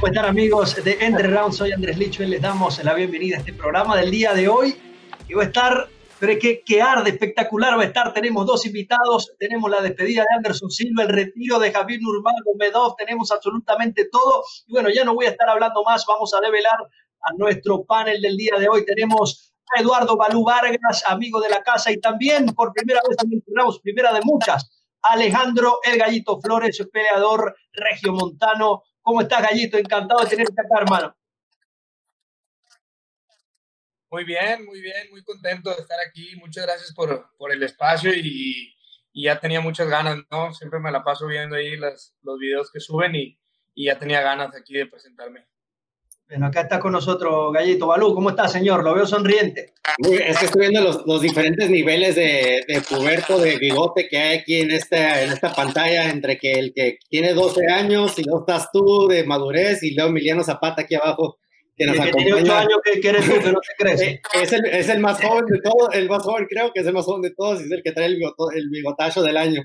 ¿Cómo 0.00 0.12
están 0.14 0.24
amigos 0.24 0.82
de 0.82 0.96
Entre 0.98 1.28
Round? 1.28 1.52
Soy 1.52 1.72
Andrés 1.72 1.98
Licho 1.98 2.22
y 2.22 2.26
les 2.26 2.40
damos 2.40 2.82
la 2.82 2.94
bienvenida 2.94 3.36
a 3.36 3.40
este 3.40 3.52
programa 3.52 3.94
del 3.98 4.10
día 4.10 4.32
de 4.32 4.48
hoy. 4.48 4.74
Y 5.28 5.34
va 5.34 5.42
a 5.42 5.44
estar, 5.44 5.88
pero 6.18 6.40
que, 6.40 6.62
que 6.64 6.80
arde, 6.80 7.10
espectacular 7.10 7.76
va 7.76 7.82
a 7.82 7.84
estar. 7.84 8.10
Tenemos 8.14 8.46
dos 8.46 8.64
invitados, 8.64 9.34
tenemos 9.38 9.70
la 9.70 9.82
despedida 9.82 10.22
de 10.22 10.36
Anderson 10.38 10.70
Silva, 10.70 11.02
el 11.02 11.10
retiro 11.10 11.58
de 11.58 11.70
Javier 11.70 12.00
Medov, 12.56 12.96
tenemos 12.96 13.30
absolutamente 13.30 14.08
todo. 14.10 14.42
Y 14.66 14.72
bueno, 14.72 14.88
ya 14.88 15.04
no 15.04 15.14
voy 15.14 15.26
a 15.26 15.32
estar 15.32 15.50
hablando 15.50 15.84
más, 15.84 16.06
vamos 16.08 16.32
a 16.32 16.40
develar 16.40 16.78
a 17.20 17.34
nuestro 17.36 17.84
panel 17.84 18.22
del 18.22 18.38
día 18.38 18.54
de 18.58 18.70
hoy. 18.70 18.86
Tenemos 18.86 19.52
a 19.76 19.82
Eduardo 19.82 20.16
Balú 20.16 20.44
Vargas, 20.44 21.04
amigo 21.08 21.42
de 21.42 21.50
la 21.50 21.62
casa, 21.62 21.92
y 21.92 22.00
también 22.00 22.46
por 22.46 22.72
primera 22.72 23.02
vez 23.06 23.18
también 23.18 23.42
primera 23.82 24.14
de 24.14 24.20
muchas, 24.24 24.66
Alejandro 25.02 25.80
El 25.84 25.98
Gallito 25.98 26.40
Flores, 26.40 26.82
peleador 26.90 27.54
regiomontano 27.74 28.82
¿Cómo 29.10 29.22
estás, 29.22 29.42
Gallito? 29.42 29.76
Encantado 29.76 30.22
de 30.22 30.30
tenerte 30.30 30.60
acá, 30.60 30.82
hermano. 30.82 31.16
Muy 34.08 34.22
bien, 34.22 34.64
muy 34.64 34.80
bien, 34.80 35.10
muy 35.10 35.24
contento 35.24 35.74
de 35.74 35.82
estar 35.82 35.98
aquí. 35.98 36.36
Muchas 36.36 36.64
gracias 36.64 36.94
por, 36.94 37.28
por 37.36 37.50
el 37.50 37.60
espacio 37.64 38.12
y, 38.14 38.72
ya 39.12 39.40
tenía 39.40 39.60
muchas 39.60 39.88
ganas, 39.88 40.18
¿no? 40.30 40.54
Siempre 40.54 40.78
me 40.78 40.92
la 40.92 41.02
paso 41.02 41.26
viendo 41.26 41.56
ahí 41.56 41.76
las, 41.76 42.14
los 42.22 42.38
videos 42.38 42.70
que 42.70 42.78
suben 42.78 43.16
y, 43.16 43.36
y 43.74 43.86
ya 43.86 43.98
tenía 43.98 44.20
ganas 44.20 44.54
aquí 44.54 44.74
de 44.74 44.86
presentarme. 44.86 45.48
Bueno, 46.30 46.46
acá 46.46 46.60
está 46.60 46.78
con 46.78 46.92
nosotros 46.92 47.52
Gallito 47.52 47.88
Balú. 47.88 48.14
¿Cómo 48.14 48.30
está, 48.30 48.46
señor? 48.46 48.84
Lo 48.84 48.94
veo 48.94 49.04
sonriente. 49.04 49.74
Es 49.98 50.38
que 50.38 50.44
estoy 50.44 50.60
viendo 50.60 50.80
los, 50.80 51.04
los 51.04 51.20
diferentes 51.20 51.68
niveles 51.68 52.14
de, 52.14 52.64
de, 52.68 52.80
puberto, 52.82 53.36
de 53.36 53.58
bigote 53.58 54.06
que 54.08 54.16
hay 54.16 54.38
aquí 54.38 54.60
en 54.60 54.70
esta, 54.70 55.24
en 55.24 55.32
esta 55.32 55.52
pantalla, 55.52 56.08
entre 56.08 56.38
que 56.38 56.52
el 56.52 56.72
que 56.72 56.98
tiene 57.08 57.34
12 57.34 57.66
años 57.66 58.16
y 58.16 58.22
luego 58.22 58.46
estás 58.46 58.70
tú 58.72 59.08
de 59.08 59.24
madurez 59.24 59.82
y 59.82 59.92
luego 59.92 60.10
Emiliano 60.10 60.44
Zapata 60.44 60.82
aquí 60.82 60.94
abajo. 60.94 61.40
Que 61.76 61.86
nos 61.86 61.98
que 61.98 62.12
tiene 62.12 62.34
8 62.34 62.54
años 62.54 62.78
que, 62.84 63.08
eres 63.08 63.24
tú, 63.24 63.32
que 63.32 63.52
no 63.52 63.60
te 63.60 63.84
crees. 63.84 64.00
Eh, 64.00 64.22
es 64.40 64.52
el, 64.52 64.64
es 64.66 64.88
el 64.88 65.00
más 65.00 65.20
joven 65.20 65.46
de 65.46 65.60
todos, 65.60 65.92
el 65.94 66.08
más 66.08 66.22
joven 66.22 66.46
creo 66.48 66.70
que 66.72 66.82
es 66.82 66.86
el 66.86 66.92
más 66.94 67.06
joven 67.06 67.22
de 67.22 67.34
todos 67.34 67.60
y 67.60 67.64
es 67.64 67.72
el 67.72 67.82
que 67.82 67.90
trae 67.90 68.06
el 68.06 68.70
bigotacho 68.70 69.22
del 69.22 69.36
año. 69.36 69.62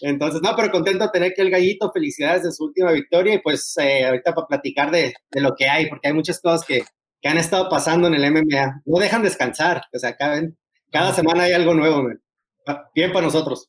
Entonces, 0.00 0.40
no, 0.42 0.54
pero 0.56 0.70
contento 0.70 1.04
de 1.04 1.10
tener 1.10 1.34
que 1.34 1.42
el 1.42 1.50
gallito, 1.50 1.90
felicidades 1.92 2.44
de 2.44 2.52
su 2.52 2.64
última 2.64 2.92
victoria 2.92 3.34
y 3.34 3.38
pues 3.38 3.74
eh, 3.78 4.06
ahorita 4.06 4.34
para 4.34 4.46
platicar 4.46 4.90
de, 4.90 5.14
de, 5.30 5.40
lo 5.40 5.54
que 5.56 5.66
hay, 5.66 5.88
porque 5.88 6.08
hay 6.08 6.14
muchas 6.14 6.40
cosas 6.40 6.64
que, 6.66 6.84
que, 7.20 7.28
han 7.28 7.38
estado 7.38 7.68
pasando 7.68 8.06
en 8.06 8.14
el 8.14 8.30
MMA. 8.30 8.82
No 8.84 8.98
dejan 8.98 9.22
descansar, 9.22 9.82
o 9.92 9.98
sea, 9.98 10.16
cada, 10.16 10.40
cada 10.90 11.12
semana 11.12 11.44
hay 11.44 11.52
algo 11.52 11.74
nuevo, 11.74 12.02
man. 12.02 12.20
bien 12.94 13.12
para 13.12 13.26
nosotros. 13.26 13.68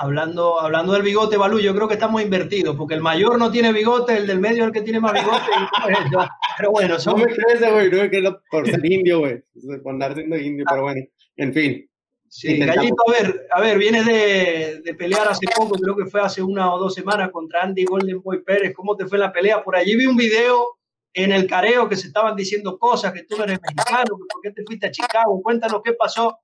Hablando, 0.00 0.60
hablando 0.60 0.92
del 0.92 1.02
bigote, 1.02 1.36
Balú, 1.36 1.58
yo 1.58 1.74
creo 1.74 1.88
que 1.88 1.94
estamos 1.94 2.22
invertidos, 2.22 2.76
porque 2.76 2.94
el 2.94 3.00
mayor 3.00 3.36
no 3.36 3.50
tiene 3.50 3.72
bigote, 3.72 4.16
el 4.16 4.28
del 4.28 4.38
medio 4.38 4.62
es 4.62 4.66
el 4.68 4.72
que 4.72 4.82
tiene 4.82 5.00
más 5.00 5.12
bigote. 5.12 5.50
Y, 5.58 6.14
pero 6.56 6.70
bueno, 6.70 6.98
son... 7.00 7.18
No 7.18 7.26
me 7.26 7.34
crees, 7.34 7.60
güey, 7.60 7.90
no 7.90 8.08
que 8.08 8.36
por 8.48 8.68
ser 8.68 8.84
indio, 8.84 9.18
güey, 9.20 9.42
por 9.82 9.92
andar 9.92 10.14
siendo 10.14 10.36
indio, 10.36 10.64
pero 10.68 10.82
bueno, 10.82 11.00
en 11.36 11.52
fin. 11.52 11.88
Sí, 12.30 12.58
Gallito, 12.58 13.02
a 13.06 13.10
ver, 13.10 13.48
a 13.50 13.60
ver, 13.60 13.78
vienes 13.78 14.04
de, 14.04 14.82
de, 14.84 14.94
pelear 14.94 15.26
hace 15.28 15.46
poco, 15.54 15.76
creo 15.76 15.96
que 15.96 16.06
fue 16.06 16.20
hace 16.20 16.42
una 16.42 16.74
o 16.74 16.78
dos 16.78 16.94
semanas 16.94 17.30
contra 17.30 17.62
Andy 17.62 17.84
Golden 17.84 18.20
Boy 18.20 18.42
Pérez. 18.42 18.74
¿Cómo 18.74 18.96
te 18.96 19.06
fue 19.06 19.18
la 19.18 19.32
pelea? 19.32 19.64
Por 19.64 19.76
allí 19.76 19.96
vi 19.96 20.04
un 20.04 20.16
video 20.16 20.78
en 21.14 21.32
el 21.32 21.46
careo 21.46 21.88
que 21.88 21.96
se 21.96 22.08
estaban 22.08 22.36
diciendo 22.36 22.78
cosas, 22.78 23.12
que 23.12 23.24
tú 23.24 23.36
no 23.36 23.44
eres 23.44 23.58
mexicano, 23.62 24.04
que 24.04 24.24
por 24.30 24.42
qué 24.42 24.50
te 24.50 24.62
fuiste 24.64 24.86
a 24.86 24.90
Chicago. 24.90 25.40
Cuéntanos 25.42 25.80
qué 25.82 25.94
pasó, 25.94 26.40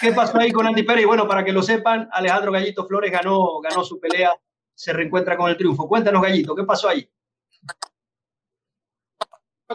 qué 0.00 0.12
pasó 0.12 0.38
ahí 0.38 0.50
con 0.50 0.66
Andy 0.66 0.82
Pérez. 0.82 1.02
Y 1.02 1.06
bueno, 1.06 1.28
para 1.28 1.44
que 1.44 1.52
lo 1.52 1.62
sepan, 1.62 2.08
Alejandro 2.12 2.50
Gallito 2.50 2.86
Flores 2.86 3.12
ganó, 3.12 3.60
ganó 3.60 3.84
su 3.84 4.00
pelea, 4.00 4.34
se 4.74 4.92
reencuentra 4.92 5.36
con 5.36 5.48
el 5.48 5.56
triunfo. 5.56 5.88
Cuéntanos, 5.88 6.22
Gallito, 6.22 6.56
¿qué 6.56 6.64
pasó 6.64 6.88
ahí? 6.88 7.08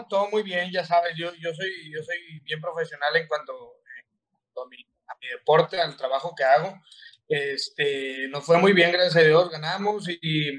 Todo 0.09 0.30
muy 0.30 0.44
bien, 0.44 0.69
ya 0.73 0.84
sabes, 0.84 1.14
yo, 1.17 1.34
yo, 1.35 1.53
soy, 1.53 1.72
yo 1.90 2.03
soy 2.03 2.18
bien 2.44 2.59
profesional 2.59 3.16
en 3.16 3.28
cuanto 3.30 3.53
a 3.53 4.68
mi 4.69 4.85
mi 5.22 5.28
deporte, 5.28 5.80
al 5.80 5.98
trabajo 5.98 6.34
que 6.36 6.44
hago. 6.44 6.80
Este, 7.28 8.28
nos 8.30 8.46
fue 8.46 8.58
muy 8.59 8.74
bien, 8.74 8.92
gracias 8.92 9.16
a 9.16 9.28
Dios, 9.28 9.50
ganamos 9.50 10.08
y 10.08 10.50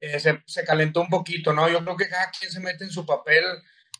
eh, 0.00 0.18
se, 0.18 0.42
se, 0.46 0.64
calentó 0.64 1.00
un 1.00 1.08
poquito, 1.08 1.52
¿no? 1.52 1.68
Yo 1.68 1.82
creo 1.82 1.96
que 1.96 2.08
cada 2.08 2.30
quien 2.30 2.50
se 2.50 2.60
mete 2.60 2.84
en 2.84 2.90
su 2.90 3.04
papel 3.04 3.44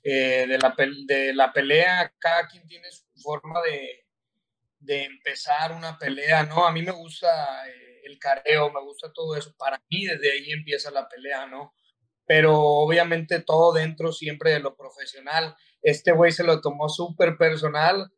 eh, 0.02 0.46
de, 0.46 0.58
la, 0.58 0.74
de 1.06 1.34
la 1.34 1.52
pelea, 1.52 2.12
cada 2.18 2.46
quien 2.46 2.66
tiene 2.66 2.90
su 2.90 3.04
forma 3.22 3.60
de, 3.62 4.06
de 4.78 5.04
empezar 5.04 5.72
una 5.72 5.98
pelea, 5.98 6.42
¿no? 6.44 6.66
A 6.66 6.72
mí 6.72 6.82
me 6.82 6.92
gusta 6.92 7.68
eh, 7.68 8.02
el 8.04 8.18
careo, 8.18 8.70
me 8.70 8.82
gusta 8.82 9.12
todo 9.14 9.36
eso, 9.36 9.54
para 9.56 9.82
mí 9.88 10.04
desde 10.04 10.32
ahí 10.32 10.52
empieza 10.52 10.90
la 10.90 11.08
pelea, 11.08 11.46
¿no? 11.46 11.74
Pero 12.26 12.58
obviamente 12.58 13.40
todo 13.40 13.72
dentro 13.72 14.12
siempre 14.12 14.52
de 14.52 14.60
lo 14.60 14.76
profesional. 14.76 15.56
Este 15.82 16.12
güey 16.12 16.32
se 16.32 16.44
lo 16.44 16.60
tomó 16.60 16.88
súper 16.88 17.36
personal 17.36 18.10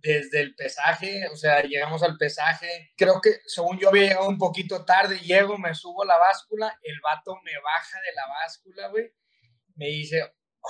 desde 0.00 0.40
el 0.40 0.54
pesaje, 0.54 1.26
o 1.32 1.36
sea, 1.36 1.62
llegamos 1.62 2.02
al 2.02 2.16
pesaje, 2.16 2.92
creo 2.96 3.20
que 3.20 3.40
según 3.46 3.78
yo 3.78 3.88
había 3.88 4.08
llegado 4.08 4.28
un 4.28 4.38
poquito 4.38 4.84
tarde, 4.84 5.18
llego, 5.18 5.58
me 5.58 5.74
subo 5.74 6.04
la 6.04 6.18
báscula, 6.18 6.78
el 6.82 7.00
vato 7.02 7.36
me 7.44 7.52
baja 7.62 8.00
de 8.00 8.12
la 8.14 8.26
báscula, 8.28 8.88
güey, 8.88 9.12
me 9.76 9.86
dice, 9.86 10.22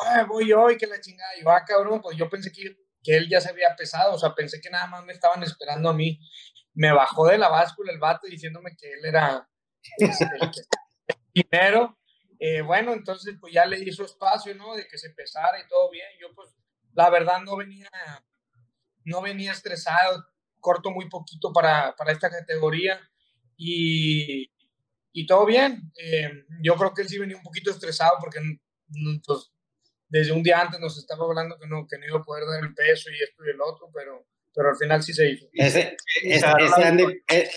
Ay, 0.07 0.25
voy 0.27 0.53
hoy, 0.53 0.77
que 0.77 0.87
la 0.87 1.01
chingada, 1.01 1.37
y 1.39 1.43
va, 1.43 1.57
ah, 1.57 1.65
cabrón, 1.67 2.01
pues 2.01 2.17
yo 2.17 2.29
pensé 2.29 2.53
que, 2.53 2.77
que 3.03 3.17
él 3.17 3.29
ya 3.29 3.41
se 3.41 3.51
había 3.51 3.75
pesado, 3.77 4.15
o 4.15 4.19
sea, 4.19 4.35
pensé 4.35 4.61
que 4.61 4.71
nada 4.71 4.87
más 4.87 5.05
me 5.05 5.13
estaban 5.13 5.43
esperando 5.43 5.89
a 5.91 5.95
mí, 5.95 6.21
me 6.75 6.93
bajó 6.93 7.27
de 7.27 7.39
la 7.39 7.49
báscula 7.49 7.93
el 7.93 7.99
vato 7.99 8.27
diciéndome 8.27 8.77
que 8.77 8.93
él 8.93 9.05
era 9.05 9.49
este, 9.97 10.25
el 10.25 10.51
primero, 11.51 11.99
eh, 12.39 12.63
bueno, 12.63 12.93
entonces 12.93 13.35
pues 13.41 13.53
ya 13.53 13.67
le 13.67 13.91
su 13.93 14.05
espacio, 14.05 14.55
¿no? 14.55 14.75
De 14.77 14.87
que 14.87 14.99
se 14.99 15.11
pesara 15.11 15.59
y 15.59 15.67
todo 15.67 15.91
bien, 15.91 16.09
yo 16.21 16.33
pues 16.35 16.55
la 16.93 17.11
verdad 17.11 17.41
no 17.41 17.57
venía 17.57 17.91
no 19.09 19.23
venía 19.23 19.53
estresado, 19.53 20.25
corto 20.61 20.91
muy 20.91 21.09
poquito 21.09 21.53
para, 21.53 21.95
para 21.97 22.13
esta 22.13 22.31
categoría 22.31 23.01
y, 23.57 24.51
y 25.13 25.27
todo 25.27 25.47
bien. 25.47 25.93
Eh, 25.97 26.45
yo 26.63 26.75
creo 26.77 26.95
que 26.95 27.03
él 27.03 27.09
sí 27.09 27.19
venía 27.19 27.37
un 27.37 27.43
poquito 27.43 27.71
estresado 27.71 28.13
porque 28.21 28.39
pues, 29.25 29.51
desde 30.09 30.33
un 30.33 30.43
día 30.43 30.61
antes 30.61 30.81
nos 30.81 30.99
estaba 30.99 31.25
hablando 31.25 31.59
que 31.59 31.67
no, 31.67 31.87
que 31.87 31.99
no 31.99 32.07
iba 32.07 32.19
a 32.19 32.25
poder 32.25 32.45
dar 32.47 32.63
el 32.63 32.75
peso 32.75 33.11
y 33.11 33.23
esto 33.23 33.45
y 33.45 33.51
el 33.51 33.61
otro, 33.61 33.91
pero, 33.93 34.27
pero 34.55 34.71
al 34.71 34.77
final 34.77 35.03
sí 35.03 35.13
se 35.13 35.31
hizo. 35.31 35.47
Ese, 35.53 35.97
ese, 36.23 36.47
Andy, 36.47 37.05
e, 37.29 37.51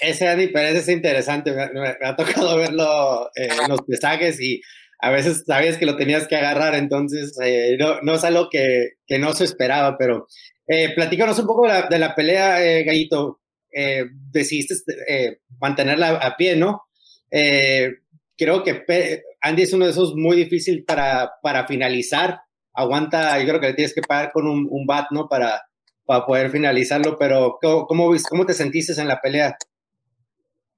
ese 0.00 0.28
Andy 0.28 0.48
Pérez 0.48 0.76
es 0.76 0.88
interesante, 0.88 1.52
me, 1.52 1.96
ha 2.02 2.16
tocado 2.16 2.56
verlo 2.56 3.28
eh, 3.34 3.48
en 3.62 3.68
los 3.68 3.82
pesajes 3.82 4.40
y 4.40 4.60
a 5.00 5.10
veces 5.10 5.44
sabías 5.46 5.76
que 5.76 5.86
lo 5.86 5.96
tenías 5.96 6.26
que 6.26 6.36
agarrar, 6.36 6.74
entonces 6.74 7.36
eh, 7.42 7.76
no, 7.78 8.00
no, 8.02 8.14
es 8.14 8.24
algo 8.24 8.48
que, 8.50 8.94
que, 9.06 9.18
no 9.18 9.32
se 9.32 9.44
esperaba, 9.44 9.96
pero 9.96 10.26
eh, 10.68 10.94
platícanos 10.94 11.38
un 11.38 11.46
poco 11.46 11.66
de 11.66 11.98
la, 11.98 12.14
pelea, 12.14 12.62
eh, 12.64 12.84
Gallito. 12.84 13.40
Eh, 13.70 14.04
decidiste 14.30 14.74
eh, 15.06 15.40
mantenerla 15.60 16.16
a 16.16 16.36
pie, 16.36 16.56
¿no? 16.56 16.88
Creo 17.30 18.62
que 18.62 19.22
Andy 19.40 19.62
es 19.62 19.72
uno 19.72 19.84
de 19.84 19.90
esos 19.90 20.14
muy 20.14 20.36
difícil 20.36 20.84
para, 20.84 21.32
para 21.42 21.66
finalizar. 21.66 22.40
Aguanta, 22.72 23.38
yo 23.40 23.48
creo 23.48 23.60
que 23.60 23.66
le 23.68 23.74
tienes 23.74 23.94
que 23.94 24.02
pagar 24.02 24.30
con 24.32 24.46
un, 24.46 24.66
un 24.70 24.86
bat, 24.86 25.06
¿no? 25.10 25.28
Para, 25.28 25.62
para 26.04 26.24
poder 26.24 26.50
finalizarlo, 26.50 27.18
pero 27.18 27.58
¿cómo, 27.60 27.86
cómo, 27.86 28.14
cómo 28.28 28.46
te 28.46 28.54
sentiste 28.54 28.98
en 29.00 29.08
la 29.08 29.20
pelea? 29.20 29.56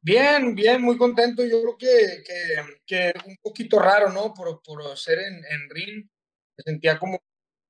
Bien, 0.02 0.54
bien, 0.54 0.80
muy 0.80 0.96
contento. 0.96 1.44
Yo 1.44 1.60
creo 1.62 1.76
que, 1.78 2.22
que, 2.24 3.12
que 3.12 3.12
un 3.26 3.36
poquito 3.42 3.78
raro, 3.78 4.10
¿no? 4.10 4.32
Por, 4.32 4.62
por 4.62 4.96
ser 4.96 5.18
en, 5.18 5.34
en 5.34 5.70
ring. 5.70 6.08
Me 6.56 6.62
sentía 6.64 6.98
como 6.98 7.20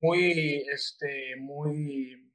muy, 0.01 0.65
este, 0.73 1.37
muy, 1.37 2.33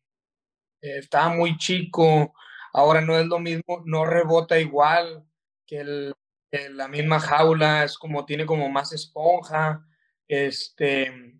eh, 0.81 1.00
estaba 1.00 1.30
muy 1.30 1.58
chico, 1.58 2.34
ahora 2.74 3.02
no 3.02 3.18
es 3.18 3.26
lo 3.28 3.40
mismo, 3.40 3.84
no 3.86 4.06
rebota 4.06 4.59
igual 4.59 5.25
que, 5.66 5.80
el, 5.80 6.16
la 6.72 6.88
misma 6.88 7.19
jaula, 7.19 7.84
es 7.84 7.98
como, 7.98 8.25
tiene 8.25 8.45
como 8.45 8.69
más 8.69 8.94
esponja, 8.94 9.86
este, 10.28 11.36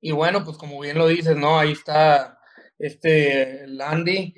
y 0.00 0.12
bueno, 0.12 0.44
pues 0.44 0.56
como 0.56 0.80
bien 0.80 0.98
lo 0.98 1.08
dices, 1.08 1.36
¿no? 1.36 1.58
Ahí 1.58 1.72
está 1.72 2.38
este 2.78 3.66
Landy. 3.66 4.34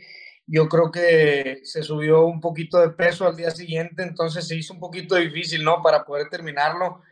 Yo 0.47 0.69
creo 0.69 0.91
que 0.91 1.61
se 1.65 1.83
subió 1.83 2.25
un 2.27 2.41
poquito 2.41 2.81
de 2.81 2.91
peso 2.91 3.27
al 3.27 3.37
día 3.37 3.51
siguiente, 3.51 4.03
entonces 4.03 4.49
se 4.49 4.57
hizo 4.57 4.75
un 4.75 4.81
poquito 4.81 5.15
difícil, 5.17 5.63
¿no? 5.63 5.83
Para 5.83 6.05
poder 6.05 6.29
terminarlo. 6.29 7.03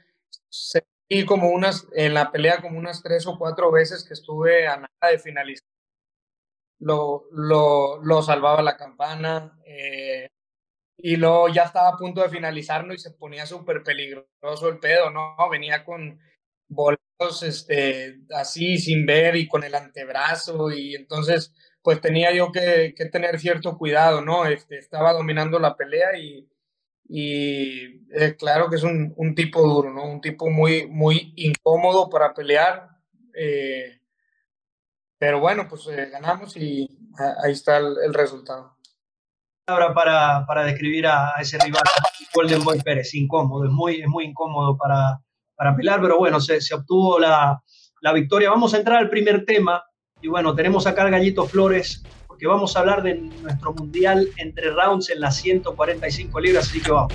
Se 0.49 0.83
y 1.09 1.25
como 1.25 1.51
unas, 1.51 1.87
en 1.93 2.15
la 2.15 2.31
pelea 2.31 2.61
como 2.61 2.79
unas 2.79 3.03
tres 3.03 3.27
o 3.27 3.39
cuatro 3.39 3.73
veces 3.73 4.05
que 4.05 4.15
estuve 4.15 4.67
a 4.67 4.77
nada 4.77 5.13
de 5.13 5.19
finalizar. 5.19 5.67
Lo, 6.81 7.25
lo, 7.33 7.99
lo 8.03 8.23
salvaba 8.23 8.63
la 8.63 8.77
campana. 8.77 9.59
Eh, 9.67 10.29
y 10.99 11.17
luego 11.17 11.49
ya 11.49 11.63
estaba 11.65 11.91
a 11.91 11.97
punto 11.97 12.23
de 12.23 12.29
finalizarlo 12.29 12.93
y 12.93 12.99
se 12.99 13.13
ponía 13.13 13.47
súper 13.47 13.83
peligroso 13.83 14.69
el 14.69 14.79
pedo, 14.81 15.11
¿no? 15.11 15.37
Venía 15.51 15.85
con 15.85 16.21
boletos 16.69 17.43
este, 17.43 18.19
así 18.35 18.79
sin 18.79 19.07
ver 19.07 19.37
y 19.37 19.49
con 19.49 19.65
el 19.65 19.75
antebrazo 19.75 20.71
y 20.73 20.95
entonces 20.97 21.55
pues 21.83 22.01
tenía 22.01 22.33
yo 22.35 22.53
que, 22.53 22.95
que 22.97 23.07
tener 23.07 23.39
cierto 23.39 23.79
cuidado, 23.79 24.23
¿no? 24.23 24.47
Este, 24.47 24.79
estaba 24.79 25.13
dominando 25.13 25.59
la 25.61 25.77
pelea 25.77 26.19
y, 26.19 26.49
y 27.09 28.07
eh, 28.13 28.37
claro 28.39 28.69
que 28.69 28.77
es 28.77 28.83
un, 28.83 29.15
un, 29.17 29.35
tipo 29.35 29.63
duro, 29.63 29.93
¿no? 29.93 30.05
Un 30.05 30.21
tipo 30.21 30.51
muy, 30.51 30.87
muy 30.87 31.33
incómodo 31.37 32.11
para 32.11 32.35
pelear. 32.35 32.89
Eh, 33.35 34.01
pero 35.19 35.41
bueno, 35.41 35.67
pues 35.69 35.87
eh, 35.89 36.11
ganamos 36.13 36.57
y 36.57 36.87
ahí 37.43 37.53
está 37.53 37.79
el, 37.79 37.97
el 38.05 38.13
resultado. 38.13 38.77
Ahora 39.67 39.95
para, 39.95 40.45
para 40.47 40.65
describir 40.65 41.07
a, 41.07 41.33
ese 41.41 41.59
rival, 41.59 41.83
Golden 42.35 42.63
Boy 42.63 42.81
Pérez, 42.81 43.15
incómodo, 43.15 43.65
es 43.65 43.71
muy, 43.71 44.01
es 44.01 44.09
muy 44.09 44.25
incómodo 44.25 44.77
para, 44.77 45.21
para 45.55 45.75
pelear, 45.75 46.01
pero 46.01 46.19
bueno, 46.19 46.41
se, 46.41 46.61
se 46.61 46.75
obtuvo 46.75 47.19
la, 47.19 47.63
la 48.01 48.13
victoria. 48.13 48.51
Vamos 48.51 48.75
a 48.75 48.79
entrar 48.79 48.99
al 48.99 49.11
primer 49.11 49.45
tema 49.45 49.83
y 50.21 50.29
bueno, 50.29 50.55
tenemos 50.55 50.87
acá 50.87 51.03
al 51.03 51.11
Gallito 51.11 51.47
Flores 51.47 52.03
porque 52.39 52.47
vamos 52.47 52.77
a 52.77 52.79
hablar 52.79 53.03
de 53.03 53.17
nuestro 53.17 53.75
mundial 53.75 54.29
entre 54.37 54.71
rounds 54.71 55.11
en 55.11 55.21
las 55.21 55.39
145 55.39 56.39
libras, 56.39 56.69
así 56.69 56.81
que 56.81 56.93
vamos. 56.93 57.13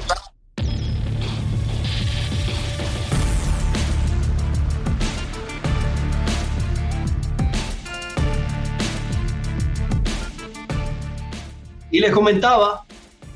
Y 11.89 12.01
les 12.01 12.11
comentaba 12.11 12.83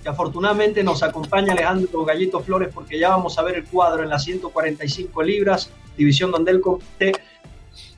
que 0.04 0.10
afortunadamente 0.10 0.83
nos 0.83 1.01
acompaña 1.04 1.54
Alejandro 1.54 2.04
Gallito 2.04 2.42
Flores 2.42 2.68
porque 2.74 3.00
ya 3.00 3.12
vamos 3.12 3.40
a 3.40 3.44
ver 3.44 3.56
el 3.56 3.63
cuadro 3.63 4.04
en 4.04 4.10
las 4.10 4.25
145 4.25 5.24
libras, 5.24 5.72
división 5.95 6.31
donde 6.31 6.51
él 6.51 6.60
compite 6.60 7.13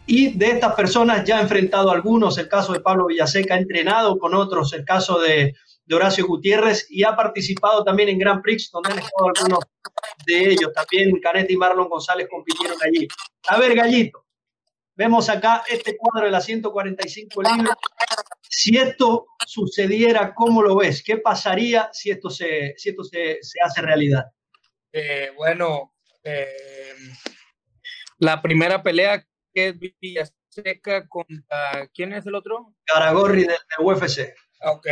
y 0.09 0.35
de 0.35 0.47
estas 0.47 0.73
personas 0.73 1.23
ya 1.23 1.37
ha 1.37 1.41
enfrentado 1.41 1.91
a 1.91 1.93
algunos, 1.93 2.39
el 2.39 2.49
caso 2.49 2.73
de 2.73 2.79
Pablo 2.79 3.05
Villaseca, 3.05 3.53
ha 3.53 3.59
entrenado 3.59 4.17
con 4.17 4.33
otros, 4.33 4.73
el 4.73 4.83
caso 4.83 5.19
de, 5.19 5.53
Horacio 5.91 6.27
Gutiérrez 6.27 6.85
y 6.89 7.03
ha 7.03 7.15
participado 7.15 7.83
también 7.83 8.09
en 8.09 8.19
Grand 8.19 8.43
Prix, 8.43 8.69
donde 8.71 8.91
han 8.91 8.99
estado 8.99 9.31
algunos 9.35 9.59
de 10.25 10.51
ellos. 10.51 10.71
También 10.71 11.19
Canet 11.19 11.49
y 11.49 11.57
Marlon 11.57 11.89
González 11.89 12.27
compitieron 12.29 12.77
allí. 12.83 13.07
A 13.47 13.57
ver, 13.57 13.75
Gallito, 13.75 14.25
vemos 14.95 15.29
acá 15.29 15.63
este 15.67 15.97
cuadro 15.97 16.27
de 16.27 16.31
las 16.31 16.45
145 16.45 17.41
libras. 17.41 17.75
Si 18.47 18.77
esto 18.77 19.27
sucediera, 19.47 20.35
¿cómo 20.35 20.61
lo 20.61 20.75
ves? 20.75 21.01
¿Qué 21.03 21.17
pasaría 21.17 21.89
si 21.91 22.11
esto 22.11 22.29
se, 22.29 22.75
si 22.77 22.89
esto 22.89 23.03
se, 23.03 23.39
se 23.41 23.59
hace 23.59 23.81
realidad? 23.81 24.25
Eh, 24.91 25.31
bueno, 25.35 25.95
eh, 26.23 26.95
la 28.19 28.43
primera 28.43 28.83
pelea 28.83 29.25
que 29.53 29.69
es 29.69 29.79
Villaseca 29.79 31.07
contra. 31.07 31.87
¿Quién 31.93 32.13
es 32.13 32.25
el 32.25 32.35
otro? 32.35 32.75
Garagorri 32.93 33.43
del, 33.43 33.57
UFC. 33.79 34.33
Ok, 34.61 34.87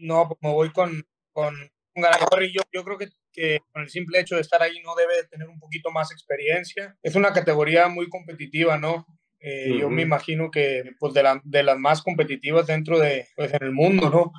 no, 0.00 0.28
pues 0.28 0.38
me 0.42 0.52
voy 0.52 0.72
con, 0.72 1.06
con, 1.32 1.54
Garagorri. 1.94 2.52
Yo, 2.52 2.62
yo 2.72 2.84
creo 2.84 2.98
que, 2.98 3.08
que, 3.32 3.60
con 3.72 3.82
el 3.82 3.88
simple 3.88 4.20
hecho 4.20 4.36
de 4.36 4.42
estar 4.42 4.62
ahí 4.62 4.80
no 4.82 4.94
debe 4.94 5.24
tener 5.28 5.48
un 5.48 5.58
poquito 5.58 5.90
más 5.90 6.12
experiencia. 6.12 6.96
Es 7.02 7.14
una 7.14 7.32
categoría 7.32 7.88
muy 7.88 8.08
competitiva, 8.08 8.78
¿no? 8.78 9.06
Eh, 9.42 9.78
yo 9.78 9.88
me 9.88 10.02
imagino 10.02 10.50
que 10.50 10.92
pues 10.98 11.14
de, 11.14 11.22
la, 11.22 11.40
de, 11.44 11.62
las 11.62 11.78
más 11.78 12.02
competitivas 12.02 12.66
dentro 12.66 12.98
de 12.98 13.26
pues, 13.36 13.52
en 13.54 13.62
el 13.62 13.72
mundo, 13.72 14.10
¿no? 14.10 14.32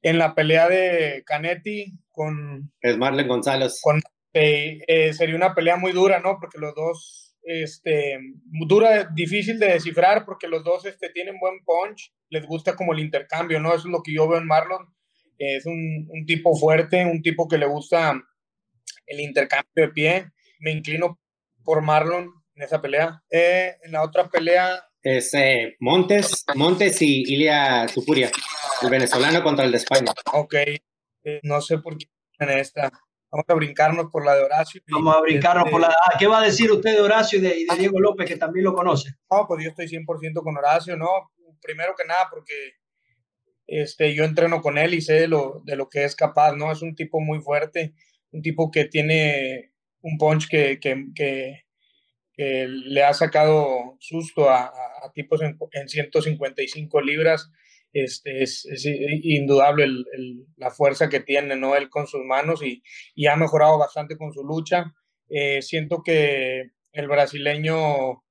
En 0.00 0.16
la 0.16 0.34
pelea 0.34 0.68
de 0.68 1.22
Canetti 1.26 1.92
con... 2.10 2.72
Es 2.80 2.96
Marlen 2.96 3.28
González. 3.28 3.78
Con, 3.82 4.00
eh, 4.32 4.80
eh, 4.86 5.12
sería 5.12 5.36
una 5.36 5.54
pelea 5.54 5.76
muy 5.76 5.92
dura, 5.92 6.20
¿no? 6.20 6.38
Porque 6.40 6.58
los 6.58 6.74
dos 6.74 7.27
este, 7.48 8.18
dura, 8.66 9.08
difícil 9.14 9.58
de 9.58 9.72
descifrar 9.72 10.24
porque 10.24 10.48
los 10.48 10.62
dos 10.64 10.84
este, 10.84 11.08
tienen 11.10 11.38
buen 11.40 11.64
punch, 11.64 12.12
les 12.28 12.46
gusta 12.46 12.76
como 12.76 12.92
el 12.92 13.00
intercambio, 13.00 13.58
¿no? 13.60 13.70
Eso 13.70 13.88
es 13.88 13.92
lo 13.92 14.02
que 14.02 14.14
yo 14.14 14.28
veo 14.28 14.38
en 14.38 14.46
Marlon. 14.46 14.94
Es 15.38 15.66
un, 15.66 16.06
un 16.10 16.26
tipo 16.26 16.54
fuerte, 16.56 17.04
un 17.04 17.22
tipo 17.22 17.48
que 17.48 17.58
le 17.58 17.66
gusta 17.66 18.20
el 19.06 19.20
intercambio 19.20 19.86
de 19.86 19.88
pie. 19.88 20.26
Me 20.60 20.72
inclino 20.72 21.20
por 21.64 21.82
Marlon 21.82 22.30
en 22.54 22.62
esa 22.62 22.82
pelea. 22.82 23.22
Eh, 23.30 23.76
en 23.82 23.92
la 23.92 24.02
otra 24.02 24.28
pelea... 24.28 24.84
Es 25.00 25.32
eh, 25.34 25.76
Montes, 25.78 26.44
Montes 26.56 27.00
y 27.02 27.22
Ilia 27.32 27.86
Tupuria, 27.94 28.30
el 28.82 28.90
venezolano 28.90 29.42
contra 29.44 29.64
el 29.64 29.70
de 29.70 29.76
España. 29.76 30.12
Ok, 30.32 30.54
eh, 30.54 31.40
no 31.44 31.60
sé 31.60 31.78
por 31.78 31.96
qué 31.96 32.06
en 32.40 32.50
esta. 32.50 32.90
Vamos 33.30 33.44
a 33.48 33.54
brincarnos 33.54 34.06
por 34.10 34.24
la 34.24 34.34
de 34.34 34.42
Horacio. 34.42 34.80
Vamos 34.88 35.14
a 35.14 35.20
brincarnos 35.20 35.70
por 35.70 35.80
la. 35.80 35.88
Ah, 35.88 36.16
¿Qué 36.18 36.26
va 36.26 36.40
a 36.40 36.44
decir 36.44 36.72
usted 36.72 36.94
de 36.94 37.00
Horacio 37.00 37.38
y 37.38 37.42
de, 37.42 37.66
Diego 37.78 38.00
López, 38.00 38.26
que 38.26 38.36
también 38.36 38.64
lo 38.64 38.74
conoce? 38.74 39.10
No, 39.30 39.46
pues 39.46 39.62
yo 39.62 39.70
estoy 39.70 39.86
100% 39.86 40.42
con 40.42 40.56
Horacio, 40.56 40.96
¿no? 40.96 41.08
Primero 41.60 41.94
que 41.96 42.06
nada, 42.06 42.28
porque 42.30 42.54
este, 43.66 44.14
yo 44.14 44.24
entreno 44.24 44.62
con 44.62 44.78
él 44.78 44.94
y 44.94 45.02
sé 45.02 45.14
de 45.14 45.28
lo, 45.28 45.60
de 45.64 45.76
lo 45.76 45.90
que 45.90 46.04
es 46.04 46.16
capaz, 46.16 46.54
¿no? 46.54 46.72
Es 46.72 46.80
un 46.80 46.94
tipo 46.94 47.20
muy 47.20 47.40
fuerte, 47.40 47.94
un 48.30 48.40
tipo 48.40 48.70
que 48.70 48.86
tiene 48.86 49.72
un 50.00 50.16
punch 50.16 50.48
que, 50.48 50.80
que, 50.80 51.06
que, 51.14 51.64
le 52.36 53.02
ha 53.02 53.12
sacado 53.12 53.96
susto 53.98 54.48
a, 54.48 54.66
a, 54.66 55.12
tipos 55.12 55.42
en, 55.42 55.58
en 55.72 55.88
155 55.88 57.00
libras 57.00 57.50
este, 57.92 58.42
es, 58.42 58.66
indudable 58.84 59.86
la 60.56 60.70
fuerza 60.70 61.08
que 61.08 61.20
tiene 61.20 61.56
¿no? 61.56 61.74
él 61.76 61.88
con 61.88 62.06
sus 62.06 62.24
manos 62.24 62.62
y, 62.62 62.82
ha 63.26 63.36
mejorado 63.36 63.78
bastante 63.78 64.16
con 64.16 64.32
su 64.32 64.44
lucha. 64.44 64.94
Eh, 65.28 65.62
siento 65.62 66.02
que 66.02 66.70
el 66.92 67.08
brasileño 67.08 68.22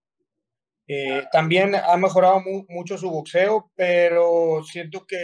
eh, 0.87 1.25
también 1.31 1.75
ha 1.75 1.97
mejorado 1.97 2.41
mucho 2.69 2.97
su 2.97 3.09
boxeo, 3.09 3.71
pero 3.75 4.63
siento 4.63 5.05
que 5.05 5.17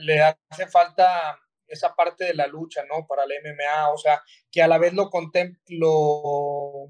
le, 0.00 0.20
hace 0.20 0.66
falta 0.66 1.38
esa 1.68 1.94
parte 1.94 2.24
de 2.24 2.34
la 2.34 2.46
lucha, 2.46 2.82
¿no? 2.88 3.06
Para 3.06 3.24
el 3.24 3.30
MMA, 3.42 3.90
o 3.92 3.98
sea, 3.98 4.20
que 4.50 4.62
a 4.62 4.68
la 4.68 4.78
vez 4.78 4.94
lo 4.94 5.08
contemplo, 5.10 6.88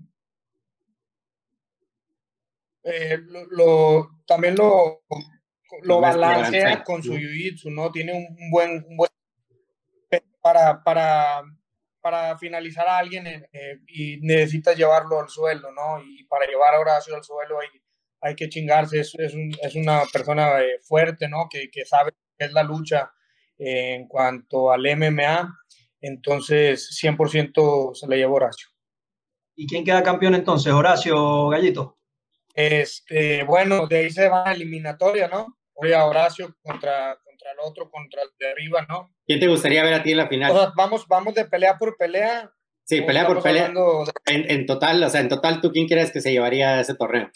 eh, 2.84 3.18
lo, 3.50 4.22
también 4.26 4.54
lo, 4.56 5.02
lo 5.82 6.00
balancea 6.00 6.82
con 6.84 7.02
su 7.02 7.14
jiu-jitsu, 7.14 7.72
¿no? 7.72 7.90
Tiene 7.90 8.12
un, 8.12 8.50
buen, 8.50 8.84
buen 8.96 9.10
para, 10.40 10.82
para, 10.82 11.42
para 12.00 12.38
finalizar 12.38 12.86
a 12.86 12.98
alguien 12.98 13.26
eh, 13.26 13.48
eh, 13.52 13.80
y 13.88 14.18
necesita 14.20 14.74
llevarlo 14.74 15.20
al 15.20 15.28
suelo, 15.28 15.72
¿no? 15.72 16.02
Y 16.02 16.24
para 16.24 16.46
llevar 16.46 16.74
a 16.74 16.80
Horacio 16.80 17.16
al 17.16 17.24
suelo 17.24 17.58
hay, 17.60 17.68
hay 18.20 18.34
que 18.36 18.48
chingarse, 18.48 19.00
es, 19.00 19.14
es, 19.18 19.34
un, 19.34 19.52
es 19.60 19.74
una 19.74 20.02
persona 20.12 20.60
eh, 20.60 20.78
fuerte, 20.82 21.28
¿no? 21.28 21.48
Que, 21.50 21.68
que 21.70 21.84
sabe 21.84 22.12
qué 22.38 22.46
es 22.46 22.52
la 22.52 22.62
lucha 22.62 23.12
en 23.58 24.06
cuanto 24.06 24.70
al 24.70 24.82
MMA, 24.82 25.52
entonces 26.00 26.90
100% 27.02 27.94
se 27.94 28.06
le 28.06 28.16
lleva 28.18 28.34
Horacio. 28.34 28.68
¿Y 29.56 29.66
quién 29.66 29.84
queda 29.84 30.02
campeón 30.02 30.34
entonces? 30.34 30.72
Horacio 30.72 31.48
Gallito. 31.48 31.98
Este, 32.54 33.42
bueno, 33.44 33.86
de 33.86 33.98
ahí 33.98 34.10
se 34.10 34.28
va 34.28 34.48
a 34.48 34.52
eliminatoria, 34.52 35.28
¿no? 35.28 35.55
A 35.94 36.04
Horacio 36.06 36.56
contra, 36.62 37.18
contra 37.22 37.52
el 37.52 37.58
otro, 37.62 37.90
contra 37.90 38.22
el 38.22 38.30
de 38.38 38.50
arriba, 38.50 38.86
¿no? 38.88 39.14
¿Quién 39.26 39.40
te 39.40 39.46
gustaría 39.46 39.82
ver 39.82 39.94
a 39.94 40.02
ti 40.02 40.12
en 40.12 40.16
la 40.16 40.28
final? 40.28 40.50
O 40.50 40.58
sea, 40.58 40.72
vamos, 40.74 41.06
vamos 41.06 41.34
de 41.34 41.44
pelea 41.44 41.76
por 41.76 41.96
pelea. 41.96 42.50
Sí, 42.84 43.02
pelea 43.02 43.26
por 43.26 43.42
pelea. 43.42 43.72
En, 44.26 44.50
en, 44.50 44.66
total, 44.66 45.02
o 45.02 45.10
sea, 45.10 45.20
en 45.20 45.28
total, 45.28 45.60
¿tú 45.60 45.70
quién 45.72 45.86
crees 45.86 46.12
que 46.12 46.20
se 46.20 46.32
llevaría 46.32 46.80
ese 46.80 46.94
torneo? 46.94 47.30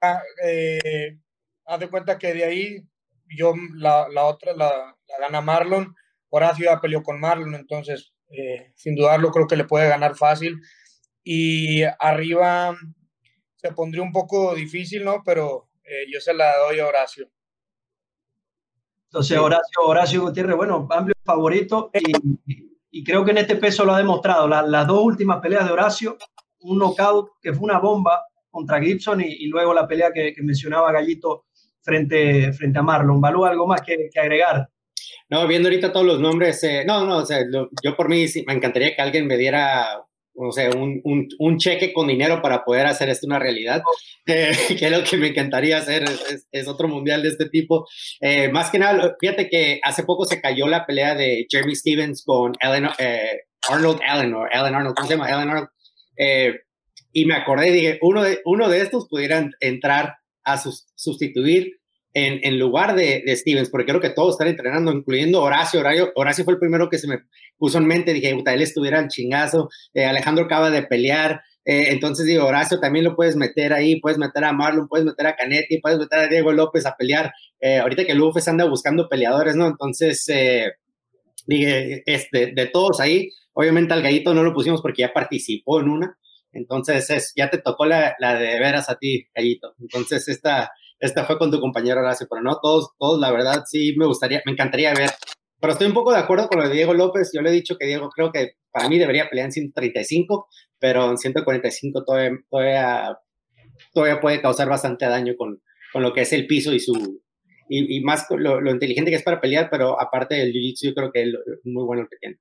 Ah, 0.00 0.20
eh, 0.44 1.18
haz 1.64 1.80
de 1.80 1.88
cuenta 1.88 2.18
que 2.18 2.32
de 2.32 2.44
ahí 2.44 2.76
yo 3.36 3.54
la, 3.74 4.08
la 4.08 4.24
otra 4.24 4.52
la, 4.52 4.96
la, 5.08 5.18
gana 5.18 5.40
Marlon. 5.40 5.94
Horacio 6.30 6.66
ya 6.66 6.80
peleó 6.80 7.02
con 7.02 7.20
Marlon, 7.20 7.54
entonces 7.54 8.12
eh, 8.30 8.72
sin 8.76 8.94
dudarlo 8.94 9.30
creo 9.30 9.46
que 9.46 9.56
le 9.56 9.64
puede 9.64 9.88
ganar 9.88 10.14
fácil. 10.14 10.60
Y 11.24 11.82
arriba 11.98 12.76
se 13.56 13.72
pondría 13.72 14.02
un 14.02 14.12
poco 14.12 14.54
difícil, 14.54 15.04
¿no? 15.04 15.22
Pero 15.24 15.67
eh, 15.88 16.06
yo 16.12 16.20
se 16.20 16.34
la 16.34 16.56
doy 16.58 16.80
a 16.80 16.86
Horacio. 16.86 17.28
Entonces, 19.04 19.38
Horacio, 19.38 19.82
Horacio 19.86 20.22
Gutiérrez, 20.22 20.56
bueno, 20.56 20.86
amplio 20.90 21.14
favorito 21.24 21.90
y, 21.94 22.60
y 22.90 23.04
creo 23.04 23.24
que 23.24 23.30
en 23.30 23.38
este 23.38 23.56
peso 23.56 23.84
lo 23.84 23.94
ha 23.94 23.98
demostrado. 23.98 24.48
las 24.48 24.86
dos 24.86 25.02
últimas 25.02 25.40
peleas 25.40 25.66
de 25.66 25.72
Horacio, 25.72 26.16
un 26.60 26.78
knockout 26.78 27.32
que 27.40 27.52
fue 27.52 27.64
una 27.64 27.78
bomba 27.78 28.24
contra 28.50 28.80
Gibson 28.80 29.20
y, 29.20 29.46
luego 29.46 29.74
la 29.74 29.86
pelea 29.86 30.10
que, 30.12 30.34
mencionaba 30.42 30.92
Gallito 30.92 31.46
frente, 31.80 32.52
frente 32.52 32.78
a 32.78 32.82
Marlon. 32.82 33.20
¿Valú 33.20 33.44
algo 33.44 33.66
más 33.66 33.82
que, 33.82 34.10
agregar? 34.20 34.68
No, 35.30 35.46
viendo 35.46 35.68
ahorita 35.68 35.92
todos 35.92 36.06
los 36.06 36.20
nombres, 36.20 36.62
eh, 36.64 36.84
no, 36.86 37.04
no, 37.04 37.18
o 37.18 37.26
sea, 37.26 37.38
yo 37.50 37.96
por 37.96 38.08
mí 38.08 38.26
sí, 38.28 38.44
me 38.46 38.54
encantaría 38.54 38.96
que 38.96 39.02
alguien 39.02 39.26
me 39.26 39.36
diera 39.36 40.02
o 40.40 40.52
sea, 40.52 40.70
un, 40.70 41.00
un, 41.04 41.28
un, 41.38 41.58
cheque 41.58 41.92
con 41.92 42.06
dinero 42.06 42.40
para 42.40 42.64
poder 42.64 42.86
hacer 42.86 43.08
esto 43.08 43.26
una 43.26 43.38
realidad, 43.38 43.82
eh, 44.26 44.56
que 44.78 44.86
es 44.86 44.90
lo 44.90 45.02
que 45.02 45.16
me 45.16 45.28
encantaría 45.28 45.78
hacer, 45.78 46.04
es, 46.04 46.46
es, 46.50 46.68
otro 46.68 46.88
mundial 46.88 47.22
de 47.22 47.30
este 47.30 47.48
tipo. 47.48 47.86
Eh, 48.20 48.48
más 48.48 48.70
que 48.70 48.78
nada, 48.78 49.16
fíjate 49.20 49.48
que 49.48 49.80
hace 49.82 50.04
poco 50.04 50.24
se 50.24 50.40
cayó 50.40 50.68
la 50.68 50.86
pelea 50.86 51.14
de 51.14 51.46
Jeremy 51.50 51.74
Stevens 51.74 52.22
con 52.24 52.52
Ellen, 52.60 52.88
eh, 52.98 53.42
Arnold 53.68 54.00
Allen, 54.06 54.34
o 54.34 54.44
Allen 54.44 54.74
Arnold, 54.74 54.94
¿cómo 54.94 55.08
se 55.08 55.14
llama? 55.14 55.26
Allen 55.26 55.50
Arnold. 55.50 55.68
y 57.12 57.24
me 57.24 57.34
acordé, 57.34 57.72
dije, 57.72 57.98
uno 58.02 58.22
de, 58.22 58.40
uno 58.44 58.68
de 58.68 58.80
estos 58.80 59.08
pudieran 59.08 59.52
entrar 59.60 60.16
a 60.44 60.56
sustituir 60.56 61.78
en, 62.14 62.40
en 62.42 62.58
lugar 62.58 62.94
de, 62.94 63.22
de, 63.24 63.36
Stevens, 63.36 63.70
porque 63.70 63.86
creo 63.86 64.00
que 64.00 64.10
todos 64.10 64.34
están 64.34 64.48
entrenando, 64.48 64.92
incluyendo 64.92 65.42
Horacio. 65.42 65.80
Horacio, 65.80 66.12
Horacio 66.14 66.44
fue 66.44 66.54
el 66.54 66.60
primero 66.60 66.88
que 66.88 66.98
se 66.98 67.06
me 67.06 67.20
puso 67.58 67.78
en 67.78 67.86
mente, 67.86 68.12
dije, 68.12 68.34
puta, 68.34 68.54
él 68.54 68.62
estuviera 68.62 68.98
al 68.98 69.08
chingazo, 69.08 69.68
eh, 69.94 70.06
Alejandro 70.06 70.44
acaba 70.44 70.70
de 70.70 70.82
pelear, 70.82 71.42
eh, 71.64 71.88
entonces 71.90 72.26
digo, 72.26 72.46
Horacio 72.46 72.80
también 72.80 73.04
lo 73.04 73.14
puedes 73.14 73.36
meter 73.36 73.72
ahí, 73.72 74.00
puedes 74.00 74.18
meter 74.18 74.44
a 74.44 74.52
Marlon, 74.52 74.88
puedes 74.88 75.04
meter 75.04 75.26
a 75.26 75.36
Canetti, 75.36 75.78
puedes 75.80 75.98
meter 75.98 76.18
a 76.18 76.28
Diego 76.28 76.52
López 76.52 76.86
a 76.86 76.96
pelear, 76.96 77.32
eh, 77.60 77.78
ahorita 77.78 78.04
que 78.04 78.12
el 78.12 78.22
UFC 78.22 78.48
anda 78.48 78.64
buscando 78.64 79.08
peleadores, 79.08 79.54
¿no? 79.54 79.66
Entonces, 79.66 80.24
dije, 81.46 82.02
este, 82.06 82.52
de 82.54 82.66
todos 82.66 83.00
ahí, 83.00 83.30
obviamente 83.52 83.92
al 83.92 84.02
Gallito 84.02 84.32
no 84.34 84.42
lo 84.42 84.54
pusimos 84.54 84.80
porque 84.80 85.02
ya 85.02 85.12
participó 85.12 85.80
en 85.80 85.88
una, 85.88 86.18
entonces 86.52 87.10
es, 87.10 87.32
ya 87.36 87.50
te 87.50 87.58
tocó 87.58 87.84
la, 87.84 88.16
la 88.18 88.38
de 88.38 88.58
veras 88.58 88.88
a 88.88 88.96
ti, 88.96 89.26
Gallito, 89.34 89.74
entonces 89.78 90.26
esta 90.28 90.70
esta 91.00 91.24
fue 91.24 91.38
con 91.38 91.50
tu 91.50 91.60
compañero 91.60 92.00
Horacio, 92.00 92.26
pero 92.28 92.42
no, 92.42 92.58
todos, 92.60 92.90
todos, 92.98 93.20
la 93.20 93.30
verdad, 93.30 93.64
sí 93.66 93.94
me 93.96 94.06
gustaría, 94.06 94.42
me 94.44 94.52
encantaría 94.52 94.92
ver. 94.94 95.10
Pero 95.60 95.72
estoy 95.72 95.88
un 95.88 95.94
poco 95.94 96.12
de 96.12 96.18
acuerdo 96.18 96.48
con 96.48 96.60
lo 96.60 96.68
de 96.68 96.74
Diego 96.74 96.94
López. 96.94 97.30
Yo 97.34 97.42
le 97.42 97.50
he 97.50 97.52
dicho 97.52 97.76
que 97.76 97.86
Diego 97.86 98.08
creo 98.10 98.30
que 98.30 98.52
para 98.70 98.88
mí 98.88 98.98
debería 98.98 99.28
pelear 99.28 99.46
en 99.46 99.52
135, 99.52 100.48
pero 100.78 101.10
en 101.10 101.18
145 101.18 102.04
todavía, 102.04 102.38
todavía, 102.48 103.18
todavía 103.92 104.20
puede 104.20 104.40
causar 104.40 104.68
bastante 104.68 105.06
daño 105.06 105.34
con, 105.36 105.60
con 105.92 106.02
lo 106.02 106.12
que 106.12 106.22
es 106.22 106.32
el 106.32 106.46
piso 106.46 106.72
y 106.72 106.80
su 106.80 107.20
y, 107.68 108.00
más 108.02 108.26
lo, 108.30 108.60
lo, 108.60 108.70
inteligente 108.70 109.10
que 109.10 109.16
es 109.16 109.22
para 109.22 109.40
pelear, 109.40 109.68
pero 109.70 110.00
aparte 110.00 110.36
del 110.36 110.52
jiu-jitsu, 110.52 110.88
yo 110.88 110.94
creo 110.94 111.12
que 111.12 111.22
es 111.22 111.34
muy 111.64 111.84
bueno 111.84 112.02
lo 112.04 112.08
que 112.08 112.16
tiene. 112.16 112.38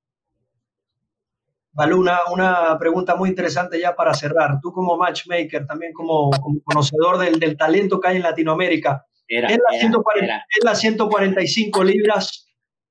Baluna, 1.78 2.22
una 2.32 2.76
pregunta 2.80 3.16
muy 3.16 3.30
interesante 3.30 3.80
ya 3.80 3.96
para 3.96 4.12
cerrar. 4.16 4.60
Tú 4.60 4.72
como 4.72 4.98
matchmaker, 4.98 5.68
también 5.68 5.94
como, 5.94 6.32
conocedor 6.64 7.20
del, 7.20 7.40
del, 7.40 7.56
talento 7.56 8.00
que 8.00 8.08
hay 8.08 8.16
en 8.16 8.24
Latinoamérica, 8.24 9.06
era, 9.28 9.48
¿es, 9.48 9.60
la 9.60 9.80
140, 9.80 10.46
¿es, 10.58 10.64
la 10.64 10.74
145 10.74 11.84
libras 11.84 12.48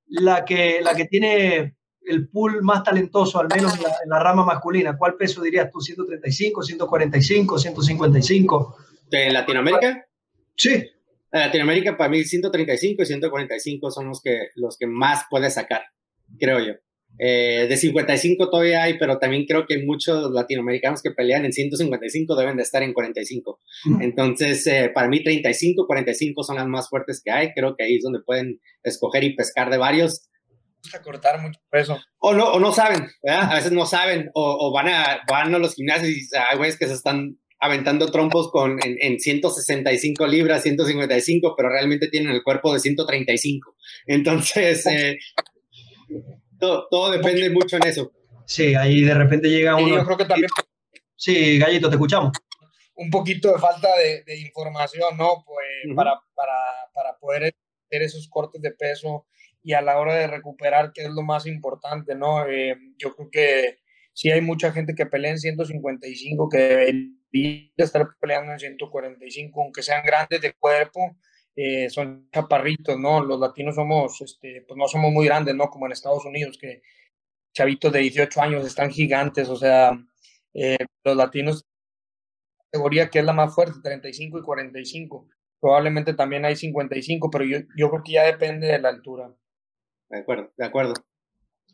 la 0.07 0.45
que, 0.45 0.79
la 0.83 0.95
que 0.95 1.07
tiene 1.07 1.75
el 2.03 2.29
pool 2.29 2.63
más 2.63 2.85
talentoso, 2.85 3.41
al 3.41 3.49
menos 3.49 3.75
en 3.77 3.83
la, 3.83 3.89
en 3.89 4.09
la, 4.09 4.21
rama 4.21 4.45
masculina? 4.45 4.97
¿Cuál 4.97 5.17
peso 5.17 5.43
dirías 5.43 5.69
tú? 5.69 5.81
¿135, 5.81 6.63
145, 6.63 7.59
155? 7.59 8.77
¿De 9.11 9.33
Latinoamérica? 9.33 10.07
Sí. 10.55 10.75
En 11.33 11.41
Latinoamérica, 11.41 11.97
para 11.97 12.09
mí, 12.09 12.23
135 12.23 13.03
y 13.03 13.07
145 13.07 13.91
son 13.91 14.07
los 14.11 14.23
que, 14.23 14.51
los 14.55 14.79
que 14.79 14.87
más 14.87 15.25
puede 15.29 15.51
sacar, 15.51 15.83
creo 16.39 16.61
yo. 16.61 16.75
Eh, 17.19 17.67
de 17.69 17.77
55 17.77 18.51
todavía 18.51 18.83
hay, 18.83 18.99
pero 18.99 19.19
también 19.19 19.47
creo 19.47 19.67
que 19.67 19.83
muchos 19.85 20.31
latinoamericanos 20.33 21.03
que 21.03 21.11
pelean 21.11 21.45
en 21.45 21.53
155 21.53 22.37
deben 22.37 22.57
de 22.57 22.63
estar 22.63 22.83
en 22.83 22.93
45. 22.93 23.61
Entonces, 24.01 24.67
eh, 24.67 24.91
para 24.95 25.09
mí 25.09 25.23
35, 25.23 25.87
45 25.87 26.43
son 26.43 26.57
las 26.57 26.67
más 26.67 26.89
fuertes 26.89 27.23
que 27.25 27.31
hay. 27.31 27.53
Creo 27.53 27.75
que 27.77 27.85
ahí 27.85 27.97
es 27.97 28.03
donde 28.03 28.21
pueden 28.21 28.61
escoger 28.83 29.25
y 29.25 29.35
pescar 29.35 29.71
de 29.71 29.79
varios. 29.79 30.29
A 30.95 31.03
cortar 31.03 31.41
mucho 31.41 31.61
peso. 31.71 31.99
O 32.19 32.35
no, 32.35 32.53
o 32.53 32.61
no 32.61 32.73
saben, 32.73 33.09
¿verdad? 33.23 33.51
A 33.51 33.55
veces 33.57 33.73
no 33.73 33.87
saben, 33.87 34.31
o, 34.35 34.73
van, 34.73 34.89
a, 34.89 35.21
van 35.29 35.55
a 35.55 35.59
los 35.59 35.75
gimnasios 35.75 36.11
y 36.11 36.37
hay 36.37 36.57
güeyes 36.57 36.79
que 36.79 36.87
se 36.87 36.93
están 36.93 37.39
aventando 37.59 38.11
trompos 38.11 38.51
con, 38.53 38.79
en, 38.85 38.97
en, 39.01 39.19
165 39.19 40.27
libras, 40.27 40.63
155, 40.63 41.55
pero 41.57 41.71
realmente 41.71 42.09
tienen 42.09 42.33
el 42.33 42.43
cuerpo 42.43 42.73
de 42.73 42.81
135. 42.81 43.75
Entonces, 44.07 44.87
eh, 44.91 45.19
todo, 46.59 46.87
todo 46.91 47.11
depende 47.11 47.51
mucho 47.51 47.77
en 47.77 47.87
eso. 47.87 48.13
Sí, 48.47 48.75
ahí 48.75 49.03
de 49.03 49.15
repente 49.15 49.49
llega 49.49 49.77
uno. 49.77 49.97
yo 49.97 50.05
creo 50.05 50.17
que 50.17 50.25
también. 50.25 50.51
Sí, 51.17 51.59
Gallito, 51.59 51.89
te 51.89 51.97
escuchamos. 51.97 52.33
Un 52.95 53.11
poquito 53.11 53.53
de 53.53 53.59
falta 53.59 53.89
de, 53.97 54.23
de 54.25 54.41
información, 54.41 55.17
¿no? 55.17 55.45
Pues 55.45 55.67
uh 55.87 55.91
-huh. 55.91 55.97
para, 55.97 56.13
para, 56.35 56.53
para 56.95 57.19
poder 57.19 57.43
hacer 57.45 58.03
esos 58.03 58.29
cortes 58.29 58.63
de 58.63 58.71
peso 58.73 59.27
y 59.63 59.73
a 59.73 59.83
la 59.83 59.99
hora 59.99 60.15
de 60.15 60.29
recuperar, 60.29 60.93
que 60.93 61.03
es 61.03 61.11
lo 61.11 61.23
más 61.23 61.47
importante, 61.47 62.15
¿no? 62.15 62.47
Eh, 62.47 62.77
yo 62.99 63.15
creo 63.17 63.29
que 63.31 63.79
sí 64.13 64.31
hay 64.31 64.41
mucha 64.41 64.73
gente 64.73 64.95
que 64.95 65.07
pelea 65.07 65.33
en 65.33 65.39
155, 65.39 66.49
que 66.49 66.59
debería 66.59 67.71
estar 67.77 68.07
peleando 68.21 68.53
en 68.53 68.61
145, 68.61 69.61
aunque 69.61 69.83
sean 69.83 70.05
grandes 70.05 70.41
de 70.41 70.53
cuerpo, 70.53 71.17
eh, 71.57 71.89
son 71.89 72.29
chaparritos, 72.31 72.99
¿no? 72.99 73.25
Los 73.25 73.41
latinos 73.41 73.75
somos, 73.75 74.21
este, 74.21 74.63
pues 74.69 74.77
no 74.77 74.87
somos 74.87 75.11
muy 75.11 75.25
grandes, 75.25 75.55
¿no? 75.55 75.71
Como 75.71 75.87
en 75.87 75.93
Estados 75.93 76.25
Unidos, 76.27 76.59
que 76.59 76.83
chavitos 77.55 77.91
de 77.93 78.01
18 78.01 78.43
años 78.43 78.67
están 78.67 78.91
gigantes, 78.91 79.49
o 79.49 79.57
sea, 79.57 79.99
eh, 80.53 80.77
los 81.03 81.17
latinos, 81.17 81.65
categoría 82.71 83.09
que 83.09 83.21
es 83.21 83.25
la 83.25 83.33
más 83.33 83.55
fuerte, 83.55 83.81
35 83.83 84.39
y 84.39 84.43
45. 84.43 85.29
Probablemente 85.59 86.13
también 86.13 86.45
hay 86.45 86.57
55, 86.57 87.31
pero 87.31 87.45
yo, 87.45 87.59
yo 87.75 87.91
creo 87.91 88.03
que 88.05 88.13
ya 88.13 88.25
depende 88.25 88.67
de 88.67 88.79
la 88.79 88.91
altura. 88.91 89.35
De 90.11 90.19
acuerdo, 90.19 90.53
de 90.59 90.65
acuerdo. 90.67 90.95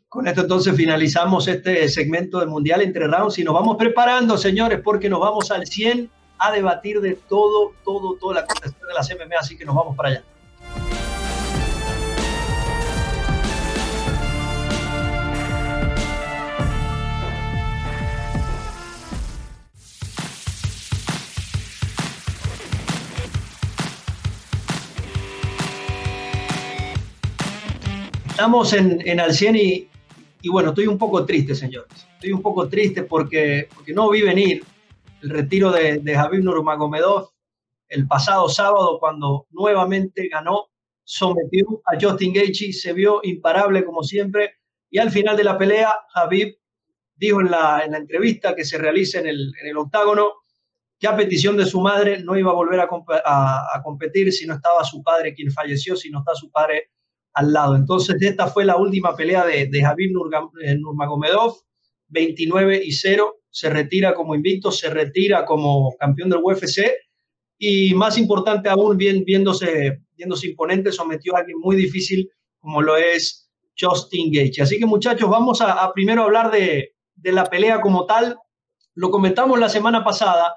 Con 0.07 0.27
esto 0.27 0.41
entonces 0.41 0.75
finalizamos 0.75 1.47
este 1.47 1.89
segmento 1.89 2.39
del 2.39 2.47
Mundial 2.47 2.81
entre 2.81 3.07
rounds 3.07 3.37
y 3.39 3.43
nos 3.43 3.53
vamos 3.53 3.75
preparando, 3.77 4.37
señores, 4.37 4.79
porque 4.81 5.09
nos 5.09 5.19
vamos 5.19 5.51
al 5.51 5.67
100 5.67 6.09
a 6.43 6.51
debatir 6.51 6.99
de 6.99 7.13
todo, 7.13 7.71
todo, 7.85 8.17
toda 8.17 8.41
la 8.41 8.45
cuestión 8.45 8.75
de 8.85 8.93
las 8.93 9.09
MMA, 9.09 9.39
así 9.39 9.57
que 9.57 9.63
nos 9.63 9.73
vamos 9.73 9.95
para 9.95 10.09
allá. 10.09 10.23
Estamos 28.27 28.73
en, 28.73 29.01
en 29.07 29.21
Al 29.21 29.33
100 29.33 29.55
y, 29.55 29.87
y, 30.41 30.49
bueno, 30.49 30.69
estoy 30.69 30.87
un 30.87 30.97
poco 30.97 31.25
triste, 31.25 31.55
señores. 31.55 32.05
Estoy 32.15 32.33
un 32.33 32.41
poco 32.41 32.67
triste 32.67 33.03
porque, 33.03 33.69
porque 33.73 33.93
no 33.93 34.09
vi 34.09 34.23
venir 34.23 34.65
el 35.23 35.29
retiro 35.29 35.71
de, 35.71 35.99
de 35.99 36.15
Javib 36.15 36.43
Nurmagomedov 36.43 37.29
el 37.87 38.07
pasado 38.07 38.49
sábado 38.49 38.97
cuando 38.99 39.47
nuevamente 39.51 40.27
ganó, 40.27 40.69
sometió 41.03 41.81
a 41.85 41.99
Justin 41.99 42.33
Gaethje, 42.33 42.73
se 42.73 42.93
vio 42.93 43.19
imparable 43.23 43.85
como 43.85 44.03
siempre 44.03 44.55
y 44.89 44.97
al 44.99 45.11
final 45.11 45.37
de 45.37 45.43
la 45.43 45.57
pelea 45.57 45.93
Javib 46.09 46.57
dijo 47.15 47.41
en 47.41 47.51
la, 47.51 47.83
en 47.85 47.91
la 47.91 47.99
entrevista 47.99 48.55
que 48.55 48.65
se 48.65 48.77
realiza 48.77 49.19
en 49.19 49.27
el, 49.27 49.53
en 49.61 49.67
el, 49.67 49.77
octágono 49.77 50.31
que 50.99 51.07
a 51.07 51.15
petición 51.15 51.55
de 51.55 51.65
su 51.65 51.81
madre 51.81 52.23
no 52.23 52.37
iba 52.37 52.51
a 52.51 52.55
volver 52.55 52.79
a, 52.79 52.87
a, 52.87 53.81
competir 53.83 54.31
si 54.31 54.45
no 54.45 54.55
estaba 54.55 54.83
su 54.83 55.03
padre 55.03 55.33
quien 55.33 55.51
falleció, 55.51 55.95
si 55.95 56.09
no 56.09 56.19
está 56.19 56.33
su 56.33 56.49
padre 56.49 56.91
al 57.33 57.51
lado. 57.51 57.75
Entonces 57.75 58.15
esta 58.21 58.47
fue 58.47 58.65
la 58.65 58.77
última 58.77 59.15
pelea 59.15 59.45
de, 59.45 59.67
de 59.67 59.83
Javib 59.83 60.13
Nurmagomedov, 60.13 61.57
29 62.07 62.81
y 62.83 62.91
0 62.91 63.42
se 63.53 63.69
retira 63.69 64.15
como 64.15 64.33
invicto, 64.33 64.71
se 64.71 64.89
retira 64.89 65.45
como 65.45 65.95
campeón 65.99 66.29
del 66.31 66.39
UFC 66.41 66.91
y 67.59 67.93
más 67.93 68.17
importante 68.17 68.67
aún, 68.67 68.97
viéndose, 68.97 70.01
viéndose 70.17 70.47
imponente, 70.47 70.91
sometió 70.91 71.35
a 71.35 71.39
alguien 71.39 71.59
muy 71.59 71.75
difícil 71.75 72.31
como 72.59 72.81
lo 72.81 72.97
es 72.97 73.51
Justin 73.79 74.31
Gaethje. 74.33 74.63
Así 74.63 74.79
que 74.79 74.87
muchachos, 74.87 75.29
vamos 75.29 75.61
a, 75.61 75.91
primero 75.93 76.23
hablar 76.23 76.49
de, 76.49 76.95
de, 77.15 77.31
la 77.31 77.45
pelea 77.45 77.79
como 77.79 78.07
tal. 78.07 78.37
Lo 78.95 79.11
comentamos 79.11 79.59
la 79.59 79.69
semana 79.69 80.03
pasada. 80.03 80.55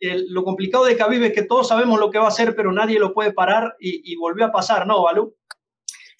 Lo 0.00 0.44
complicado 0.44 0.84
de 0.84 0.98
Khabib 0.98 1.22
es 1.22 1.32
que 1.32 1.42
todos 1.42 1.68
sabemos 1.68 1.98
lo 1.98 2.10
que 2.10 2.18
va 2.18 2.26
a 2.26 2.28
hacer, 2.28 2.54
pero 2.54 2.72
nadie 2.72 2.98
lo 2.98 3.14
puede 3.14 3.32
parar 3.32 3.74
y, 3.80 4.12
y 4.12 4.16
volvió 4.16 4.44
a 4.44 4.52
pasar, 4.52 4.86
¿no, 4.86 5.02
Balú? 5.02 5.34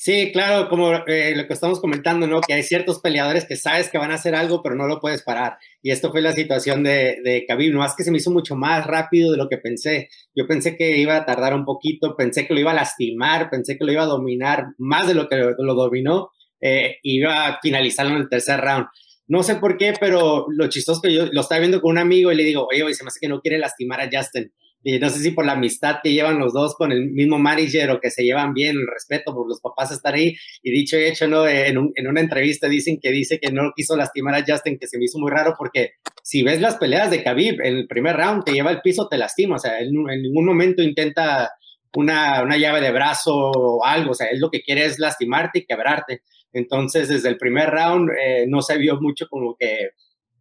Sí, 0.00 0.30
claro, 0.32 0.68
como 0.68 0.92
eh, 1.08 1.34
lo 1.34 1.48
que 1.48 1.52
estamos 1.52 1.80
comentando, 1.80 2.28
¿no? 2.28 2.40
Que 2.40 2.54
hay 2.54 2.62
ciertos 2.62 3.00
peleadores 3.00 3.46
que 3.46 3.56
sabes 3.56 3.90
que 3.90 3.98
van 3.98 4.12
a 4.12 4.14
hacer 4.14 4.36
algo, 4.36 4.62
pero 4.62 4.76
no 4.76 4.86
lo 4.86 5.00
puedes 5.00 5.22
parar. 5.22 5.58
Y 5.82 5.90
esto 5.90 6.12
fue 6.12 6.22
la 6.22 6.32
situación 6.32 6.84
de, 6.84 7.16
de 7.24 7.44
Khabib, 7.48 7.72
no 7.72 7.80
más 7.80 7.96
que 7.96 8.04
se 8.04 8.12
me 8.12 8.18
hizo 8.18 8.30
mucho 8.30 8.54
más 8.54 8.86
rápido 8.86 9.32
de 9.32 9.38
lo 9.38 9.48
que 9.48 9.58
pensé. 9.58 10.08
Yo 10.36 10.46
pensé 10.46 10.76
que 10.76 10.98
iba 10.98 11.16
a 11.16 11.26
tardar 11.26 11.52
un 11.52 11.64
poquito, 11.64 12.14
pensé 12.16 12.46
que 12.46 12.54
lo 12.54 12.60
iba 12.60 12.70
a 12.70 12.74
lastimar, 12.74 13.50
pensé 13.50 13.76
que 13.76 13.84
lo 13.84 13.90
iba 13.90 14.04
a 14.04 14.06
dominar 14.06 14.66
más 14.78 15.08
de 15.08 15.14
lo 15.14 15.28
que 15.28 15.34
lo, 15.34 15.56
lo 15.58 15.74
dominó, 15.74 16.30
eh, 16.60 16.98
iba 17.02 17.48
a 17.48 17.58
finalizarlo 17.60 18.14
en 18.14 18.20
el 18.20 18.28
tercer 18.28 18.60
round. 18.60 18.86
No 19.26 19.42
sé 19.42 19.56
por 19.56 19.76
qué, 19.76 19.94
pero 19.98 20.46
lo 20.48 20.68
chistoso 20.68 21.02
que 21.02 21.12
yo 21.12 21.26
lo 21.32 21.40
estaba 21.40 21.58
viendo 21.58 21.80
con 21.80 21.90
un 21.90 21.98
amigo 21.98 22.30
y 22.30 22.36
le 22.36 22.44
digo, 22.44 22.68
oye, 22.70 22.94
se 22.94 23.02
me 23.02 23.08
hace 23.08 23.18
que 23.20 23.28
no 23.28 23.40
quiere 23.40 23.58
lastimar 23.58 24.00
a 24.00 24.08
Justin 24.10 24.52
y 24.88 24.98
no 24.98 25.10
sé 25.10 25.18
si 25.18 25.32
por 25.32 25.44
la 25.44 25.52
amistad 25.52 25.96
que 26.02 26.14
llevan 26.14 26.38
los 26.38 26.54
dos 26.54 26.74
con 26.74 26.92
el 26.92 27.10
mismo 27.10 27.38
manager 27.38 27.90
o 27.90 28.00
que 28.00 28.10
se 28.10 28.24
llevan 28.24 28.54
bien, 28.54 28.74
el 28.74 28.86
respeto 28.86 29.34
por 29.34 29.46
los 29.46 29.60
papás 29.60 29.92
estar 29.92 30.14
ahí. 30.14 30.34
Y 30.62 30.70
dicho 30.70 30.98
y 30.98 31.04
hecho, 31.04 31.28
¿no? 31.28 31.46
En, 31.46 31.76
un, 31.76 31.92
en, 31.94 32.06
una 32.06 32.22
entrevista 32.22 32.68
dicen 32.68 32.98
que 32.98 33.10
dice 33.10 33.38
que 33.38 33.52
no 33.52 33.72
quiso 33.76 33.96
lastimar 33.96 34.34
a 34.34 34.44
Justin, 34.46 34.78
que 34.78 34.86
se 34.86 34.96
me 34.96 35.04
hizo 35.04 35.18
muy 35.18 35.30
raro 35.30 35.52
porque 35.58 35.90
si 36.22 36.42
ves 36.42 36.62
las 36.62 36.76
peleas 36.76 37.10
de 37.10 37.22
Khabib, 37.22 37.60
en 37.60 37.76
el 37.76 37.86
primer 37.86 38.16
round 38.16 38.44
te 38.44 38.52
lleva 38.52 38.70
el 38.70 38.80
piso, 38.80 39.08
te 39.08 39.18
lastima. 39.18 39.56
O 39.56 39.58
sea, 39.58 39.78
él 39.78 39.88
en 39.88 40.22
ningún 40.22 40.46
momento 40.46 40.82
intenta 40.82 41.50
una, 41.94 42.42
una 42.42 42.56
llave 42.56 42.80
de 42.80 42.90
brazo 42.90 43.34
o 43.34 43.84
algo. 43.84 44.12
O 44.12 44.14
sea, 44.14 44.28
él 44.28 44.40
lo 44.40 44.48
que 44.50 44.62
quiere 44.62 44.86
es 44.86 44.98
lastimarte 44.98 45.58
y 45.58 45.66
quebrarte. 45.66 46.22
Entonces, 46.54 47.08
desde 47.08 47.28
el 47.28 47.36
primer 47.36 47.68
round 47.68 48.08
eh, 48.18 48.46
no 48.48 48.62
se 48.62 48.78
vio 48.78 48.98
mucho 48.98 49.26
como 49.28 49.54
que 49.54 49.90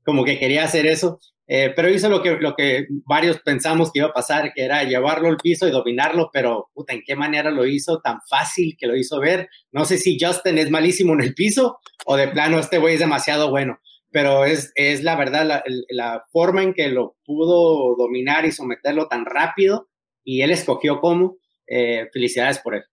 como 0.06 0.24
que 0.24 0.40
quería 0.40 0.64
hacer 0.64 0.86
eso, 0.86 1.20
eh, 1.48 1.72
pero 1.76 1.90
hizo 1.90 2.10
lo 2.10 2.22
que, 2.22 2.38
lo 2.38 2.56
que 2.56 2.88
varios 3.06 3.40
pensamos 3.40 3.92
que 3.92 4.00
iba 4.00 4.10
a 4.10 4.14
pasar, 4.14 4.54
que 4.54 4.64
era 4.64 4.84
llevarlo 4.84 5.30
al 5.30 5.38
piso 5.38 5.68
y 5.68 5.72
dominarlo, 5.72 6.30
pero 6.32 6.70
puta, 6.74 6.94
¿en 6.94 7.04
qué 7.06 7.16
manera 7.16 7.50
lo 7.52 7.66
hizo? 7.66 8.02
Tan 8.02 8.20
fácil 8.30 8.76
que 8.78 8.88
lo 8.88 8.96
hizo 8.96 9.20
ver. 9.20 9.50
No 9.72 9.86
sé 9.86 9.98
si 9.98 10.18
Justin 10.20 10.58
es 10.58 10.70
malísimo 10.70 11.14
en 11.14 11.22
el 11.22 11.34
piso 11.34 11.80
o 12.06 12.18
de 12.18 12.28
plano 12.28 12.60
este 12.60 12.78
güey 12.78 12.96
es 12.96 13.00
demasiado 13.00 13.50
bueno, 13.50 13.80
pero 14.12 14.46
es, 14.46 14.72
es 14.76 15.04
la 15.04 15.16
verdad 15.16 15.46
la, 15.46 15.64
la 15.90 16.24
forma 16.32 16.64
en 16.64 16.74
que 16.74 16.90
lo 16.90 17.16
pudo 17.26 17.96
dominar 17.96 18.46
y 18.46 18.52
someterlo 18.52 19.08
tan 19.08 19.26
rápido 19.26 19.90
y 20.24 20.42
él 20.42 20.52
escogió 20.52 21.00
cómo. 21.00 21.38
Eh, 21.68 22.08
felicidades 22.14 22.60
por 22.60 22.76
él. 22.76 22.84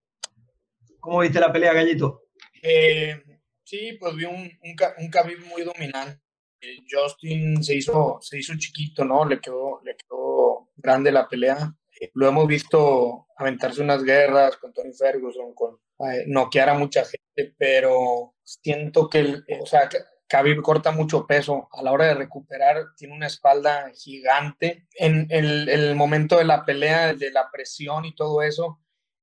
¿Cómo 0.99 1.21
viste 1.21 1.39
la 1.39 1.51
pelea, 1.51 1.71
Gallito? 1.71 2.23
Eh, 2.61 3.23
sí, 3.63 3.93
pues 3.99 4.15
vi 4.15 4.25
un, 4.25 4.35
un, 4.35 4.75
un 4.97 5.09
Khabib 5.09 5.45
muy 5.45 5.63
dominante. 5.63 6.21
Eh, 6.65 6.83
Justin 6.89 7.63
se 7.63 7.75
hizo, 7.75 8.17
se 8.21 8.39
hizo 8.39 8.53
chiquito, 8.57 9.05
¿no? 9.05 9.25
Le 9.25 9.39
quedó, 9.39 9.81
le 9.83 9.95
quedó 9.95 10.69
grande 10.75 11.11
la 11.11 11.27
pelea. 11.27 11.73
Lo 12.13 12.27
hemos 12.27 12.47
visto 12.47 13.27
aventarse 13.37 13.81
unas 13.81 14.03
guerras 14.03 14.57
con 14.57 14.73
Tony 14.73 14.93
Ferguson, 14.93 15.53
con 15.53 15.79
noquear 16.27 16.69
a 16.69 16.73
mucha 16.73 17.03
gente, 17.05 17.55
pero 17.57 18.35
siento 18.43 19.09
que, 19.09 19.19
el, 19.19 19.45
o 19.61 19.65
sea, 19.65 19.89
Khabib 20.27 20.61
corta 20.61 20.91
mucho 20.91 21.25
peso. 21.25 21.69
A 21.71 21.81
la 21.81 21.91
hora 21.91 22.07
de 22.07 22.15
recuperar, 22.15 22.83
tiene 22.97 23.15
una 23.15 23.27
espalda 23.27 23.91
gigante. 23.93 24.87
En 24.95 25.27
el, 25.29 25.69
el 25.69 25.95
momento 25.95 26.37
de 26.37 26.45
la 26.45 26.65
pelea, 26.65 27.13
de 27.13 27.31
la 27.31 27.49
presión 27.51 28.05
y 28.05 28.15
todo 28.15 28.41
eso, 28.41 28.79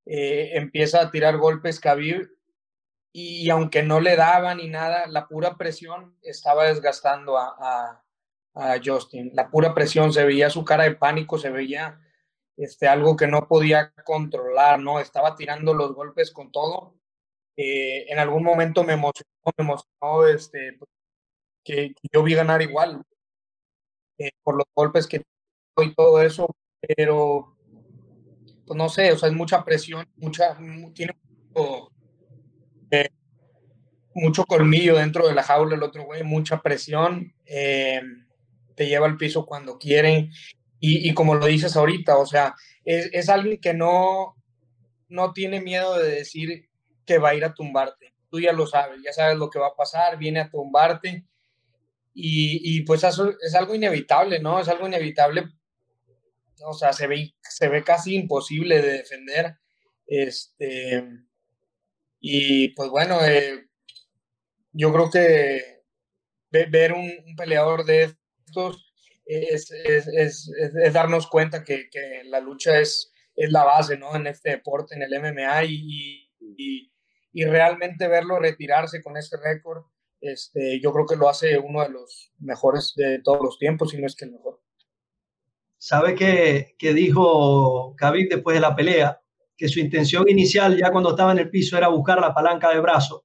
eh, 0.06 0.50
empieza 0.54 1.00
a 1.00 1.10
tirar 1.10 1.36
golpes 1.36 1.80
Khabib 1.80 2.28
y 3.12 3.50
aunque 3.50 3.82
no 3.82 4.00
le 4.00 4.16
daba 4.16 4.54
ni 4.54 4.68
nada, 4.68 5.06
la 5.06 5.28
pura 5.28 5.56
presión 5.56 6.16
estaba 6.22 6.64
desgastando 6.64 7.36
a, 7.36 7.54
a, 7.58 8.04
a, 8.54 8.80
Justin. 8.82 9.30
La 9.34 9.50
pura 9.50 9.74
presión, 9.74 10.12
se 10.12 10.24
veía 10.24 10.50
su 10.50 10.64
cara 10.64 10.84
de 10.84 10.94
pánico, 10.96 11.38
se 11.38 11.50
veía 11.50 12.00
este, 12.56 12.88
algo 12.88 13.16
que 13.16 13.26
no 13.26 13.46
podía 13.48 13.92
controlar, 14.04 14.80
¿no? 14.80 14.98
Estaba 15.00 15.36
tirando 15.36 15.74
los 15.74 15.94
golpes 15.94 16.30
con 16.32 16.50
todo. 16.50 16.94
Eh, 17.56 18.06
en 18.10 18.18
algún 18.18 18.44
momento 18.44 18.84
me 18.84 18.94
emocionó, 18.94 19.28
me 19.58 19.64
emocionó 19.64 20.26
este, 20.26 20.78
que, 21.64 21.94
que 21.94 22.08
yo 22.12 22.22
vi 22.22 22.34
ganar 22.34 22.62
igual 22.62 23.02
eh, 24.18 24.30
por 24.42 24.56
los 24.56 24.66
golpes 24.74 25.06
que 25.06 25.22
y 25.80 25.94
todo 25.94 26.20
eso, 26.20 26.54
pero 26.80 27.56
pues 28.66 28.76
no 28.76 28.88
sé, 28.88 29.12
o 29.12 29.18
sea, 29.18 29.28
es 29.28 29.34
mucha 29.34 29.64
presión, 29.64 30.06
mucha, 30.16 30.56
tiene 30.94 31.18
mucho, 31.54 31.91
eh, 32.92 33.10
mucho 34.14 34.44
colmillo 34.44 34.96
dentro 34.96 35.26
de 35.26 35.34
la 35.34 35.42
jaula 35.42 35.74
el 35.74 35.82
otro 35.82 36.04
güey, 36.04 36.22
mucha 36.22 36.60
presión, 36.60 37.34
eh, 37.46 38.02
te 38.76 38.86
lleva 38.86 39.06
al 39.06 39.16
piso 39.16 39.46
cuando 39.46 39.78
quieren 39.78 40.30
y, 40.84 41.14
como 41.14 41.36
lo 41.36 41.46
dices 41.46 41.76
ahorita, 41.76 42.18
o 42.18 42.26
sea, 42.26 42.56
es, 42.84 43.08
es 43.12 43.28
alguien 43.28 43.60
que 43.60 43.72
no, 43.72 44.34
no 45.08 45.32
tiene 45.32 45.60
miedo 45.60 45.96
de 45.96 46.10
decir 46.10 46.68
que 47.06 47.18
va 47.18 47.30
a 47.30 47.34
ir 47.36 47.44
a 47.44 47.54
tumbarte. 47.54 48.12
Tú 48.28 48.40
ya 48.40 48.52
lo 48.52 48.66
sabes, 48.66 49.00
ya 49.04 49.12
sabes 49.12 49.38
lo 49.38 49.48
que 49.48 49.60
va 49.60 49.68
a 49.68 49.76
pasar, 49.76 50.18
viene 50.18 50.40
a 50.40 50.50
tumbarte 50.50 51.24
y, 52.12 52.78
y 52.78 52.82
pues 52.82 53.04
eso 53.04 53.32
es 53.40 53.54
algo 53.54 53.76
inevitable, 53.76 54.40
¿no? 54.40 54.58
Es 54.58 54.68
algo 54.68 54.88
inevitable. 54.88 55.44
O 56.66 56.74
sea, 56.74 56.92
se 56.92 57.06
ve, 57.06 57.32
se 57.42 57.68
ve 57.68 57.84
casi 57.84 58.16
imposible 58.16 58.82
de 58.82 58.92
defender. 58.98 59.56
Este, 60.04 61.06
y 62.22 62.68
pues 62.68 62.88
bueno, 62.88 63.22
eh, 63.22 63.68
yo 64.72 64.90
creo 64.92 65.10
que 65.10 65.82
ver 66.50 66.94
un, 66.94 67.12
un 67.26 67.36
peleador 67.36 67.84
de 67.84 68.14
estos 68.46 68.94
es, 69.26 69.70
es, 69.70 70.08
es, 70.08 70.50
es 70.56 70.92
darnos 70.92 71.26
cuenta 71.26 71.64
que, 71.64 71.90
que, 71.90 72.22
la 72.24 72.40
lucha 72.40 72.78
es, 72.78 73.12
es 73.36 73.50
la 73.52 73.64
base 73.64 73.98
¿no? 73.98 74.16
en 74.16 74.26
este 74.26 74.50
deporte, 74.50 74.94
en 74.94 75.02
el 75.02 75.20
MMA, 75.20 75.64
y, 75.64 76.30
y, 76.40 76.92
y 77.32 77.44
realmente 77.44 78.08
verlo 78.08 78.38
retirarse 78.38 79.02
con 79.02 79.16
este 79.16 79.36
récord 79.36 79.84
este, 80.22 80.80
yo 80.80 80.92
creo 80.92 81.04
que 81.04 81.16
lo 81.16 81.28
hace 81.28 81.58
uno 81.58 81.82
de 81.82 81.88
los 81.88 82.32
mejores 82.38 82.94
de 82.94 83.20
todos 83.22 83.40
los 83.42 83.58
tiempos, 83.58 83.90
si 83.90 84.00
no 84.00 84.06
es 84.06 84.14
que 84.14 84.24
el 84.24 84.32
mejor. 84.32 84.62
¿Sabe 85.78 86.14
qué, 86.14 86.76
qué 86.78 86.94
dijo 86.94 87.96
Khabib 87.96 88.30
después 88.30 88.54
de 88.54 88.60
la 88.60 88.76
pelea? 88.76 89.20
Que 89.56 89.68
su 89.68 89.80
intención 89.80 90.28
inicial, 90.28 90.76
ya 90.76 90.90
cuando 90.90 91.10
estaba 91.10 91.32
en 91.32 91.38
el 91.38 91.50
piso, 91.50 91.76
era 91.76 91.88
buscar 91.88 92.20
la 92.20 92.34
palanca 92.34 92.70
de 92.70 92.80
brazo, 92.80 93.24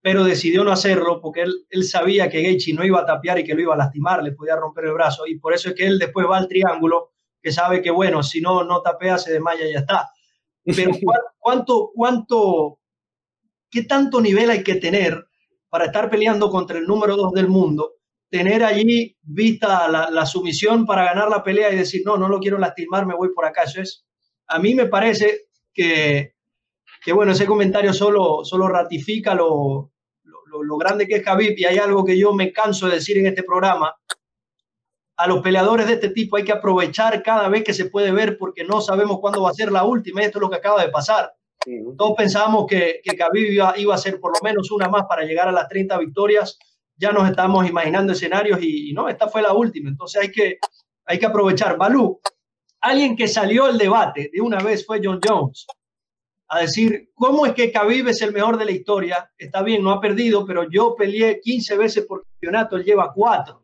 pero 0.00 0.24
decidió 0.24 0.62
no 0.62 0.70
hacerlo 0.70 1.20
porque 1.20 1.42
él, 1.42 1.66
él 1.68 1.84
sabía 1.84 2.28
que 2.28 2.42
Gaethje 2.42 2.72
no 2.72 2.84
iba 2.84 3.00
a 3.00 3.06
tapear 3.06 3.40
y 3.40 3.44
que 3.44 3.54
lo 3.54 3.62
iba 3.62 3.74
a 3.74 3.78
lastimar, 3.78 4.22
le 4.22 4.32
podía 4.32 4.56
romper 4.56 4.84
el 4.84 4.92
brazo, 4.92 5.26
y 5.26 5.38
por 5.38 5.52
eso 5.52 5.70
es 5.70 5.74
que 5.74 5.86
él 5.86 5.98
después 5.98 6.26
va 6.30 6.38
al 6.38 6.48
triángulo, 6.48 7.10
que 7.42 7.52
sabe 7.52 7.82
que, 7.82 7.90
bueno, 7.90 8.22
si 8.22 8.40
no, 8.40 8.64
no 8.64 8.82
tapea, 8.82 9.18
se 9.18 9.32
desmaya 9.32 9.66
y 9.66 9.72
ya 9.72 9.80
está. 9.80 10.10
Pero 10.64 10.92
¿cuánto, 11.38 11.90
cuánto, 11.94 12.78
qué 13.70 13.82
tanto 13.84 14.20
nivel 14.20 14.50
hay 14.50 14.62
que 14.62 14.76
tener 14.76 15.26
para 15.68 15.86
estar 15.86 16.10
peleando 16.10 16.50
contra 16.50 16.78
el 16.78 16.86
número 16.86 17.16
dos 17.16 17.32
del 17.32 17.48
mundo, 17.48 17.94
tener 18.30 18.64
allí 18.64 19.16
vista 19.22 19.88
la, 19.88 20.10
la, 20.10 20.26
sumisión 20.26 20.86
para 20.86 21.04
ganar 21.04 21.28
la 21.28 21.42
pelea 21.42 21.72
y 21.72 21.76
decir, 21.76 22.02
no, 22.04 22.16
no 22.16 22.28
lo 22.28 22.40
quiero 22.40 22.58
lastimar, 22.58 23.06
me 23.06 23.14
voy 23.14 23.30
por 23.34 23.44
acá. 23.44 23.62
Eso 23.64 23.80
es, 23.80 24.06
a 24.46 24.58
mí 24.58 24.74
me 24.74 24.86
parece 24.86 25.45
que, 25.76 26.34
que 27.04 27.12
bueno, 27.12 27.32
ese 27.32 27.46
comentario 27.46 27.92
solo, 27.92 28.44
solo 28.44 28.66
ratifica 28.66 29.34
lo, 29.34 29.92
lo, 30.24 30.62
lo 30.62 30.76
grande 30.78 31.06
que 31.06 31.16
es 31.16 31.22
Khabib 31.22 31.54
y 31.56 31.66
hay 31.66 31.78
algo 31.78 32.04
que 32.04 32.18
yo 32.18 32.32
me 32.32 32.52
canso 32.52 32.86
de 32.86 32.94
decir 32.94 33.18
en 33.18 33.26
este 33.26 33.42
programa. 33.42 33.94
A 35.18 35.26
los 35.26 35.40
peleadores 35.40 35.86
de 35.86 35.94
este 35.94 36.10
tipo 36.10 36.36
hay 36.36 36.44
que 36.44 36.52
aprovechar 36.52 37.22
cada 37.22 37.48
vez 37.48 37.64
que 37.64 37.72
se 37.72 37.86
puede 37.86 38.10
ver 38.12 38.36
porque 38.38 38.64
no 38.64 38.80
sabemos 38.80 39.18
cuándo 39.20 39.42
va 39.42 39.50
a 39.50 39.54
ser 39.54 39.70
la 39.70 39.84
última. 39.84 40.22
Y 40.22 40.26
esto 40.26 40.38
es 40.38 40.42
lo 40.42 40.50
que 40.50 40.56
acaba 40.56 40.82
de 40.82 40.90
pasar. 40.90 41.32
Todos 41.96 42.14
pensábamos 42.16 42.66
que, 42.66 43.00
que 43.02 43.16
Khabib 43.16 43.52
iba, 43.52 43.74
iba, 43.76 43.94
a 43.94 43.98
ser 43.98 44.20
por 44.20 44.32
lo 44.32 44.42
menos 44.42 44.70
una 44.70 44.88
más 44.88 45.04
para 45.08 45.24
llegar 45.24 45.48
a 45.48 45.52
las 45.52 45.68
30 45.68 45.98
victorias. 45.98 46.58
Ya 46.96 47.12
nos 47.12 47.28
estamos 47.28 47.68
imaginando 47.68 48.12
escenarios 48.12 48.60
y, 48.62 48.90
y, 48.90 48.92
no, 48.92 49.08
esta 49.08 49.28
fue 49.28 49.42
la 49.42 49.52
última. 49.52 49.88
Entonces 49.88 50.22
hay 50.22 50.30
que, 50.30 50.58
hay 51.04 51.18
que 51.18 51.26
aprovechar. 51.26 51.76
Balú, 51.76 52.20
alguien 52.86 53.16
que 53.16 53.28
salió 53.28 53.66
al 53.66 53.78
debate 53.78 54.30
de 54.32 54.40
una 54.40 54.58
vez 54.58 54.84
fue 54.84 55.00
John 55.02 55.20
Jones 55.22 55.66
a 56.48 56.60
decir, 56.60 57.10
¿cómo 57.14 57.44
es 57.44 57.54
que 57.54 57.72
Khabib 57.72 58.08
es 58.08 58.22
el 58.22 58.32
mejor 58.32 58.56
de 58.56 58.66
la 58.66 58.70
historia? 58.70 59.30
Está 59.36 59.62
bien, 59.62 59.82
no 59.82 59.90
ha 59.90 60.00
perdido, 60.00 60.46
pero 60.46 60.68
yo 60.70 60.94
peleé 60.94 61.40
15 61.40 61.76
veces 61.76 62.06
por 62.06 62.24
campeonato, 62.24 62.76
él 62.76 62.84
lleva 62.84 63.12
4. 63.12 63.62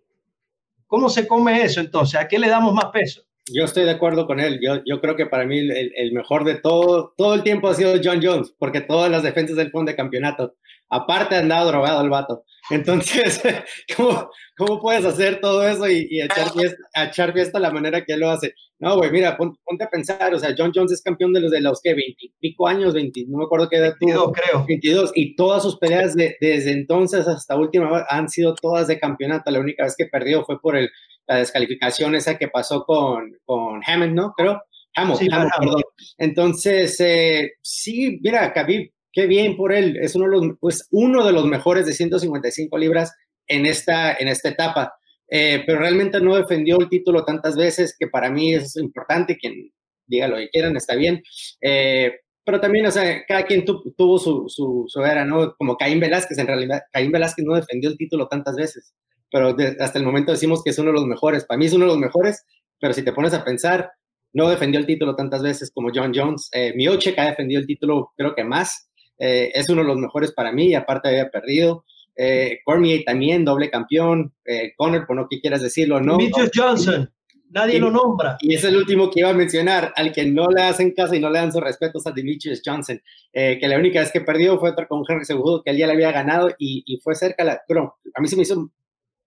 ¿Cómo 0.87 1.09
se 1.09 1.27
come 1.27 1.63
eso 1.63 1.81
entonces? 1.81 2.21
¿A 2.21 2.27
qué 2.27 2.39
le 2.39 2.49
damos 2.49 2.75
más 2.75 2.87
peso? 2.87 3.23
Yo 3.51 3.65
estoy 3.65 3.85
de 3.85 3.91
acuerdo 3.91 4.27
con 4.27 4.39
él. 4.39 4.61
Yo, 4.63 4.83
yo 4.87 5.01
creo 5.01 5.17
que 5.17 5.27
para 5.27 5.47
mí 5.47 5.59
el, 5.59 5.93
el, 5.97 6.13
mejor 6.13 6.45
de 6.45 6.55
todo, 6.55 7.13
todo 7.17 7.35
el 7.35 7.43
tiempo 7.43 7.69
ha 7.69 7.75
sido 7.75 7.95
John 8.03 8.21
Jones, 8.23 8.55
porque 8.59 8.81
todas 8.81 9.11
las 9.11 9.23
defensas 9.23 9.57
del 9.57 9.71
fondo 9.71 9.91
de 9.91 9.97
campeonato. 9.97 10.55
Aparte, 10.89 11.37
andado 11.37 11.69
drogado 11.69 12.03
el 12.03 12.11
vato. 12.11 12.45
Entonces, 12.71 13.43
¿cómo, 13.97 14.31
cómo 14.57 14.79
puedes 14.81 15.05
hacer 15.05 15.41
todo 15.41 15.67
eso 15.67 15.89
y, 15.89 16.07
y 16.11 16.21
echar, 16.21 16.53
fiesta, 16.53 16.77
echar 16.95 17.33
fiesta 17.33 17.59
la 17.59 17.71
manera 17.71 18.05
que 18.05 18.13
él 18.13 18.21
lo 18.21 18.31
hace? 18.31 18.55
No, 18.79 18.97
güey, 18.97 19.11
mira, 19.11 19.37
ponte, 19.37 19.59
ponte, 19.65 19.85
a 19.85 19.89
pensar. 19.89 20.35
O 20.35 20.39
sea, 20.39 20.55
John 20.57 20.73
Jones 20.75 20.93
es 20.93 21.03
campeón 21.03 21.33
de 21.33 21.41
los 21.41 21.51
de 21.51 21.61
los 21.61 21.81
que 21.81 21.95
20 21.95 22.33
pico 22.41 22.67
años, 22.67 22.95
20, 22.95 23.27
no 23.29 23.39
me 23.39 23.45
acuerdo 23.45 23.69
qué 23.69 23.77
edad 23.77 23.95
tuvo. 23.99 24.33
creo. 24.33 24.65
22. 24.67 25.13
Y 25.15 25.35
todas 25.37 25.63
sus 25.63 25.79
peleas 25.79 26.15
de, 26.15 26.37
desde 26.41 26.73
entonces 26.73 27.27
hasta 27.27 27.57
última 27.57 27.91
vez 27.91 28.05
han 28.09 28.29
sido 28.29 28.55
todas 28.55 28.89
de 28.89 28.99
campeonato. 28.99 29.51
La 29.51 29.61
única 29.61 29.85
vez 29.85 29.95
que 29.97 30.07
perdió 30.07 30.45
fue 30.45 30.61
por 30.61 30.77
el 30.77 30.91
la 31.27 31.37
descalificación 31.37 32.15
esa 32.15 32.39
que 32.39 32.49
pasó 32.49 32.85
con, 32.85 33.37
con 33.45 33.81
Hammond, 33.87 34.15
¿no? 34.15 34.33
Creo. 34.37 34.61
Hammond, 34.95 35.21
sí, 35.21 35.29
Hammond, 35.31 35.51
perdón. 35.59 35.83
Entonces, 36.19 37.01
eh, 37.01 37.53
sí, 37.63 38.19
mira, 38.23 38.53
Khabib, 38.53 38.93
qué 39.13 39.27
bien 39.27 39.57
por 39.57 39.73
él. 39.73 39.97
Es 40.01 40.15
uno 40.15 40.27
de 40.27 40.31
los, 40.31 40.57
pues, 40.61 40.89
uno 40.91 41.25
de 41.25 41.33
los 41.33 41.47
mejores 41.47 41.87
de 41.87 41.93
155 41.93 42.77
libras 42.79 43.13
en 43.47 43.67
esta, 43.67 44.13
en 44.15 44.29
esta 44.29 44.51
etapa. 44.51 44.95
Eh, 45.31 45.63
pero 45.67 45.79
realmente 45.79 46.21
no 46.21 46.37
defendió 46.37 46.79
el 46.79 46.91
título 46.91 47.25
tantas 47.25 47.57
veces, 47.57 47.97
que 47.99 48.07
para 48.07 48.31
mí 48.31 48.55
es 48.55 48.77
importante. 48.77 49.39
Quien 49.39 49.71
diga 50.07 50.29
lo 50.29 50.37
que 50.37 50.51
quieran, 50.51 50.77
está 50.77 50.95
bien. 50.95 51.23
Eh, 51.61 52.13
pero 52.45 52.61
también, 52.61 52.85
o 52.87 52.91
sea, 52.91 53.25
cada 53.27 53.45
quien 53.45 53.65
tu, 53.65 53.95
tuvo 53.97 54.19
su, 54.19 54.45
su, 54.49 54.85
su, 54.89 55.01
era, 55.03 55.25
¿no? 55.25 55.55
Como 55.57 55.77
Caín 55.77 56.01
Velázquez, 56.01 56.37
en 56.39 56.49
realidad, 56.49 56.83
Caín 56.93 57.13
Velázquez 57.13 57.45
no 57.47 57.55
defendió 57.55 57.89
el 57.89 57.97
título 57.97 58.27
tantas 58.29 58.57
veces 58.57 58.95
pero 59.33 59.55
de, 59.55 59.77
hasta 59.81 59.99
el 59.99 60.05
momento 60.05 60.31
decimos 60.31 60.63
que 60.63 60.71
es 60.71 60.79
uno 60.79 60.91
de 60.91 60.99
los 60.99 61.07
mejores. 61.07 61.45
Para 61.45 61.59
mí 61.59 61.67
es 61.67 61.73
uno 61.73 61.87
de 61.87 61.91
los 61.93 61.99
mejores, 61.99 62.45
pero 62.79 62.93
si 62.93 63.03
te 63.03 63.13
pones 63.13 63.35
a 63.35 63.43
pensar, 63.43 63.91
no 64.35 64.49
defendió 64.49 64.79
el 64.79 64.87
título 64.87 65.17
tantas 65.17 65.43
veces 65.43 65.73
como 65.75 65.91
John 65.93 66.13
Jones. 66.15 66.49
Eh, 66.53 66.73
Miochek 66.77 67.19
ha 67.19 67.27
defendido 67.27 67.61
el 67.61 67.67
título, 67.67 68.13
creo 68.17 68.35
que 68.35 68.45
más. 68.45 68.89
Eh, 69.19 69.51
es 69.55 69.69
uno 69.69 69.83
de 69.83 69.89
los 69.89 69.99
mejores 69.99 70.33
para 70.33 70.53
mí, 70.53 70.69
y 70.69 70.75
aparte 70.75 71.09
había 71.09 71.31
perdido. 71.31 71.85
Eh, 72.17 72.61
Cormier 72.65 73.05
también, 73.05 73.45
doble 73.45 73.71
campeón. 73.71 74.35
Eh, 74.45 74.75
Conor, 74.77 75.07
por 75.07 75.17
no 75.17 75.27
que 75.29 75.41
quieras 75.41 75.63
decirlo, 75.63 76.01
¿no? 76.01 76.19
Demetrius 76.19 76.51
Johnson, 76.55 77.11
nadie 77.51 77.77
y, 77.77 77.81
lo 77.81 77.91
nombra. 77.91 78.37
Y 78.41 78.55
es 78.55 78.65
el 78.65 78.77
último 78.77 79.11
que 79.11 79.21
iba 79.21 79.31
a 79.31 79.35
mencionar, 79.35 79.93
al 79.97 80.13
que 80.13 80.25
no 80.27 80.49
le 80.49 80.63
hacen 80.63 80.93
caso 80.93 81.15
y 81.15 81.21
no 81.21 81.31
le 81.31 81.39
dan 81.39 81.53
sus 81.53 81.63
respetos 81.63 82.07
a 82.07 82.13
Demetrius 82.13 82.63
Johnson, 82.65 83.01
eh, 83.33 83.59
que 83.59 83.69
la 83.69 83.79
única 83.79 84.01
vez 84.01 84.13
que 84.13 84.21
perdió 84.21 84.59
fue 84.59 84.71
otra 84.71 84.87
con 84.87 85.03
Henry 85.09 85.25
Segundo, 85.25 85.63
que 85.63 85.71
él 85.71 85.79
ya 85.79 85.87
le 85.87 85.95
había 85.95 86.13
ganado 86.13 86.51
y, 86.59 86.83
y 86.87 86.99
fue 86.99 87.15
cerca, 87.15 87.45
la, 87.45 87.63
pero 87.67 87.97
a 88.15 88.21
mí 88.21 88.29
se 88.29 88.37
me 88.37 88.43
hizo 88.43 88.71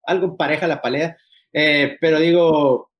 algo 0.05 0.37
pareja 0.37 0.67
la 0.67 0.81
pelea, 0.81 1.17
eh, 1.53 1.97
pero 1.99 2.19
digo, 2.19 2.91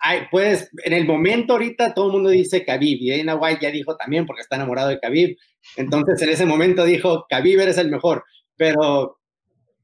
hay, 0.00 0.22
puedes, 0.30 0.70
en 0.84 0.92
el 0.92 1.06
momento 1.06 1.54
ahorita 1.54 1.94
todo 1.94 2.06
el 2.06 2.12
mundo 2.12 2.30
dice 2.30 2.64
Khabib 2.64 2.98
y 3.00 3.16
Dana 3.16 3.36
White 3.36 3.60
ya 3.62 3.70
dijo 3.70 3.96
también 3.96 4.26
porque 4.26 4.42
está 4.42 4.56
enamorado 4.56 4.88
de 4.88 5.00
Khabib, 5.00 5.36
entonces 5.76 6.20
en 6.22 6.28
ese 6.28 6.46
momento 6.46 6.84
dijo 6.84 7.26
Khabib 7.28 7.60
eres 7.60 7.78
el 7.78 7.90
mejor, 7.90 8.24
pero 8.56 9.18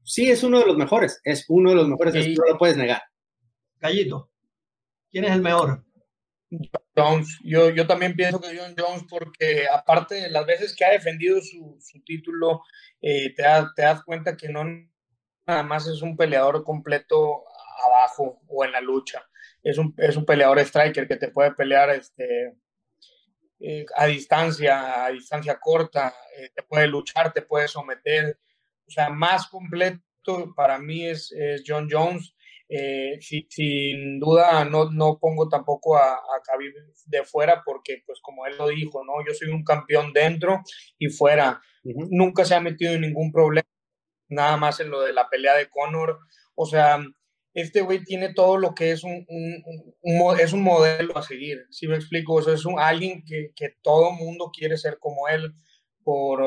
sí 0.03 0.29
es 0.29 0.43
uno 0.43 0.59
de 0.59 0.65
los 0.65 0.77
mejores, 0.77 1.19
es 1.23 1.45
uno 1.49 1.71
de 1.71 1.75
los 1.75 1.87
mejores, 1.87 2.15
no 2.15 2.43
lo 2.49 2.57
puedes 2.57 2.77
negar. 2.77 3.01
Gallito, 3.79 4.29
¿quién 5.11 5.25
es 5.25 5.31
el 5.31 5.41
mejor? 5.41 5.83
Jones. 6.95 7.39
Yo, 7.43 7.69
yo 7.69 7.87
también 7.87 8.15
pienso 8.15 8.39
que 8.39 8.57
John 8.57 8.75
Jones, 8.77 9.05
porque 9.09 9.65
aparte 9.71 10.15
de 10.15 10.29
las 10.29 10.45
veces 10.45 10.75
que 10.75 10.85
ha 10.85 10.91
defendido 10.91 11.41
su, 11.41 11.77
su 11.79 12.03
título, 12.03 12.61
eh, 13.01 13.33
te, 13.35 13.43
te, 13.75 13.81
das 13.81 14.03
cuenta 14.03 14.35
que 14.35 14.49
no 14.49 14.63
nada 15.47 15.63
más 15.63 15.87
es 15.87 16.01
un 16.01 16.15
peleador 16.15 16.63
completo 16.63 17.43
abajo 17.85 18.41
o 18.47 18.65
en 18.65 18.71
la 18.71 18.81
lucha. 18.81 19.25
Es 19.63 19.77
un, 19.77 19.93
es 19.97 20.15
un 20.17 20.25
peleador 20.25 20.59
striker 20.59 21.07
que 21.07 21.17
te 21.17 21.29
puede 21.29 21.51
pelear 21.53 21.89
este, 21.91 22.55
eh, 23.59 23.85
a 23.95 24.05
distancia, 24.07 25.05
a 25.05 25.09
distancia 25.11 25.59
corta, 25.59 26.13
eh, 26.37 26.49
te 26.55 26.63
puede 26.63 26.87
luchar, 26.87 27.31
te 27.31 27.43
puede 27.43 27.67
someter. 27.67 28.39
O 28.87 28.91
sea, 28.91 29.09
más 29.09 29.47
completo 29.47 30.01
para 30.55 30.79
mí 30.79 31.05
es, 31.05 31.31
es 31.31 31.63
John 31.65 31.87
Jones. 31.89 32.33
Eh, 32.73 33.19
sin 33.49 34.17
duda 34.17 34.63
no, 34.63 34.89
no 34.91 35.19
pongo 35.19 35.49
tampoco 35.49 35.97
a, 35.97 36.13
a 36.13 36.41
Khabib 36.41 36.73
de 37.05 37.23
fuera 37.25 37.61
porque, 37.65 38.01
pues 38.05 38.19
como 38.21 38.45
él 38.45 38.57
lo 38.57 38.69
dijo, 38.69 39.03
¿no? 39.03 39.13
Yo 39.27 39.33
soy 39.33 39.49
un 39.49 39.63
campeón 39.63 40.13
dentro 40.13 40.61
y 40.97 41.09
fuera. 41.09 41.61
Nunca 41.83 42.45
se 42.45 42.55
ha 42.55 42.61
metido 42.61 42.93
en 42.93 43.01
ningún 43.01 43.31
problema, 43.31 43.67
nada 44.31 44.57
más 44.57 44.79
en 44.79 44.89
lo 44.89 45.01
de 45.01 45.13
la 45.13 45.29
pelea 45.29 45.55
de 45.55 45.69
Conor. 45.69 46.19
O 46.55 46.65
sea, 46.65 46.99
este 47.53 47.81
güey 47.81 48.03
tiene 48.03 48.33
todo 48.33 48.57
lo 48.57 48.73
que 48.73 48.91
es 48.91 49.03
un, 49.03 49.25
es 50.39 50.53
un 50.53 50.63
modelo 50.63 51.17
a 51.17 51.21
seguir, 51.21 51.65
si 51.69 51.87
me 51.87 51.95
explico? 51.95 52.33
O 52.33 52.39
es 52.39 52.65
un, 52.65 52.79
alguien 52.79 53.23
que, 53.25 53.51
que 53.55 53.75
todo 53.81 54.11
mundo 54.11 54.51
quiere 54.51 54.77
ser 54.77 54.97
como 54.99 55.27
él, 55.27 55.53
por, 56.03 56.41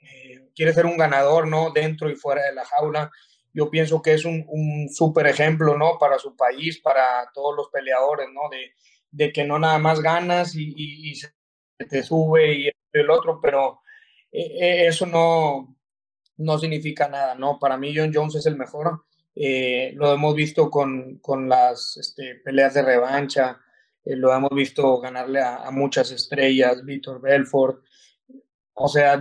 eh, 0.00 0.48
quiere 0.54 0.72
ser 0.72 0.86
un 0.86 0.96
ganador, 0.96 1.46
¿no? 1.48 1.70
Dentro 1.70 2.10
y 2.10 2.16
fuera 2.16 2.42
de 2.42 2.54
la 2.54 2.64
jaula 2.64 3.10
yo 3.56 3.70
pienso 3.70 4.02
que 4.02 4.12
es 4.12 4.26
un, 4.26 4.44
un 4.48 4.90
súper 4.90 5.26
ejemplo, 5.26 5.78
¿no? 5.78 5.98
Para 5.98 6.18
su 6.18 6.36
país, 6.36 6.78
para 6.78 7.30
todos 7.32 7.56
los 7.56 7.70
peleadores, 7.70 8.28
¿no? 8.30 8.50
De, 8.50 8.74
de 9.10 9.32
que 9.32 9.44
no 9.44 9.58
nada 9.58 9.78
más 9.78 10.00
ganas 10.00 10.54
y, 10.54 10.74
y, 10.76 11.14
se 11.14 11.32
te 11.88 12.02
sube 12.02 12.52
y 12.52 12.70
el 12.92 13.10
otro, 13.10 13.40
pero 13.40 13.80
eh, 14.30 14.58
eh, 14.60 14.86
eso 14.88 15.06
no, 15.06 15.74
no 16.38 16.58
significa 16.58 17.08
nada, 17.08 17.34
¿no? 17.34 17.58
Para 17.58 17.76
mí 17.76 17.94
John 17.96 18.12
Jones 18.12 18.36
es 18.36 18.46
el 18.46 18.56
mejor. 18.56 19.04
Eh, 19.34 19.92
lo 19.94 20.12
hemos 20.12 20.34
visto 20.34 20.70
con, 20.70 21.18
con 21.18 21.48
las 21.48 21.96
este, 21.96 22.36
peleas 22.36 22.74
de 22.74 22.82
revancha, 22.82 23.60
lo 24.04 24.32
hemos 24.32 24.50
visto 24.50 25.00
ganarle 25.00 25.40
a, 25.40 25.56
a 25.66 25.70
muchas 25.70 26.10
estrellas, 26.12 26.84
Víctor 26.84 27.20
Belfort. 27.20 27.82
O 28.78 28.88
sea, 28.88 29.16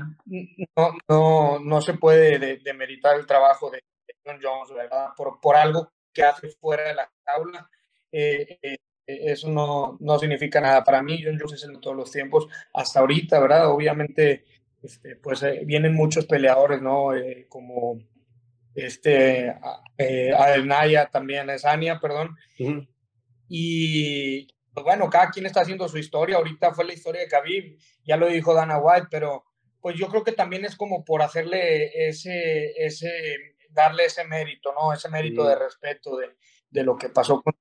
no, 0.76 0.92
no, 1.08 1.60
no 1.60 1.82
se 1.82 1.94
puede 1.94 2.58
demeritar 2.58 3.18
el 3.18 3.26
trabajo 3.26 3.72
de, 3.72 3.82
John 4.26 4.40
Jones, 4.42 4.74
¿verdad? 4.74 5.10
Por, 5.16 5.40
por 5.40 5.56
algo 5.56 5.92
que 6.12 6.24
hace 6.24 6.50
fuera 6.50 6.88
de 6.88 6.96
la 6.96 7.10
jaula. 7.26 7.70
Eh, 8.12 8.58
eh, 8.62 8.78
eso 9.06 9.50
no, 9.50 9.98
no, 10.02 10.20
significa 10.20 10.60
nada. 10.60 10.84
Para 10.84 11.02
mí, 11.02 11.22
John 11.24 11.38
Jones 11.40 11.54
es 11.54 11.64
el 11.64 11.74
de 11.74 11.80
todos 11.80 11.96
los 11.96 12.12
tiempos, 12.12 12.48
hasta 12.74 13.00
ahorita, 13.00 13.40
¿verdad? 13.40 13.70
Obviamente, 13.70 14.46
este, 14.86 15.16
pues 15.16 15.44
eh, 15.44 15.62
vienen 15.66 15.94
muchos 15.94 16.26
peleadores, 16.26 16.82
¿no? 16.82 17.10
como 17.50 18.00
este, 18.74 19.54
Adelnaya 20.38 21.08
también, 21.08 21.50
es 21.50 21.66
Ania, 21.66 22.00
perdón. 22.00 22.36
Y 23.48 24.48
pues 24.76 24.84
bueno, 24.84 25.10
cada 25.10 25.32
quien 25.32 25.46
está 25.46 25.62
haciendo 25.62 25.88
su 25.88 25.98
historia. 25.98 26.36
Ahorita 26.36 26.74
fue 26.74 26.86
la 26.86 26.94
historia 26.94 27.22
de 27.22 27.30
Khabib, 27.30 27.78
ya 28.04 28.18
lo 28.18 28.28
dijo 28.28 28.54
Dana 28.54 28.78
White, 28.78 29.08
pero 29.10 29.46
pues 29.80 29.96
yo 29.98 30.10
creo 30.10 30.24
que 30.24 30.34
también 30.34 30.66
es 30.66 30.76
como 30.76 31.06
por 31.06 31.22
hacerle 31.22 32.10
ese, 32.10 32.72
ese 32.76 33.10
darle 33.70 34.06
ese 34.06 34.26
mérito, 34.26 34.74
¿no? 34.74 34.92
Ese 34.92 35.10
mérito 35.10 35.48
de 35.48 35.56
respeto 35.56 36.18
de, 36.18 36.36
de, 36.70 36.84
lo 36.84 36.98
que 36.98 37.10
pasó 37.10 37.42
con 37.42 37.54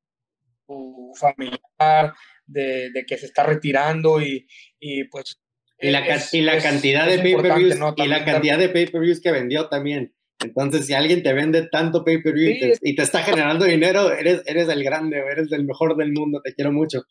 su 0.67 1.13
familiar, 1.15 2.15
de, 2.47 2.91
de 2.91 3.05
que 3.07 3.17
se 3.17 3.27
está 3.27 3.45
retirando 3.45 4.21
y, 4.21 4.47
y 4.81 5.05
pues... 5.05 5.41
Y 5.81 5.91
la, 5.91 6.03
y 6.33 6.41
la 6.43 6.63
cantidad 6.63 7.07
de 7.07 7.19
pay-per-views 7.19 7.79
y 7.97 8.07
la 8.07 8.25
cantidad 8.25 8.59
de 8.59 8.69
pay-per-views 8.69 9.21
que 9.21 9.33
vendió 9.33 9.69
también. 9.69 10.15
Entonces, 10.41 10.87
si 10.87 10.95
alguien 10.95 11.23
te 11.23 11.33
vende 11.33 11.69
tanto 11.69 12.05
pay-per-view 12.05 12.77
y, 12.81 12.95
te 12.95 13.03
está 13.03 13.23
generando 13.23 13.65
dinero, 13.65 14.13
eres, 14.13 14.43
eres 14.47 14.69
el 14.69 14.85
grande, 14.85 15.19
eres 15.19 15.51
el 15.53 15.65
mejor 15.65 15.97
del 15.97 16.13
mundo, 16.13 16.41
te 16.43 16.55
quiero 16.55 16.73
mucho. 16.73 17.03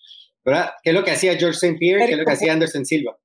¿Verdad? 0.44 0.72
¿Qué 0.84 0.90
es 0.90 0.96
lo 0.96 1.04
que 1.04 1.12
hacía 1.12 1.38
George 1.38 1.58
St. 1.58 1.78
Pierre? 1.78 2.06
¿Qué 2.06 2.14
es 2.14 2.18
lo 2.18 2.26
que 2.26 2.32
hacía 2.32 2.54
Anderson 2.54 2.86
Silva? 2.86 3.18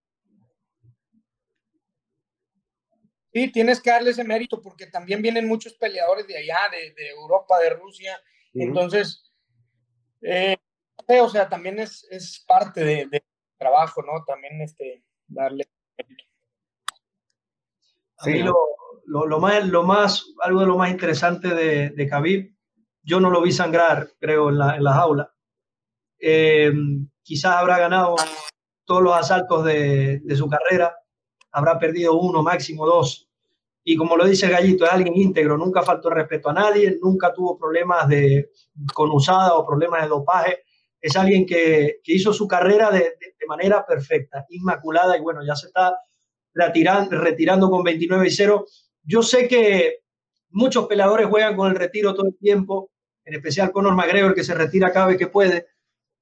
Sí, 3.33 3.48
tienes 3.53 3.81
que 3.81 3.90
darle 3.90 4.11
ese 4.11 4.24
mérito 4.24 4.61
porque 4.62 4.87
también 4.87 5.20
vienen 5.20 5.46
muchos 5.46 5.74
peleadores 5.74 6.27
de 6.27 6.38
allá, 6.38 6.59
de, 6.70 6.94
de 6.94 7.11
Europa, 7.11 7.59
de 7.61 7.70
Rusia. 7.70 8.20
Entonces, 8.55 9.33
eh, 10.22 10.57
o 11.07 11.29
sea, 11.29 11.48
también 11.48 11.79
es, 11.79 12.07
es 12.11 12.44
parte 12.46 12.85
del 12.85 13.11
de 13.11 13.22
trabajo, 13.59 14.03
¿no? 14.03 14.24
También 14.24 14.61
este, 14.62 15.03
darle. 15.28 15.68
A 18.18 18.26
mí 18.26 18.42
lo, 18.42 19.40
más, 19.40 19.66
lo 19.68 19.82
más, 19.84 20.26
algo 20.42 20.60
de 20.60 20.66
lo 20.66 20.76
más 20.76 20.90
interesante 20.90 21.54
de, 21.54 21.90
de 21.90 22.08
Khabib, 22.08 22.52
yo 23.02 23.20
no 23.20 23.30
lo 23.30 23.40
vi 23.40 23.52
sangrar, 23.52 24.10
creo, 24.18 24.48
en 24.48 24.58
la, 24.58 24.76
en 24.76 24.84
la 24.84 24.92
jaula. 24.94 25.34
Eh, 26.18 26.72
quizás 27.22 27.54
habrá 27.54 27.78
ganado 27.78 28.16
todos 28.84 29.02
los 29.02 29.14
asaltos 29.14 29.64
de, 29.64 30.20
de 30.24 30.36
su 30.36 30.48
carrera, 30.48 30.96
habrá 31.52 31.78
perdido 31.78 32.18
uno, 32.18 32.42
máximo 32.42 32.86
dos. 32.86 33.28
Y 33.84 33.96
como 33.96 34.16
lo 34.16 34.26
dice 34.26 34.48
Gallito, 34.48 34.84
es 34.84 34.92
alguien 34.92 35.16
íntegro, 35.16 35.56
nunca 35.56 35.82
faltó 35.82 36.10
respeto 36.10 36.50
a 36.50 36.52
nadie, 36.52 36.98
nunca 37.00 37.32
tuvo 37.32 37.56
problemas 37.56 38.08
de, 38.08 38.50
con 38.92 39.10
usada 39.10 39.54
o 39.54 39.66
problemas 39.66 40.02
de 40.02 40.08
dopaje. 40.08 40.64
Es 41.00 41.16
alguien 41.16 41.46
que, 41.46 42.00
que 42.02 42.14
hizo 42.14 42.32
su 42.32 42.46
carrera 42.48 42.90
de, 42.90 43.00
de, 43.00 43.46
manera 43.46 43.87
perfecta, 43.87 44.44
inmaculada, 44.50 45.16
y 45.16 45.20
bueno, 45.20 45.40
ya 45.46 45.56
se 45.56 45.68
está 45.68 45.96
retirando, 46.52 47.70
con 47.70 47.82
29 47.82 48.26
y 48.26 48.30
0. 48.30 48.66
Yo 49.04 49.22
sé 49.22 49.48
que 49.48 50.00
muchos 50.50 50.87
peleadores 50.87 51.28
juegan 51.28 51.56
con 51.56 51.70
el 51.70 51.76
retiro 51.76 52.14
todo 52.14 52.26
el 52.26 52.37
tiempo, 52.37 52.90
en 53.24 53.34
especial 53.34 53.72
Conor 53.72 53.94
McGregor, 53.94 54.34
que 54.34 54.44
se 54.44 54.54
retira 54.54 54.92
cada 54.92 55.06
vez 55.06 55.16
que 55.16 55.28
puede, 55.28 55.66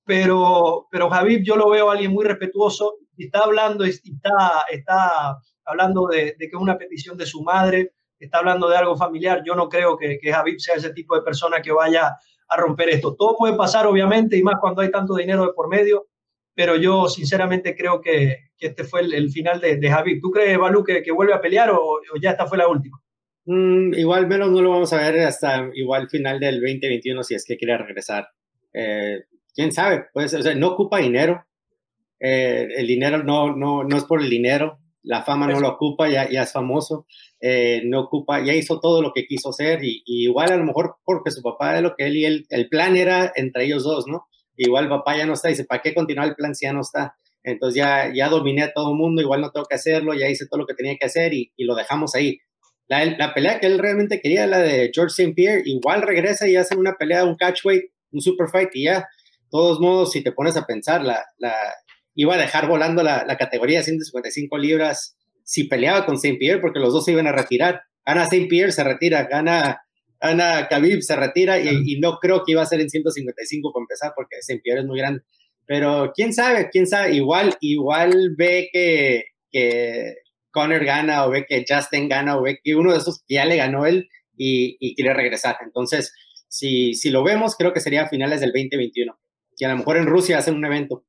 pero, 0.05 0.87
pero 0.91 1.11
Javib 1.11 1.43
yo 1.43 1.57
lo 1.57 1.69
veo 1.71 1.91
a 1.91 1.95
alguien 1.95 2.13
muy 2.13 2.25
respetuoso 2.25 2.99
está 3.25 3.41
hablando, 3.41 3.85
está, 3.85 4.65
está 4.71 5.39
hablando 5.65 6.07
de, 6.09 6.37
de, 6.39 6.49
que 6.49 6.57
es 6.57 6.61
una 6.61 6.79
petición 6.79 7.17
de 7.17 7.27
su 7.27 7.43
madre, 7.43 7.93
está 8.19 8.39
hablando 8.39 8.69
de 8.69 8.77
algo 8.77 8.97
familiar. 8.97 9.43
Yo 9.45 9.55
no 9.55 9.69
creo 9.69 9.97
que, 9.97 10.19
que 10.19 10.33
Javib 10.33 10.61
sea 10.61 10.77
ese 10.77 10.91
tipo 10.91 11.17
de 11.17 11.23
persona 11.23 11.63
que 11.63 11.73
vaya 11.73 12.17
a 12.49 12.57
romper 12.57 12.89
esto. 12.91 13.15
Todo 13.15 13.37
puede 13.37 13.57
pasar, 13.57 13.87
obviamente, 13.87 14.37
y 14.37 14.43
más 14.43 14.57
cuando 14.61 14.83
hay 14.83 14.91
tanto 14.91 15.17
dinero 15.17 15.47
de 15.47 15.53
por 15.53 15.69
medio, 15.69 16.07
pero 16.55 16.77
yo 16.77 17.09
sinceramente 17.09 17.77
creo 17.77 18.01
que, 18.01 18.51
que 18.57 18.69
este 18.69 18.85
fue 18.85 19.01
el, 19.01 19.31
final 19.31 19.61
de, 19.61 19.77
de 19.77 19.91
Javib. 19.91 20.21
¿Tú 20.21 20.31
crees, 20.31 20.59
Balú, 20.59 20.85
que, 20.85 21.03
que 21.03 21.13
vuelve 21.13 21.35
a 21.35 21.41
pelear 21.41 21.71
o, 21.71 22.01
ya 22.21 22.31
esta 22.31 22.47
fue 22.47 22.59
la 22.59 22.69
última? 22.69 23.01
Mm, 23.45 23.95
igual 23.95 24.27
menos 24.27 24.51
no 24.51 24.61
lo 24.63 24.71
vamos 24.71 24.93
a 24.93 24.97
ver 24.97 25.21
hasta 25.21 25.71
igual 25.75 26.09
final 26.09 26.41
del 26.41 26.61
2021 26.61 27.23
si 27.23 27.35
es 27.35 27.45
que 27.45 27.57
quiere 27.57 27.77
regresar. 27.79 28.29
Eh, 28.73 29.25
quién 29.55 29.73
sabe, 29.73 30.07
pues, 30.13 30.35
no 30.57 30.69
ocupa 30.69 30.99
dinero, 30.99 31.47
eh, 32.19 32.69
el 32.77 32.87
dinero 32.87 33.23
no, 33.23 33.55
no, 33.55 33.85
no 33.85 33.97
es 33.97 34.05
por 34.05 34.23
el 34.23 34.31
dinero, 34.31 34.79
la 35.07 35.23
fama 35.23 35.47
no 35.47 35.61
lo 35.61 35.69
ocupa, 35.69 36.09
ya, 36.09 36.29
ya 36.29 36.43
es 36.43 36.53
famoso, 36.53 37.07
eh, 37.41 37.81
no 37.85 38.01
ocupa, 38.01 38.45
ya 38.45 38.53
hizo 38.53 38.81
todo 38.81 39.01
lo 39.01 39.13
que 39.13 39.25
quiso 39.27 39.51
hacer 39.51 39.85
y, 39.85 40.03
y, 40.05 40.25
igual 40.25 40.53
a 40.53 40.57
lo 40.57 40.65
mejor 40.65 40.97
porque 41.05 41.31
su 41.31 41.43
papá 41.43 41.75
de 41.75 41.83
lo 41.83 41.95
que 41.97 42.07
él 42.07 42.17
y 42.17 42.25
él, 42.25 42.47
el 42.51 42.69
plan 42.69 42.97
era 42.97 43.33
entre 43.37 43.65
ellos 43.65 43.85
dos, 43.85 44.07
¿no? 44.09 44.27
Igual 44.57 44.89
papá 44.89 45.17
ya 45.17 45.25
no 45.25 45.35
está, 45.35 45.49
dice, 45.49 45.65
¿para 45.65 45.81
qué 45.81 45.95
continuar 45.95 46.29
el 46.29 46.35
plan 46.35 46.55
si 46.55 46.67
ya 46.67 46.73
no 46.73 46.81
está? 46.81 47.17
Entonces 47.45 47.77
ya, 47.77 48.13
ya 48.13 48.29
dominé 48.29 48.65
a 48.65 48.73
todo 48.73 48.91
el 48.91 48.97
mundo, 48.97 49.23
igual 49.23 49.41
no 49.41 49.51
tengo 49.53 49.67
que 49.67 49.77
hacerlo, 49.77 50.13
ya 50.15 50.29
hice 50.29 50.47
todo 50.51 50.61
lo 50.61 50.67
que 50.67 50.75
tenía 50.75 50.97
que 50.99 51.07
hacer 51.07 51.33
y, 51.33 51.53
y 51.57 51.65
lo 51.65 51.77
dejamos 51.77 52.17
ahí. 52.17 52.39
La, 52.89 53.05
la, 53.05 53.33
pelea 53.33 53.61
que 53.61 53.67
él 53.67 53.79
realmente 53.79 54.21
quería, 54.21 54.47
la 54.47 54.59
de 54.59 54.91
George 54.93 55.13
St. 55.23 55.35
Pierre, 55.35 55.63
igual 55.65 56.03
regresa 56.03 56.49
y 56.49 56.57
hace 56.57 56.77
una 56.77 56.95
pelea, 56.95 57.25
un 57.25 57.37
catchweight, 57.37 57.85
un 58.11 58.21
super 58.21 58.49
fight 58.49 58.71
y 58.75 58.85
ya, 58.85 59.07
todos 59.51 59.79
modos, 59.81 60.13
si 60.13 60.23
te 60.23 60.33
pones 60.33 60.57
a 60.57 60.67
pensar, 60.67 61.05
la, 61.05 61.25
la, 61.39 61.55
iba 62.17 62.35
a 62.35 62.39
dejar 62.39 62.67
volando 62.67 63.03
la, 63.03 63.25
la 63.25 63.37
categoría 63.37 63.79
de 63.79 63.85
155 63.85 64.59
libras 64.59 65.17
si 65.45 65.65
peleaba 65.65 66.05
con 66.05 66.19
Saint 66.19 66.39
Pierre, 66.39 66.61
porque 66.61 66.81
los 66.81 66.93
dos 66.93 67.05
se 67.05 67.13
iban 67.13 67.29
a 67.29 67.33
retirar. 67.33 67.83
Gana 68.05 68.27
Saint 68.27 68.49
Pierre, 68.49 68.73
se 68.73 68.83
retira, 68.83 69.29
gana, 69.31 69.81
gana 70.21 70.67
Khabib, 70.69 71.03
se 71.03 71.15
retira, 71.15 71.61
y, 71.61 71.69
y, 71.85 72.01
no 72.01 72.19
creo 72.19 72.43
que 72.45 72.53
iba 72.53 72.63
a 72.63 72.67
ser 72.67 72.81
en 72.81 72.91
155 72.91 73.73
para 73.73 73.83
empezar, 73.83 74.13
porque 74.17 74.43
Saint 74.43 74.63
Pierre 74.63 74.81
es 74.81 74.87
muy 74.87 74.99
grande. 74.99 75.23
Pero 75.67 76.13
quién 76.15 76.33
sabe, 76.33 76.69
quién 76.71 76.87
sabe, 76.87 77.15
igual, 77.15 77.57
igual 77.61 78.35
ve 78.37 78.69
que, 78.73 79.25
que 79.51 80.17
Conor 80.51 80.85
gana, 80.85 81.27
o 81.27 81.31
ve 81.31 81.45
que 81.47 81.65
Justin 81.69 82.09
gana, 82.09 82.37
o 82.37 82.43
ve 82.43 82.59
que 82.63 82.75
uno 82.75 82.93
de 82.93 82.99
esos 82.99 83.23
ya 83.29 83.45
le 83.45 83.57
ganó 83.57 83.87
él 83.87 84.09
y, 84.37 84.77
y 84.81 84.95
quiere 84.95 85.15
regresar. 85.15 85.57
Entonces, 85.65 86.13
si, 86.49 86.95
si 86.95 87.11
lo 87.11 87.23
vemos, 87.23 87.57
creo 87.57 87.73
que 87.73 87.81
sería 87.81 88.03
a 88.03 88.09
finales 88.09 88.41
del 88.41 88.53
2021. 88.53 89.17
Y 89.59 89.65
a 89.65 89.69
lo 89.69 89.77
mejor 89.77 89.97
en 89.97 90.07
Rusia 90.07 90.39
hacen 90.39 90.55
un 90.55 90.65
evento. 90.65 91.05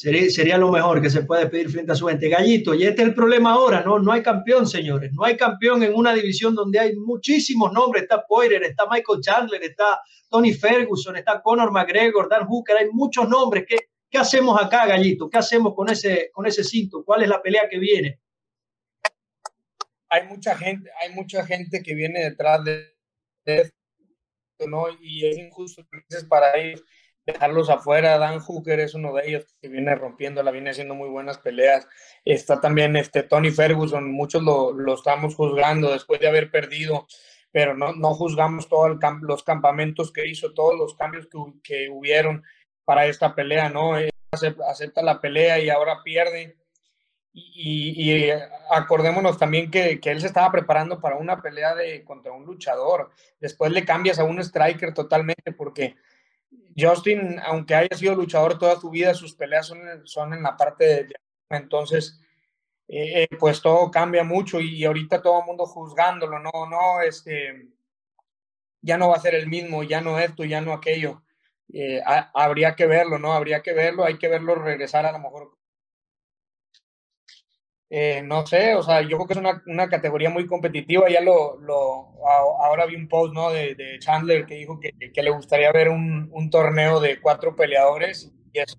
Sería, 0.00 0.56
lo 0.56 0.72
mejor 0.72 1.02
que 1.02 1.10
se 1.10 1.24
puede 1.24 1.46
pedir 1.48 1.68
frente 1.68 1.92
a 1.92 1.94
su 1.94 2.06
gente. 2.06 2.30
Gallito, 2.30 2.74
y 2.74 2.84
este 2.84 3.02
es 3.02 3.08
el 3.08 3.14
problema 3.14 3.52
ahora, 3.52 3.82
¿no? 3.82 3.98
No 3.98 4.12
hay 4.12 4.22
campeón, 4.22 4.66
señores. 4.66 5.12
No 5.12 5.24
hay 5.24 5.36
campeón 5.36 5.82
en 5.82 5.94
una 5.94 6.14
división 6.14 6.54
donde 6.54 6.78
hay 6.78 6.96
muchísimos 6.96 7.70
nombres. 7.70 8.04
Está 8.04 8.24
Poirier, 8.26 8.62
está 8.62 8.86
Michael 8.90 9.20
Chandler, 9.20 9.62
está 9.62 10.00
Tony 10.30 10.54
Ferguson, 10.54 11.16
está 11.16 11.42
Conor 11.42 11.70
McGregor, 11.70 12.30
Dan 12.30 12.46
Hooker. 12.46 12.78
Hay 12.78 12.86
muchos 12.90 13.28
nombres. 13.28 13.66
¿Qué, 13.68 13.76
qué 14.08 14.16
hacemos 14.16 14.58
acá, 14.58 14.86
Gallito? 14.86 15.28
¿Qué 15.28 15.36
hacemos 15.36 15.74
con 15.74 15.90
ese, 15.90 16.30
con 16.32 16.46
ese 16.46 16.64
cinto? 16.64 17.04
¿Cuál 17.04 17.24
es 17.24 17.28
la 17.28 17.42
pelea 17.42 17.68
que 17.68 17.78
viene? 17.78 18.20
Hay 20.08 20.26
mucha 20.28 20.56
gente, 20.56 20.88
hay 20.98 21.14
mucha 21.14 21.44
gente 21.44 21.82
que 21.82 21.94
viene 21.94 22.20
detrás 22.20 22.64
de 22.64 23.70
¿no? 24.66 24.86
Y 25.02 25.26
es 25.26 25.36
injusto 25.36 25.86
para 26.30 26.56
ellos 26.56 26.82
dejarlos 27.32 27.70
afuera. 27.70 28.18
Dan 28.18 28.40
Hooker 28.40 28.80
es 28.80 28.94
uno 28.94 29.12
de 29.14 29.28
ellos 29.28 29.46
que 29.60 29.68
viene 29.68 29.94
rompiendo, 29.94 30.42
viene 30.52 30.70
haciendo 30.70 30.94
muy 30.94 31.08
buenas 31.08 31.38
peleas. 31.38 31.86
Está 32.24 32.60
también 32.60 32.96
este 32.96 33.22
Tony 33.22 33.50
Ferguson, 33.50 34.10
muchos 34.10 34.42
lo, 34.42 34.72
lo 34.72 34.94
estamos 34.94 35.34
juzgando 35.34 35.92
después 35.92 36.20
de 36.20 36.28
haber 36.28 36.50
perdido, 36.50 37.06
pero 37.52 37.76
no, 37.76 37.92
no 37.92 38.14
juzgamos 38.14 38.68
todos 38.68 38.98
los 39.22 39.42
campamentos 39.42 40.12
que 40.12 40.26
hizo, 40.26 40.52
todos 40.54 40.76
los 40.78 40.94
cambios 40.94 41.26
que, 41.26 41.38
que 41.62 41.88
hubieron 41.90 42.44
para 42.84 43.06
esta 43.06 43.34
pelea, 43.34 43.68
¿no? 43.68 43.92
Acepta 44.68 45.02
la 45.02 45.20
pelea 45.20 45.58
y 45.58 45.70
ahora 45.70 46.02
pierde. 46.04 46.56
Y, 47.32 47.94
y, 47.96 48.30
acordémonos 48.70 49.38
también 49.38 49.70
que, 49.70 50.00
que, 50.00 50.10
él 50.10 50.20
se 50.20 50.26
estaba 50.26 50.50
preparando 50.50 51.00
para 51.00 51.16
una 51.16 51.40
pelea 51.40 51.74
de, 51.76 52.02
contra 52.04 52.32
un 52.32 52.44
luchador. 52.44 53.10
Después 53.40 53.70
le 53.70 53.84
cambias 53.84 54.18
a 54.18 54.24
un 54.24 54.40
striker 54.40 54.92
totalmente 54.92 55.52
porque 55.52 55.96
Justin, 56.80 57.38
aunque 57.44 57.74
haya 57.74 57.96
sido 57.96 58.14
luchador 58.14 58.58
toda 58.58 58.80
su 58.80 58.90
vida, 58.90 59.14
sus 59.14 59.34
peleas 59.34 59.66
son, 59.66 59.78
son 60.04 60.34
en 60.34 60.42
la 60.42 60.56
parte 60.56 60.84
de... 60.84 61.14
Entonces, 61.50 62.20
eh, 62.88 63.22
eh, 63.22 63.28
pues 63.38 63.62
todo 63.62 63.90
cambia 63.90 64.24
mucho 64.24 64.60
y, 64.60 64.84
ahorita 64.84 65.22
todo 65.22 65.40
el 65.40 65.46
mundo 65.46 65.66
juzgándolo, 65.66 66.38
no, 66.40 66.50
no, 66.68 67.00
este, 67.02 67.68
ya 68.82 68.98
no 68.98 69.08
va 69.08 69.16
a 69.16 69.20
ser 69.20 69.34
el 69.36 69.48
mismo, 69.48 69.84
ya 69.84 70.00
no 70.00 70.18
esto, 70.18 70.44
ya 70.44 70.60
no 70.60 70.72
aquello. 70.72 71.22
Eh, 71.72 72.00
habría 72.34 72.74
que 72.74 72.86
verlo, 72.86 73.18
¿no? 73.18 73.32
Habría 73.32 73.62
que 73.62 73.72
verlo, 73.72 74.04
hay 74.04 74.18
que 74.18 74.28
verlo 74.28 74.56
regresar 74.56 75.06
a 75.06 75.12
lo 75.12 75.20
mejor 75.20 75.56
eh, 77.92 78.22
no 78.24 78.46
sé, 78.46 78.76
o 78.76 78.84
sea, 78.84 79.02
yo 79.02 79.16
creo 79.16 79.26
que 79.26 79.32
es 79.32 79.38
una, 79.40 79.64
una 79.66 79.88
categoría 79.88 80.30
muy 80.30 80.46
competitiva. 80.46 81.10
Ya 81.10 81.20
lo, 81.20 81.58
lo, 81.58 82.12
ahora 82.24 82.86
vi 82.86 82.94
un 82.94 83.08
post 83.08 83.34
¿no? 83.34 83.50
de, 83.50 83.74
de 83.74 83.98
Chandler 83.98 84.46
que 84.46 84.54
dijo 84.54 84.78
que, 84.78 84.92
que, 85.12 85.22
le 85.22 85.30
gustaría 85.30 85.72
ver 85.72 85.88
un, 85.88 86.30
un, 86.32 86.50
torneo 86.50 87.00
de 87.00 87.20
cuatro 87.20 87.56
peleadores 87.56 88.32
y 88.52 88.60
eso, 88.60 88.76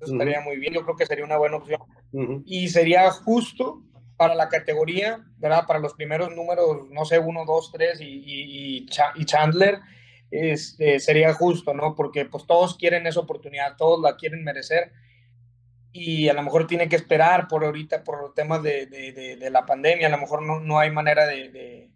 estaría 0.00 0.40
muy 0.40 0.56
bien. 0.58 0.74
Yo 0.74 0.82
creo 0.82 0.96
que 0.96 1.06
sería 1.06 1.24
una 1.24 1.36
buena 1.36 1.58
opción 1.58 1.80
y 2.44 2.68
sería 2.68 3.08
justo 3.12 3.84
para 4.16 4.34
la 4.34 4.48
categoría, 4.48 5.24
¿verdad? 5.38 5.64
Para 5.68 5.78
los 5.78 5.94
primeros 5.94 6.34
números, 6.34 6.90
no 6.90 7.04
sé, 7.04 7.20
uno, 7.20 7.44
dos, 7.44 7.70
tres 7.72 8.00
y, 8.00 8.04
y, 8.04 8.86
y 9.14 9.24
Chandler. 9.24 9.78
Este, 10.32 10.98
sería 10.98 11.34
justo, 11.34 11.72
¿no? 11.72 11.94
Porque 11.94 12.24
pues 12.24 12.46
todos 12.46 12.76
quieren 12.76 13.06
esa 13.06 13.20
oportunidad, 13.20 13.76
todos 13.76 14.00
la 14.00 14.16
quieren 14.16 14.42
merecer 14.42 14.90
y 15.92 16.28
a 16.28 16.32
lo 16.32 16.42
mejor 16.42 16.66
tiene 16.66 16.88
que 16.88 16.96
esperar 16.96 17.48
por 17.48 17.64
ahorita, 17.64 18.02
por 18.02 18.22
los 18.22 18.34
temas 18.34 18.62
de, 18.62 18.86
de, 18.86 19.36
de, 19.36 19.50
la 19.50 19.66
pandemia, 19.66 20.06
a 20.06 20.10
lo 20.10 20.18
mejor 20.18 20.42
no, 20.42 20.58
no 20.58 20.78
hay 20.78 20.90
manera 20.90 21.26
de, 21.26 21.50
de, 21.50 21.90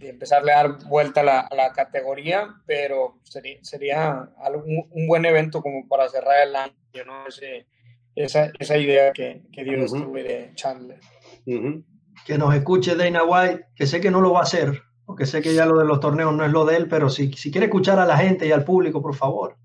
empezarle 0.00 0.52
a 0.52 0.56
dar 0.56 0.84
vuelta 0.86 1.20
a 1.20 1.24
la, 1.24 1.40
a 1.40 1.54
la 1.54 1.72
categoría, 1.72 2.56
pero 2.66 3.20
sería, 3.22 3.58
sería 3.62 4.28
un 4.64 5.06
buen 5.06 5.24
evento 5.24 5.62
como 5.62 5.86
para 5.86 6.08
cerrar 6.08 6.48
el 6.48 6.56
año, 6.56 6.72
¿no? 7.06 7.28
Ese, 7.28 7.68
esa, 8.16 8.50
esa 8.58 8.76
idea 8.76 9.12
que, 9.12 9.42
que 9.52 9.62
dio 9.62 9.84
uh 9.84 10.12
de 10.12 10.50
Chandler. 10.54 10.98
Que 12.26 12.38
nos 12.38 12.54
escuche 12.54 12.96
Dana 12.96 13.22
White, 13.24 13.66
que 13.76 13.86
sé 13.86 14.00
que 14.00 14.10
no 14.10 14.20
lo 14.20 14.32
va 14.32 14.40
a 14.40 14.42
hacer, 14.42 14.82
porque 15.06 15.26
sé 15.26 15.40
que 15.40 15.54
ya 15.54 15.66
lo 15.66 15.78
de 15.78 15.84
los 15.84 16.00
torneos 16.00 16.34
no 16.34 16.44
es 16.44 16.50
lo 16.50 16.64
de 16.64 16.76
él, 16.76 16.88
pero 16.88 17.08
si, 17.08 17.32
si 17.34 17.50
quiere 17.50 17.66
escuchar 17.66 17.98
a 17.98 18.06
la 18.06 18.16
gente 18.16 18.46
y 18.46 18.52
al 18.52 18.64
público, 18.64 19.00
por 19.00 19.14
favor, 19.14 19.56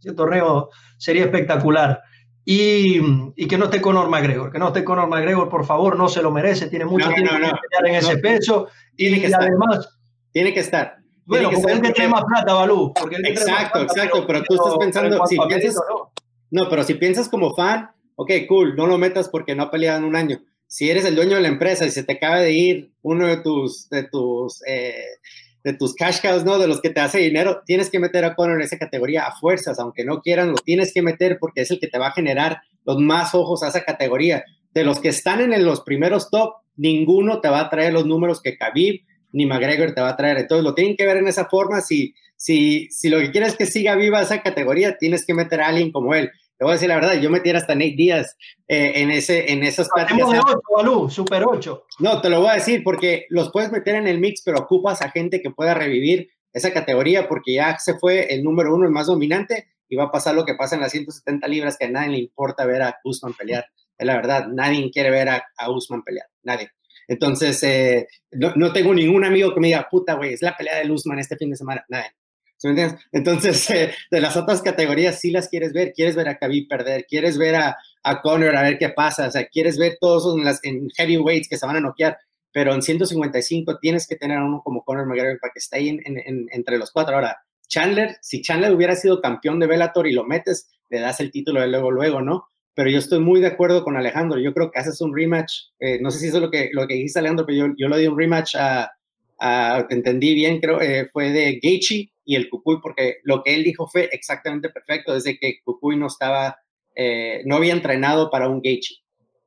ese 0.00 0.12
torneo 0.12 0.70
sería 0.98 1.24
espectacular. 1.24 2.02
Y, 2.46 3.00
y, 3.36 3.48
que 3.48 3.56
no 3.56 3.66
esté 3.66 3.80
Conor 3.80 4.10
McGregor, 4.10 4.52
que 4.52 4.58
no 4.58 4.68
esté 4.68 4.84
Conor 4.84 5.08
McGregor, 5.08 5.48
por 5.48 5.64
favor, 5.64 5.96
no 5.96 6.08
se 6.08 6.22
lo 6.22 6.30
merece, 6.30 6.68
tiene 6.68 6.84
mucho 6.84 7.08
tiempo 7.08 7.32
no, 7.32 7.38
no, 7.38 7.86
en 7.86 7.94
ese 7.94 8.18
peso 8.18 8.68
tiene 8.96 9.16
y 9.16 9.20
que 9.20 9.34
además... 9.34 9.78
Estar. 9.78 9.94
Tiene 10.32 10.52
que 10.52 10.60
estar. 10.60 10.96
Bueno, 11.26 11.48
tiene 11.48 11.62
porque 11.62 11.76
él 11.76 11.82
que 11.82 11.92
tiene 11.92 12.10
más 12.10 12.24
plata, 12.24 12.52
Balú. 12.52 12.92
Porque 12.92 13.16
exacto, 13.24 13.82
exacto, 13.82 14.26
pero, 14.26 14.42
tú 14.42 14.54
estás 14.54 14.76
pensando, 14.78 15.26
si 15.26 15.38
piensas, 15.38 15.76
no. 16.50 16.68
pero 16.68 16.82
si 16.82 16.94
piensas 16.94 17.28
como 17.28 17.54
fan, 17.54 17.90
ok, 18.16 18.30
cool, 18.48 18.76
no 18.76 18.86
lo 18.86 18.98
metas 18.98 19.28
porque 19.28 19.54
no 19.54 19.62
ha 19.62 19.70
peleado 19.70 19.98
en 19.98 20.04
un 20.04 20.16
año. 20.16 20.42
Si 20.66 20.90
eres 20.90 21.04
el 21.04 21.14
dueño 21.14 21.36
de 21.36 21.42
la 21.42 21.48
empresa 21.48 21.86
y 21.86 21.90
se 21.90 22.02
te 22.02 22.14
acaba 22.14 22.40
de 22.40 22.52
ir 22.52 22.92
uno 23.02 23.28
de 23.28 23.36
tus, 23.38 23.88
de 23.90 24.02
tus 24.02 24.60
eh, 24.66 25.04
de 25.64 25.72
tus 25.72 25.94
cash 25.94 26.20
cows, 26.20 26.44
¿no? 26.44 26.58
De 26.58 26.68
los 26.68 26.80
que 26.82 26.90
te 26.90 27.00
hace 27.00 27.18
dinero, 27.18 27.62
tienes 27.64 27.90
que 27.90 27.98
meter 27.98 28.24
a 28.24 28.34
Conor 28.34 28.56
en 28.56 28.62
esa 28.62 28.78
categoría 28.78 29.26
a 29.26 29.34
fuerzas, 29.34 29.78
aunque 29.78 30.04
no 30.04 30.20
quieran, 30.20 30.50
lo 30.50 30.56
tienes 30.56 30.92
que 30.92 31.00
meter 31.00 31.38
porque 31.40 31.62
es 31.62 31.70
el 31.70 31.80
que 31.80 31.88
te 31.88 31.98
va 31.98 32.08
a 32.08 32.12
generar 32.12 32.60
los 32.84 32.98
más 32.98 33.34
ojos 33.34 33.62
a 33.62 33.68
esa 33.68 33.82
categoría. 33.82 34.44
De 34.72 34.84
los 34.84 35.00
que 35.00 35.08
están 35.08 35.40
en 35.40 35.64
los 35.64 35.80
primeros 35.80 36.30
top, 36.30 36.56
ninguno 36.76 37.40
te 37.40 37.48
va 37.48 37.60
a 37.60 37.70
traer 37.70 37.94
los 37.94 38.04
números 38.04 38.42
que 38.42 38.56
Khabib 38.56 39.02
ni 39.32 39.46
McGregor 39.46 39.94
te 39.94 40.00
va 40.00 40.10
a 40.10 40.16
traer. 40.16 40.38
Entonces 40.38 40.64
lo 40.64 40.74
tienen 40.74 40.96
que 40.96 41.06
ver 41.06 41.16
en 41.16 41.28
esa 41.28 41.46
forma. 41.46 41.80
Si, 41.80 42.14
si, 42.36 42.88
si 42.90 43.08
lo 43.08 43.18
que 43.18 43.30
quieres 43.30 43.50
es 43.50 43.56
que 43.56 43.66
siga 43.66 43.96
viva 43.96 44.20
esa 44.20 44.42
categoría, 44.42 44.98
tienes 44.98 45.24
que 45.24 45.34
meter 45.34 45.60
a 45.60 45.68
alguien 45.68 45.90
como 45.90 46.14
él. 46.14 46.30
Te 46.64 46.66
voy 46.66 46.72
a 46.72 46.76
decir 46.76 46.88
la 46.88 46.94
verdad, 46.94 47.20
yo 47.20 47.28
metiera 47.28 47.58
hasta 47.58 47.74
Nate 47.74 47.92
Díaz 47.94 48.38
eh, 48.68 48.92
en, 48.94 49.10
ese, 49.10 49.52
en 49.52 49.62
esas 49.64 49.86
pláticas. 49.94 50.30
de 50.30 50.38
8, 50.38 50.62
Balú, 50.74 51.10
super 51.10 51.44
8. 51.46 51.84
No, 51.98 52.22
te 52.22 52.30
lo 52.30 52.40
voy 52.40 52.48
a 52.48 52.54
decir 52.54 52.82
porque 52.82 53.26
los 53.28 53.52
puedes 53.52 53.70
meter 53.70 53.96
en 53.96 54.06
el 54.06 54.18
mix, 54.18 54.40
pero 54.42 54.60
ocupas 54.60 55.02
a 55.02 55.10
gente 55.10 55.42
que 55.42 55.50
pueda 55.50 55.74
revivir 55.74 56.30
esa 56.54 56.72
categoría 56.72 57.28
porque 57.28 57.52
ya 57.52 57.78
se 57.78 57.98
fue 57.98 58.32
el 58.32 58.42
número 58.42 58.74
uno, 58.74 58.86
el 58.86 58.92
más 58.92 59.08
dominante, 59.08 59.72
y 59.90 59.96
va 59.96 60.04
a 60.04 60.10
pasar 60.10 60.34
lo 60.34 60.46
que 60.46 60.54
pasa 60.54 60.74
en 60.74 60.80
las 60.80 60.92
170 60.92 61.46
libras, 61.48 61.76
que 61.76 61.84
a 61.84 61.90
nadie 61.90 62.12
le 62.12 62.18
importa 62.20 62.64
ver 62.64 62.80
a 62.80 62.98
Usman 63.04 63.34
pelear. 63.34 63.66
Es 63.98 64.06
la 64.06 64.16
verdad, 64.16 64.46
nadie 64.46 64.90
quiere 64.90 65.10
ver 65.10 65.28
a, 65.28 65.44
a 65.58 65.70
Usman 65.70 66.02
pelear, 66.02 66.28
nadie. 66.44 66.70
Entonces, 67.08 67.62
eh, 67.62 68.08
no, 68.30 68.54
no, 68.56 68.72
tengo 68.72 68.94
ningún 68.94 69.26
amigo 69.26 69.52
que 69.52 69.60
me 69.60 69.66
diga, 69.66 69.86
puta, 69.90 70.14
güey, 70.14 70.32
es 70.32 70.40
la 70.40 70.56
pelea 70.56 70.78
de 70.78 70.90
Usman 70.90 71.18
este 71.18 71.36
fin 71.36 71.50
de 71.50 71.56
semana. 71.56 71.84
Nadie. 71.90 72.12
Entonces, 73.12 73.70
eh, 73.70 73.92
de 74.10 74.20
las 74.20 74.36
otras 74.36 74.62
categorías 74.62 75.20
sí 75.20 75.30
las 75.30 75.48
quieres 75.48 75.72
ver, 75.72 75.92
quieres 75.92 76.16
ver 76.16 76.28
a 76.28 76.38
Khabib 76.38 76.68
perder, 76.68 77.04
quieres 77.06 77.38
ver 77.38 77.56
a, 77.56 77.76
a 78.02 78.20
Conor 78.20 78.56
a 78.56 78.62
ver 78.62 78.78
qué 78.78 78.90
pasa, 78.90 79.28
o 79.28 79.30
sea, 79.30 79.46
quieres 79.46 79.78
ver 79.78 79.98
todos 80.00 80.36
en, 80.36 80.44
las, 80.44 80.60
en 80.62 80.88
heavyweights 80.96 81.48
que 81.48 81.56
se 81.56 81.66
van 81.66 81.76
a 81.76 81.80
noquear, 81.80 82.18
pero 82.52 82.74
en 82.74 82.82
155 82.82 83.78
tienes 83.78 84.06
que 84.06 84.16
tener 84.16 84.38
a 84.38 84.44
uno 84.44 84.62
como 84.62 84.84
Conor 84.84 85.06
McGregor 85.06 85.40
para 85.40 85.52
que 85.52 85.58
esté 85.58 85.78
ahí 85.78 85.88
en, 85.88 86.46
entre 86.52 86.78
los 86.78 86.92
cuatro. 86.92 87.14
Ahora, 87.16 87.36
Chandler, 87.68 88.16
si 88.20 88.42
Chandler 88.42 88.72
hubiera 88.72 88.94
sido 88.94 89.20
campeón 89.20 89.58
de 89.58 89.66
Bellator 89.66 90.06
y 90.06 90.12
lo 90.12 90.24
metes, 90.24 90.70
le 90.88 91.00
das 91.00 91.20
el 91.20 91.30
título 91.30 91.60
de 91.60 91.68
luego, 91.68 91.90
luego, 91.90 92.20
¿no? 92.20 92.48
Pero 92.74 92.90
yo 92.90 92.98
estoy 92.98 93.20
muy 93.20 93.40
de 93.40 93.48
acuerdo 93.48 93.84
con 93.84 93.96
Alejandro. 93.96 94.38
Yo 94.38 94.52
creo 94.52 94.70
que 94.70 94.80
haces 94.80 95.00
un 95.00 95.14
rematch. 95.14 95.52
Eh, 95.78 95.98
no 96.00 96.10
sé 96.10 96.18
si 96.18 96.26
eso 96.28 96.38
es 96.38 96.42
lo 96.42 96.50
que, 96.50 96.70
lo 96.72 96.86
que 96.86 96.94
dijiste, 96.94 97.20
Alejandro, 97.20 97.46
pero 97.46 97.66
yo, 97.66 97.74
yo 97.76 97.88
le 97.88 97.98
di 97.98 98.06
un 98.06 98.18
rematch 98.18 98.56
a, 98.56 98.90
a 99.44 99.86
entendí 99.90 100.34
bien, 100.34 100.58
creo, 100.58 100.80
eh, 100.80 101.06
fue 101.12 101.30
de 101.30 101.60
Gaethje 101.62 102.10
y 102.24 102.36
el 102.36 102.48
Cucuy, 102.48 102.78
porque 102.82 103.18
lo 103.24 103.42
que 103.42 103.54
él 103.54 103.62
dijo 103.62 103.86
fue 103.86 104.08
exactamente 104.10 104.70
perfecto, 104.70 105.12
desde 105.12 105.38
que 105.38 105.60
Cucuy 105.62 105.96
no 105.96 106.06
estaba, 106.06 106.56
eh, 106.96 107.42
no 107.44 107.56
había 107.56 107.74
entrenado 107.74 108.30
para 108.30 108.48
un 108.48 108.62
Gaethje. 108.62 108.94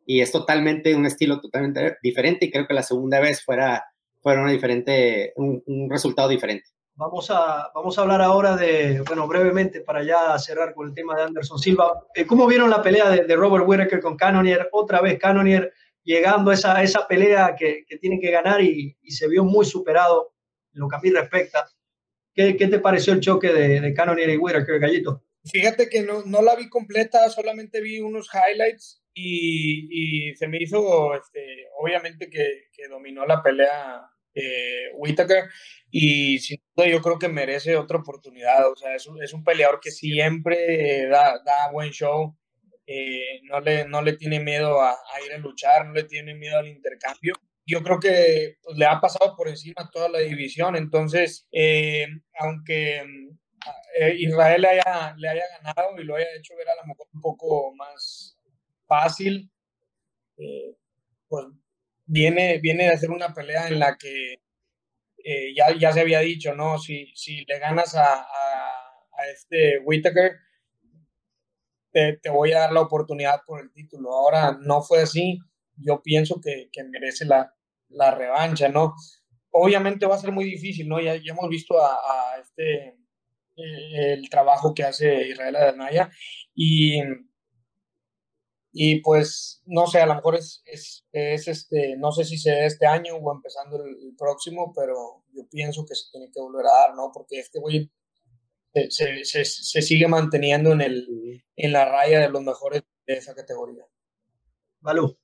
Y 0.05 0.21
es 0.21 0.31
totalmente 0.31 0.95
un 0.95 1.05
estilo 1.05 1.41
totalmente 1.41 1.97
diferente 2.03 2.45
y 2.45 2.51
creo 2.51 2.67
que 2.67 2.75
la 2.75 2.83
segunda 2.83 3.19
vez 3.19 3.43
fuera, 3.43 3.83
fuera 4.21 4.41
una 4.41 4.51
diferente, 4.51 5.33
un, 5.35 5.63
un 5.65 5.89
resultado 5.89 6.29
diferente. 6.29 6.69
Vamos 6.95 7.29
a, 7.29 7.69
vamos 7.75 7.97
a 7.97 8.01
hablar 8.01 8.21
ahora 8.21 8.55
de, 8.55 9.01
bueno, 9.01 9.27
brevemente 9.27 9.81
para 9.81 10.03
ya 10.03 10.37
cerrar 10.39 10.73
con 10.73 10.87
el 10.87 10.93
tema 10.93 11.15
de 11.15 11.23
Anderson 11.23 11.59
Silva. 11.59 12.05
Eh, 12.13 12.25
¿Cómo 12.25 12.47
vieron 12.47 12.69
la 12.69 12.81
pelea 12.81 13.09
de, 13.09 13.25
de 13.25 13.35
Robert 13.35 13.65
Whittaker 13.67 13.99
con 13.99 14.15
Cannonier? 14.15 14.69
Otra 14.71 15.01
vez 15.01 15.19
Cannonier 15.19 15.73
llegando 16.07 16.51
a 16.51 16.53
esa, 16.53 16.81
esa 16.81 17.05
pelea 17.05 17.53
que, 17.59 17.83
que 17.85 17.97
tiene 17.97 18.19
que 18.19 18.31
ganar 18.31 18.61
y, 18.61 18.97
y, 19.01 19.11
se 19.11 19.27
vio 19.27 19.43
muy 19.43 19.65
superado 19.65 20.33
en 20.73 20.79
lo 20.79 20.87
que 20.87 20.95
a 20.95 20.99
mí 20.99 21.09
respecta. 21.09 21.69
¿Qué, 22.33 22.55
qué 22.55 22.67
te 22.67 22.79
pareció 22.79 23.11
el 23.11 23.19
choque 23.19 23.51
de, 23.51 23.81
de 23.81 23.93
Cannonier 23.93 24.29
y 24.29 24.37
Whittaker, 24.37 24.79
Gallito? 24.79 25.25
Fíjate 25.43 25.89
que 25.89 26.03
no, 26.03 26.23
no, 26.25 26.41
la 26.41 26.55
vi 26.55 26.69
completa, 26.69 27.29
solamente 27.29 27.81
vi 27.81 27.99
unos 27.99 28.29
highlights 28.33 29.03
y, 29.13 30.29
y 30.29 30.35
se 30.35 30.47
me 30.47 30.59
hizo, 30.61 31.13
este, 31.13 31.67
obviamente 31.77 32.29
que, 32.29 32.67
que, 32.71 32.87
dominó 32.87 33.25
la 33.25 33.43
pelea 33.43 34.09
eh, 34.33 34.91
Whittaker 34.95 35.49
y 35.91 36.39
sin 36.39 36.61
duda 36.73 36.87
yo 36.87 37.01
creo 37.01 37.19
que 37.19 37.27
merece 37.27 37.75
otra 37.75 37.97
oportunidad, 37.97 38.71
o 38.71 38.75
sea, 38.77 38.95
es 38.95 39.07
un, 39.07 39.21
es 39.21 39.33
un 39.33 39.43
peleador 39.43 39.81
que 39.81 39.91
siempre 39.91 41.07
da, 41.07 41.41
da 41.43 41.71
buen 41.71 41.91
show, 41.91 42.37
eh, 42.87 43.41
no, 43.43 43.59
le, 43.59 43.85
no 43.85 44.01
le 44.01 44.13
tiene 44.13 44.39
miedo 44.39 44.81
a, 44.81 44.97
ir 45.25 45.33
a 45.33 45.37
luchar, 45.37 45.85
no 45.85 45.93
le 45.93 46.03
tiene 46.03 46.33
miedo 46.35 46.57
al 46.57 46.67
intercambio 46.67 47.33
yo 47.69 47.83
creo 47.83 47.99
que 47.99 48.55
pues, 48.63 48.77
le 48.77 48.85
ha 48.85 49.01
pasado 49.01 49.35
por 49.35 49.49
encima 49.49 49.89
toda 49.91 50.07
la 50.07 50.19
división. 50.19 50.77
Entonces, 50.77 51.45
eh, 51.51 52.07
aunque 52.39 53.01
eh, 53.99 54.15
Israel 54.19 54.61
le 54.61 54.69
haya, 54.69 55.13
le 55.17 55.27
haya 55.27 55.43
ganado 55.57 55.99
y 55.99 56.05
lo 56.05 56.15
haya 56.15 56.27
hecho 56.37 56.55
ver 56.55 56.69
a 56.69 56.75
lo 56.75 56.87
mejor 56.87 57.07
un 57.13 57.19
poco 57.19 57.73
más 57.75 58.37
fácil, 58.87 59.51
pues 61.27 61.45
viene, 62.05 62.59
viene 62.59 62.85
de 62.85 62.91
hacer 62.91 63.11
una 63.11 63.33
pelea 63.33 63.67
en 63.67 63.79
la 63.79 63.97
que 63.97 64.35
ya, 65.53 65.77
ya 65.77 65.91
se 65.91 65.99
había 65.99 66.21
dicho, 66.21 66.55
¿no? 66.55 66.79
Si, 66.79 67.11
si 67.15 67.43
le 67.43 67.59
ganas 67.59 67.95
a, 67.95 68.21
a, 68.21 69.27
este 69.33 69.79
Whitaker, 69.79 70.37
te, 71.97 72.17
te, 72.17 72.29
voy 72.29 72.51
a 72.53 72.59
dar 72.59 72.73
la 72.73 72.81
oportunidad 72.81 73.41
por 73.45 73.59
el 73.59 73.71
título. 73.71 74.11
Ahora 74.11 74.55
no 74.61 74.83
fue 74.83 75.01
así. 75.01 75.39
Yo 75.77 76.03
pienso 76.03 76.39
que, 76.39 76.69
que 76.71 76.83
merece 76.83 77.25
la, 77.25 77.51
la 77.89 78.13
revancha, 78.13 78.69
¿no? 78.69 78.93
Obviamente 79.49 80.05
va 80.05 80.15
a 80.15 80.19
ser 80.19 80.31
muy 80.31 80.45
difícil, 80.45 80.87
¿no? 80.87 80.99
Ya, 80.99 81.15
ya 81.15 81.31
hemos 81.31 81.49
visto 81.49 81.79
a, 81.81 81.93
a 81.93 82.39
este 82.39 82.89
eh, 83.55 84.13
el 84.13 84.29
trabajo 84.29 84.75
que 84.75 84.83
hace 84.83 85.29
Israel 85.29 85.55
Adanaya 85.55 86.11
y, 86.53 87.01
y 88.71 89.01
pues 89.01 89.63
no 89.65 89.87
sé, 89.87 89.99
a 89.99 90.05
lo 90.05 90.13
mejor 90.13 90.35
es, 90.35 90.61
es, 90.65 91.03
es 91.11 91.47
este, 91.47 91.95
no 91.97 92.11
sé 92.11 92.25
si 92.25 92.37
sea 92.37 92.63
este 92.67 92.85
año 92.85 93.15
o 93.15 93.33
empezando 93.33 93.83
el, 93.83 94.15
próximo, 94.15 94.71
pero 94.75 95.23
yo 95.33 95.47
pienso 95.49 95.83
que 95.85 95.95
se 95.95 96.11
tiene 96.11 96.29
que 96.31 96.39
volver 96.39 96.67
a 96.67 96.87
dar, 96.87 96.95
¿no? 96.95 97.09
Porque 97.11 97.39
este 97.39 97.59
güey 97.59 97.89
se, 98.89 99.23
se, 99.25 99.45
se, 99.45 99.81
sigue 99.81 100.07
manteniendo 100.07 100.71
en, 100.71 100.81
el, 100.81 101.43
en 101.55 101.71
la 101.71 101.85
raya 101.85 102.19
de 102.21 102.29
los 102.29 102.41
mejores 102.41 102.83
de 103.05 103.13
esa 103.13 103.33
categoría. 103.35 103.85
Valú. 104.79 105.17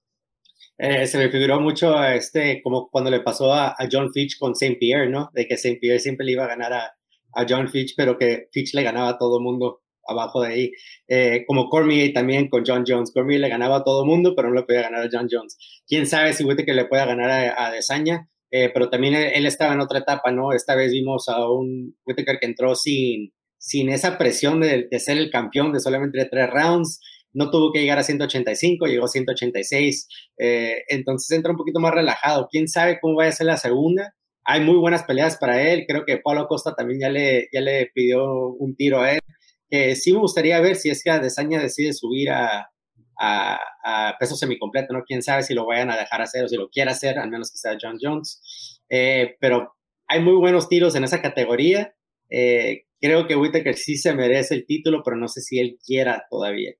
Eh, 0.77 1.05
se 1.05 1.17
me 1.17 1.29
figuró 1.29 1.59
mucho 1.59 2.03
este, 2.03 2.61
como 2.63 2.89
cuando 2.89 3.11
le 3.11 3.19
pasó 3.19 3.53
a, 3.53 3.75
John 3.91 4.11
Fitch 4.11 4.37
con 4.39 4.53
St. 4.53 4.77
Pierre, 4.79 5.09
¿no? 5.09 5.29
De 5.33 5.47
que 5.47 5.53
St. 5.53 5.77
Pierre 5.79 5.99
siempre 5.99 6.25
le 6.25 6.31
iba 6.33 6.45
a 6.45 6.47
ganar 6.47 6.73
a, 6.73 6.95
a 7.33 7.45
John 7.47 7.69
Fitch, 7.69 7.93
pero 7.95 8.17
que 8.17 8.47
Fitch 8.51 8.73
le 8.73 8.83
ganaba 8.83 9.09
a 9.09 9.17
todo 9.17 9.37
el 9.37 9.43
mundo 9.43 9.83
abajo 10.07 10.41
de 10.41 10.47
ahí. 10.53 10.71
Eh, 11.07 11.43
como 11.47 11.69
Cormier 11.69 12.13
también 12.13 12.49
con 12.49 12.63
John 12.65 12.83
Jones. 12.87 13.11
Cormier 13.13 13.39
le 13.39 13.49
ganaba 13.49 13.77
a 13.77 13.83
todo 13.83 14.03
el 14.03 14.09
mundo, 14.09 14.33
pero 14.35 14.49
no 14.49 14.55
le 14.55 14.63
podía 14.63 14.81
ganar 14.81 15.05
a 15.05 15.09
John 15.11 15.27
Jones. 15.29 15.57
Quién 15.87 16.07
sabe 16.07 16.33
si 16.33 16.45
que 16.45 16.73
le 16.73 16.85
pueda 16.85 17.05
ganar 17.05 17.29
a, 17.29 17.67
a 17.67 17.71
Desaña, 17.71 18.29
eh, 18.51 18.69
pero 18.73 18.89
también 18.89 19.15
él, 19.15 19.45
estaba 19.45 19.73
en 19.73 19.81
otra 19.81 19.99
etapa, 19.99 20.31
¿no? 20.31 20.51
Esta 20.53 20.75
vez 20.75 20.91
vimos 20.91 21.27
a 21.27 21.49
un 21.49 21.97
Whittaker 22.05 22.39
que 22.39 22.45
entró 22.45 22.75
sin, 22.75 23.33
sin 23.63 23.89
esa 23.89 24.17
presión 24.17 24.60
de, 24.60 24.89
ser 24.99 25.17
el 25.17 25.32
campeón 25.32 25.71
de 25.71 25.80
solamente 25.80 26.28
tres 26.30 26.49
rounds 26.49 26.99
no 27.32 27.49
tuvo 27.49 27.71
que 27.71 27.80
llegar 27.80 27.97
a 27.97 28.04
185, 28.04 28.88
llegó 28.88 29.06
a 29.06 29.08
186, 29.08 30.08
eh, 30.38 30.84
entonces 30.89 31.36
entra 31.36 31.52
un 31.54 31.58
poquito 31.58 31.80
más 31.80 31.93
relajado. 31.93 32.49
¿Quién 32.52 32.67
sabe 32.67 32.99
cómo 33.02 33.15
va 33.15 33.26
a 33.26 33.32
ser 33.32 33.47
la 33.47 33.56
segunda? 33.56 34.13
Hay 34.43 34.60
muy 34.60 34.76
buenas 34.76 35.04
peleas 35.04 35.38
para 35.38 35.63
él, 35.63 35.86
creo 35.88 36.04
que 36.06 36.17
Pablo 36.17 36.45
Costa 36.47 36.76
también 36.76 36.99
ya 36.99 37.10
le, 37.10 37.47
ya 37.54 37.62
le 37.62 37.89
pidió 37.95 38.49
un 38.49 38.76
tiro 38.76 39.02
a 39.02 39.13
él, 39.13 39.21
que 39.69 39.95
sí 39.95 40.12
me 40.12 40.19
gustaría 40.19 40.60
ver 40.60 40.76
si 40.76 40.89
es 40.89 41.02
que 41.02 41.10
Adesanya 41.10 41.62
decide 41.62 41.93
subir 41.93 42.32
a, 42.32 42.69
a, 43.17 44.15
peso 44.19 44.36
semicompleto, 44.36 44.93
¿no? 44.93 45.04
Quién 45.08 45.23
sabe 45.23 45.41
si 45.41 45.54
lo 45.54 45.65
vayan 45.65 45.89
a 45.89 45.97
dejar 45.97 46.21
hacer 46.21 46.43
o 46.43 46.49
si 46.49 46.58
lo 46.58 46.69
quiere 46.69 46.91
hacer, 46.91 47.17
al 47.17 47.32
menos 47.32 47.49
que 47.49 47.58
sea 47.58 47.78
John 47.82 47.97
Jones. 47.99 48.82
Eh, 48.89 49.38
pero 49.39 49.73
hay 50.08 50.19
muy 50.19 50.36
buenos 50.36 50.67
tiros 50.67 50.95
en 50.95 51.06
esa 51.06 51.21
categoría. 51.21 51.95
Eh, 52.30 52.88
creo 53.03 53.27
que 53.27 53.35
Whittaker 53.35 53.75
sí 53.75 53.97
se 53.97 54.15
merece 54.15 54.55
el 54.55 54.65
título, 54.65 55.03
pero 55.03 55.17
no 55.17 55.27
sé 55.27 55.41
si 55.41 55.59
él 55.59 55.77
quiera 55.85 56.25
todavía 56.31 56.73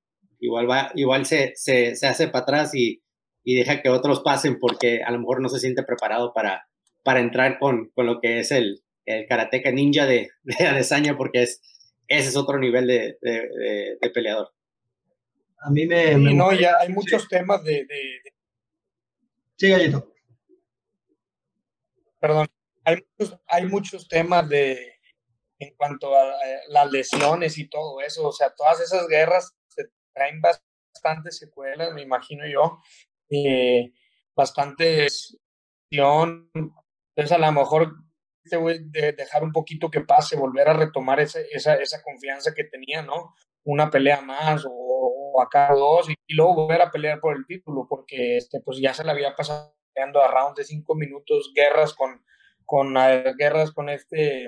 igual, 0.43 0.69
va, 0.69 0.91
igual 0.95 1.25
se, 1.25 1.53
se, 1.55 1.95
se 1.95 2.05
hace 2.05 2.27
para 2.27 2.43
atrás 2.43 2.75
y, 2.75 3.01
y, 3.43 3.55
deja 3.55 3.81
que 3.81 3.89
otros 3.89 4.19
pasen 4.21 4.59
porque 4.59 5.01
a 5.01 5.09
lo 5.12 5.19
mejor 5.19 5.41
no 5.41 5.47
se 5.47 5.59
siente 5.59 5.83
preparado 5.83 6.33
para, 6.33 6.67
para 7.01 7.21
entrar 7.21 7.59
con, 7.59 7.89
con 7.95 8.05
lo 8.05 8.19
que 8.19 8.39
es 8.39 8.51
el, 8.51 8.83
el 9.05 9.25
karateca 9.25 9.71
ninja 9.71 10.05
de, 10.05 10.29
de 10.43 10.67
Adesanya 10.67 11.15
porque 11.15 11.43
es, 11.43 11.62
ese 12.07 12.27
es 12.27 12.36
otro 12.36 12.59
nivel 12.59 12.88
de, 12.88 13.17
de, 13.21 13.97
de 14.01 14.09
peleador. 14.09 14.49
A 15.62 15.69
mí 15.69 15.86
me... 15.86 16.17
me 16.17 16.33
no, 16.33 16.51
ya 16.53 16.75
hay 16.77 16.89
muchos 16.89 17.29
temas 17.29 17.63
de... 17.63 17.88
Sí, 19.55 19.69
Gallito. 19.69 20.13
Perdón, 22.19 22.47
hay 22.83 22.97
muchos, 22.97 23.39
hay 23.47 23.65
muchos 23.65 24.07
temas 24.09 24.49
de 24.49 24.92
en 25.63 25.76
cuanto 25.76 26.15
a 26.15 26.23
las 26.69 26.91
lesiones 26.91 27.58
y 27.58 27.69
todo 27.69 28.02
eso, 28.02 28.28
o 28.28 28.32
sea, 28.32 28.54
todas 28.56 28.80
esas 28.82 29.08
guerras 29.08 29.56
traen 30.13 30.41
bastantes 30.41 31.38
secuelas, 31.38 31.93
me 31.93 32.02
imagino 32.02 32.45
yo, 32.47 32.80
eh, 33.30 33.91
bastante 34.36 35.08
entonces 37.15 37.32
a 37.32 37.38
lo 37.38 37.52
mejor 37.52 37.93
te 38.49 38.58
voy 38.58 38.73
a 38.73 39.12
dejar 39.12 39.43
un 39.43 39.52
poquito 39.52 39.89
que 39.89 40.02
pase, 40.02 40.36
volver 40.36 40.67
a 40.67 40.73
retomar 40.73 41.19
esa, 41.19 41.39
esa, 41.52 41.76
esa 41.76 42.02
confianza 42.02 42.54
que 42.54 42.63
tenía, 42.63 43.02
¿no? 43.02 43.36
Una 43.63 43.89
pelea 43.89 44.21
más 44.21 44.65
o, 44.67 45.41
acá 45.41 45.73
dos 45.73 46.10
y, 46.10 46.15
luego 46.36 46.56
volver 46.56 46.82
a 46.82 46.91
pelear 46.91 47.19
por 47.19 47.36
el 47.36 47.45
título, 47.45 47.86
porque 47.88 48.38
este, 48.38 48.60
pues 48.62 48.80
ya 48.80 48.93
se 48.93 49.04
le 49.04 49.12
había 49.12 49.36
pasado 49.36 49.73
a 49.95 50.28
rounds 50.28 50.56
de 50.56 50.63
cinco 50.63 50.95
minutos, 50.95 51.52
guerras 51.56 51.93
con, 51.93 52.23
con 52.65 52.97
uh, 52.97 53.36
guerras 53.38 53.71
con 53.71 53.89
este, 53.89 54.45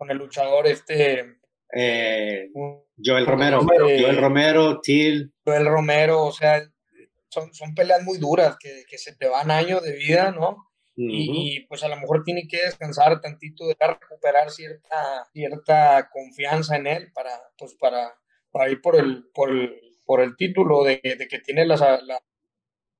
con 0.00 0.10
el 0.10 0.16
luchador 0.16 0.66
este 0.66 1.36
eh, 1.74 2.48
Joel 3.04 3.26
Romero, 3.26 3.60
Joel 3.60 4.16
Romero, 4.16 4.80
Till. 4.80 5.30
Joel 5.44 5.66
Romero, 5.66 6.24
o 6.24 6.32
sea, 6.32 6.62
son, 7.28 7.52
son 7.52 7.74
peleas 7.74 8.02
muy 8.02 8.16
duras 8.16 8.56
que, 8.58 8.84
que 8.88 8.96
se 8.96 9.14
te 9.14 9.28
van 9.28 9.50
años 9.50 9.82
de 9.82 9.92
vida, 9.92 10.30
¿no? 10.30 10.70
y, 10.96 11.66
pues 11.66 11.82
a 11.82 11.88
lo 11.88 11.96
mejor 11.96 12.24
tiene 12.24 12.48
que 12.48 12.62
descansar 12.62 13.20
tantito, 13.20 13.66
de 13.66 13.76
recuperar 13.78 14.50
cierta, 14.50 15.26
cierta 15.32 16.10
confianza 16.10 16.76
en 16.76 16.86
él 16.86 17.12
para, 17.14 17.30
pues 17.58 17.74
para, 17.74 18.14
para 18.50 18.70
ir 18.70 18.80
por 18.80 18.96
el, 18.96 19.24
por 19.34 19.50
el, 19.50 19.80
por 20.06 20.20
el 20.22 20.34
título 20.36 20.82
de, 20.82 21.00
de 21.02 21.28
que 21.28 21.38
tiene 21.40 21.66
las, 21.66 21.82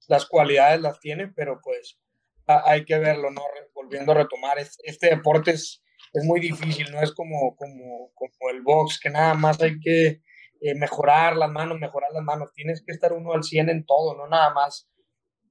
las 0.07 0.27
cualidades, 0.27 0.81
las 0.81 1.01
tiene, 1.01 1.29
pero 1.29 1.61
pues 1.63 1.99
hay 2.47 2.85
que 2.85 2.99
verlo, 2.99 3.31
¿no? 3.31 3.43
Volviendo 3.75 4.13
a 4.13 4.17
retomar, 4.17 4.59
este 4.59 5.09
deporte 5.09 5.53
es 5.53 5.83
es 6.13 6.25
muy 6.25 6.41
difícil, 6.41 6.91
no 6.91 7.01
es 7.01 7.13
como, 7.13 7.57
como, 7.57 8.13
como 8.15 8.51
el 8.51 8.63
box, 8.63 8.99
que 9.01 9.11
nada 9.11 9.35
más 9.35 9.61
hay 9.61 9.79
que 9.81 10.23
eh, 10.61 10.75
mejorar 10.75 11.37
las 11.37 11.51
manos, 11.51 11.79
mejorar 11.79 12.11
las 12.13 12.23
manos, 12.23 12.53
tienes 12.53 12.83
que 12.85 12.93
estar 12.93 13.13
uno 13.13 13.33
al 13.33 13.45
100 13.45 13.71
en 13.71 13.87
todo, 13.87 14.17
no 14.17 14.27
nada 14.27 14.53
más 14.53 14.89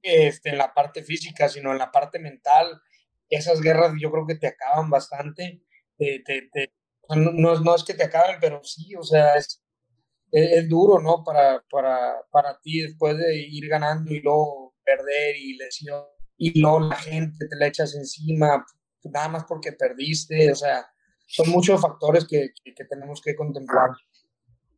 este, 0.02 0.50
en 0.50 0.58
la 0.58 0.72
parte 0.72 1.02
física, 1.02 1.48
sino 1.48 1.72
en 1.72 1.78
la 1.78 1.90
parte 1.90 2.18
mental. 2.18 2.80
Esas 3.28 3.60
guerras 3.60 3.92
yo 4.00 4.10
creo 4.10 4.26
que 4.26 4.36
te 4.36 4.48
acaban 4.48 4.90
bastante, 4.90 5.62
te, 5.96 6.22
te, 6.24 6.72
no, 7.16 7.60
no, 7.60 7.74
es 7.74 7.84
que 7.84 7.94
te 7.94 8.04
acaben, 8.04 8.38
pero 8.40 8.62
sí, 8.64 8.94
o 8.96 9.02
sea, 9.02 9.34
es, 9.36 9.62
es, 10.32 10.68
duro, 10.68 11.00
¿no? 11.00 11.24
Para, 11.24 11.64
para, 11.70 12.16
para 12.30 12.58
ti 12.60 12.80
después 12.82 13.16
de 13.18 13.36
ir 13.36 13.68
ganando 13.68 14.12
y 14.12 14.20
luego 14.20 14.74
perder 14.84 15.36
y 15.36 15.56
lesión, 15.56 16.04
y 16.36 16.60
luego 16.60 16.80
la 16.80 16.96
gente 16.96 17.46
te 17.48 17.56
la 17.56 17.66
echas 17.66 17.94
encima, 17.94 18.64
nada 19.04 19.28
más 19.28 19.44
porque 19.48 19.72
perdiste, 19.72 20.52
o 20.52 20.54
sea, 20.54 20.86
son 21.26 21.50
muchos 21.50 21.80
factores 21.80 22.26
que, 22.26 22.50
que, 22.64 22.84
tenemos 22.84 23.22
que 23.22 23.34
contemplar. 23.34 23.90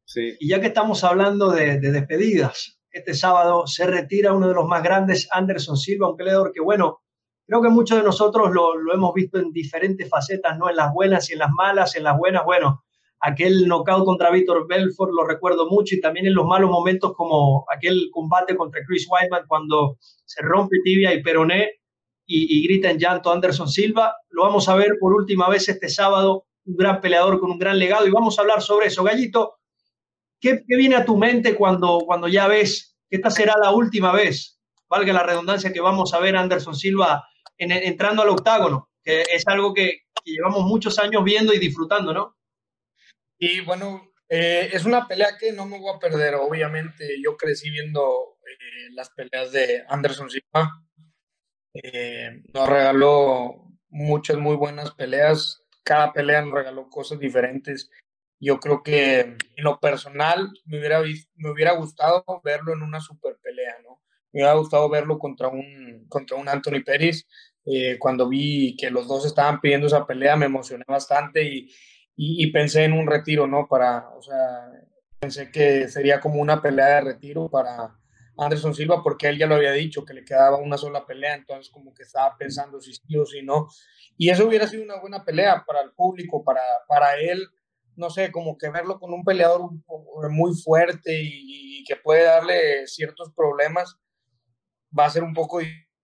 Sí. 0.05 0.37
Y 0.39 0.49
ya 0.49 0.61
que 0.61 0.67
estamos 0.69 1.03
hablando 1.05 1.51
de, 1.51 1.81
de, 1.81 1.91
despedidas, 1.91 2.79
este 2.91 3.15
sábado 3.15 3.67
se 3.67 3.87
retira 3.87 4.35
uno 4.35 4.49
de 4.49 4.55
los 4.55 4.67
más 4.67 4.83
grandes, 4.83 5.29
Anderson 5.33 5.77
Silva, 5.77 6.11
un 6.11 6.17
peleador 6.17 6.53
que, 6.53 6.61
bueno, 6.61 7.03
creo 7.47 7.63
que 7.63 7.71
muchos 7.71 7.99
de 7.99 8.05
nosotros 8.05 8.51
lo, 8.53 8.77
lo, 8.77 8.95
hemos 8.95 9.15
visto 9.15 9.39
en 9.39 9.53
diferentes 9.53 10.09
facetas, 10.09 10.59
¿no? 10.59 10.69
En 10.69 10.77
las 10.77 10.93
buenas 10.93 11.31
y 11.31 11.33
en 11.33 11.39
las 11.39 11.51
malas, 11.51 11.97
en 11.97 12.05
las 12.05 12.19
buenas, 12.19 12.45
bueno, 12.45 12.85
aquel 13.23 13.67
knockout 13.67 14.05
contra 14.05 14.31
Víctor 14.31 14.67
Belfort 14.69 15.13
lo 15.13 15.25
recuerdo 15.25 15.69
mucho 15.71 15.95
y 15.95 16.01
también 16.01 16.27
en 16.27 16.35
los 16.35 16.45
malos 16.45 16.71
momentos 16.71 17.15
como 17.15 17.65
aquel 17.75 18.11
combate 18.13 18.57
contra 18.57 18.83
Chris 18.87 19.07
Weidman 19.09 19.47
cuando 19.47 19.97
se 20.01 20.43
rompe 20.43 20.77
tibia 20.85 21.15
y 21.15 21.23
peroné 21.23 21.82
y, 22.27 22.67
grita 22.67 22.91
en 22.91 22.99
llanto 22.99 23.33
Anderson 23.33 23.69
Silva. 23.69 24.17
Lo 24.31 24.45
vamos 24.45 24.69
a 24.69 24.75
ver 24.75 24.97
por 25.01 25.13
última 25.15 25.49
vez 25.49 25.69
este 25.69 25.89
sábado, 25.89 26.47
un 26.65 26.77
gran 26.77 27.01
peleador 27.01 27.41
con 27.41 27.51
un 27.51 27.59
gran 27.59 27.79
legado 27.79 28.07
y 28.07 28.11
vamos 28.11 28.39
a 28.39 28.43
hablar 28.43 28.63
sobre 28.63 28.87
eso. 28.87 29.03
Gallito, 29.03 29.59
¿qué, 30.41 30.63
viene 30.67 30.97
a 30.97 31.05
tu 31.05 31.17
mente 31.17 31.55
cuando, 31.55 32.01
cuando 32.07 32.29
ya 32.29 32.47
ves 32.47 32.97
que 33.09 33.17
esta 33.17 33.31
será 33.31 33.55
la 33.61 33.73
última 33.73 34.13
vez, 34.13 34.61
valga 34.89 35.13
la 35.13 35.23
redundancia, 35.23 35.73
que 35.73 35.81
vamos 35.81 36.15
a 36.15 36.21
ver 36.21 36.37
a 36.37 36.41
Anderson 36.41 36.75
Silva 36.75 37.27
entrando 37.59 38.23
al 38.23 38.31
octágono? 38.31 38.89
Que 39.03 39.23
es 39.23 39.47
algo 39.47 39.75
que, 39.75 40.03
llevamos 40.25 40.63
muchos 40.63 41.01
años 41.01 41.25
viendo 41.25 41.53
y 41.53 41.59
disfrutando, 41.59 42.15
¿no? 42.15 42.37
Y 43.39 43.61
bueno, 43.63 44.13
eh, 44.29 44.71
es 44.73 44.85
una 44.85 45.09
pelea 45.09 45.37
que 45.37 45.53
no 45.53 45.67
me 45.67 45.81
voy 45.81 45.93
a 45.93 45.99
perder, 45.99 46.37
obviamente. 46.37 47.17
Yo 47.21 47.37
crecí 47.37 47.71
viendo 47.71 48.37
eh, 48.47 48.91
las 48.93 49.11
peleas 49.11 49.51
de 49.51 49.83
Anderson 49.89 50.31
Silva 50.31 50.71
eh, 51.75 52.43
nos 52.53 52.69
regaló 52.69 53.73
muchas 53.89 54.37
muy 54.39 54.57
buenas 54.57 54.93
peleas. 54.93 55.63
Cada 55.83 56.13
pelea 56.13 56.43
nos 56.43 56.55
regaló 56.55 56.89
cosas 56.89 57.19
diferentes. 57.19 57.91
Yo 58.41 58.59
creo 58.61 58.83
que 58.83 59.21
en 59.21 59.39
lo 59.65 59.79
personal 59.81 60.51
me 60.65 60.79
hubiera, 60.79 61.01
me 61.37 61.51
hubiera 61.51 61.73
gustado 61.73 62.25
verlo 62.45 62.73
en 62.73 62.83
una 62.83 63.01
super 63.01 63.37
pelea, 63.43 63.77
¿no? 63.85 64.03
me 64.33 64.41
hubiera 64.41 64.55
gustado 64.55 64.89
verlo 64.89 65.19
contra 65.19 65.49
un, 65.49 66.07
contra 66.09 66.37
un 66.37 66.49
Anthony 66.49 66.83
Pérez. 66.85 67.27
Eh, 67.65 67.99
cuando 67.99 68.29
vi 68.29 68.77
que 68.77 68.91
los 68.91 69.07
dos 69.07 69.25
estaban 69.25 69.61
pidiendo 69.61 69.87
esa 69.87 70.07
pelea, 70.07 70.37
me 70.37 70.47
emocioné 70.47 70.85
bastante 70.89 71.45
y, 71.45 71.71
y, 72.17 72.51
pensé 72.51 72.85
en 72.85 72.93
un 72.93 73.07
retiro, 73.07 73.47
¿no? 73.47 73.69
Para, 73.69 74.09
o 74.11 74.23
sea, 74.23 74.69
pensé 75.21 75.51
que 75.51 75.89
sería 75.89 76.21
como 76.21 76.41
una 76.41 76.61
pelea 76.61 76.97
de 76.97 77.01
retiro 77.03 77.49
para 77.49 77.97
Anderson 78.39 78.75
Silva, 78.75 79.03
porque 79.03 79.29
él 79.29 79.39
ya 79.39 79.47
lo 79.47 79.57
había 79.57 79.73
dicho, 79.73 80.05
que 80.05 80.15
le 80.15 80.25
quedaba 80.25 80.57
una 80.57 80.79
sola 80.79 81.07
pelea, 81.07 81.35
entonces 81.35 81.71
como 81.71 81.93
que 81.93 82.03
estaba 82.03 82.37
pensando 82.37 82.81
si 82.81 82.95
sí 82.95 83.17
o 83.17 83.27
si 83.27 83.43
no. 83.43 83.69
Y 84.17 84.31
eso 84.31 84.47
hubiera 84.47 84.67
sido 84.67 84.85
una 84.85 85.01
buena 85.01 85.25
pelea 85.25 85.65
para 85.67 85.83
el 85.83 85.93
público, 85.93 86.43
para, 86.45 86.63
para 86.89 87.17
él, 87.17 87.47
no 87.97 88.11
sé, 88.11 88.33
como 88.33 88.57
que 88.57 88.71
verlo 88.71 88.99
con 88.99 89.13
un 89.13 89.25
peleador 89.25 89.71
muy 90.31 90.55
fuerte 90.55 91.21
y, 91.23 91.85
que 91.85 91.97
puede 91.97 92.23
darle 92.23 92.87
ciertos 92.87 93.33
problemas, 93.35 93.97
va 94.97 95.07
a 95.07 95.11
ser 95.11 95.25
un 95.25 95.35
poco 95.35 95.59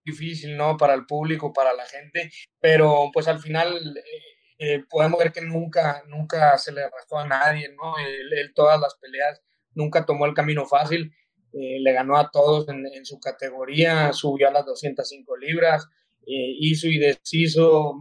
difícil, 0.05 0.57
¿no? 0.57 0.77
Para 0.77 0.95
el 0.95 1.07
público, 1.07 1.53
para 1.53 1.73
la 1.73 1.87
gente, 1.87 2.33
pero 2.59 3.11
pues 3.13 3.29
al 3.29 3.39
final 3.39 3.97
eh, 3.97 4.29
eh, 4.59 4.85
podemos 4.91 5.21
ver 5.21 5.31
que 5.31 5.41
nunca, 5.41 6.03
nunca 6.09 6.59
se 6.59 6.73
le 6.73 6.83
arrastró 6.83 7.19
a 7.19 7.27
nadie, 7.29 7.69
¿no? 7.77 7.97
Él, 7.99 8.53
todas 8.55 8.81
las 8.81 8.97
peleas 8.97 9.41
nunca 9.73 10.05
tomó 10.05 10.27
el 10.27 10.35
camino 10.35 10.67
fácil, 10.67 11.15
eh, 11.53 11.81
le 11.81 11.93
ganó 11.93 12.17
a 12.17 12.31
todos 12.31 12.69
en, 12.69 13.05
su 13.05 13.19
categoría, 13.19 14.13
subió 14.13 14.49
a 14.49 14.53
las 14.53 14.67
205 14.67 15.37
libras, 15.37 15.87
eh, 16.27 16.55
hizo 16.61 16.87
y 16.89 16.99
deshizo, 16.99 17.95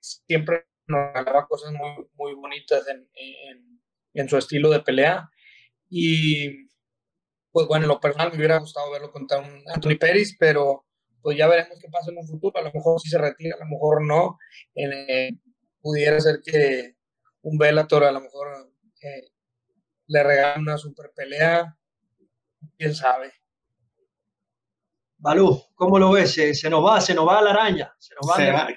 siempre 0.00 0.66
nos 0.86 1.14
regalaba 1.14 1.46
cosas 1.46 1.72
muy, 1.72 2.06
muy 2.14 2.34
bonitas 2.34 2.86
en, 2.88 3.08
en, 3.14 3.80
en, 4.14 4.28
su 4.28 4.36
estilo 4.36 4.70
de 4.70 4.80
pelea. 4.80 5.30
Y 5.88 6.68
pues 7.52 7.66
bueno, 7.66 7.84
en 7.84 7.88
lo 7.88 8.00
personal 8.00 8.30
me 8.30 8.38
hubiera 8.38 8.58
gustado 8.58 8.90
verlo 8.90 9.12
contra 9.12 9.38
un 9.38 9.62
Anthony 9.72 9.96
Pérez, 9.98 10.36
pero 10.38 10.84
pues 11.22 11.38
ya 11.38 11.46
veremos 11.46 11.78
qué 11.80 11.88
pasa 11.88 12.10
en 12.10 12.18
un 12.18 12.26
futuro. 12.26 12.58
A 12.58 12.62
lo 12.62 12.72
mejor 12.72 13.00
sí 13.00 13.08
se 13.08 13.16
retira, 13.16 13.56
a 13.56 13.64
lo 13.64 13.70
mejor 13.70 14.04
no. 14.04 14.38
En, 14.74 15.40
pudiera 15.80 16.18
ser 16.18 16.40
que 16.44 16.96
un 17.42 17.58
Bellator 17.58 18.04
a 18.04 18.12
lo 18.12 18.20
mejor 18.20 18.48
eh, 19.02 19.30
le 20.06 20.22
regale 20.22 20.60
una 20.60 20.78
super 20.78 21.12
pelea, 21.14 21.78
quién 22.76 22.94
sabe. 22.94 23.32
Balú, 25.18 25.62
¿cómo 25.74 25.98
lo 25.98 26.12
ves? 26.12 26.34
Se, 26.34 26.70
nos 26.70 26.84
va, 26.84 27.00
se 27.00 27.14
nos 27.14 27.26
va 27.26 27.40
la 27.42 27.50
araña. 27.50 27.94
Se 27.98 28.14
nos 28.14 28.30
va, 28.30 28.68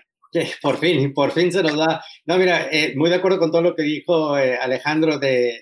por 0.62 0.78
fin, 0.78 1.14
por 1.14 1.32
fin 1.32 1.52
se 1.52 1.64
nos 1.64 1.78
da. 1.78 2.02
No, 2.26 2.38
mira, 2.38 2.68
eh, 2.72 2.94
muy 2.96 3.10
de 3.10 3.16
acuerdo 3.16 3.40
con 3.40 3.52
todo 3.52 3.62
lo 3.62 3.76
que 3.76 3.84
dijo 3.84 4.38
eh, 4.38 4.58
Alejandro 4.58 5.20
de, 5.20 5.62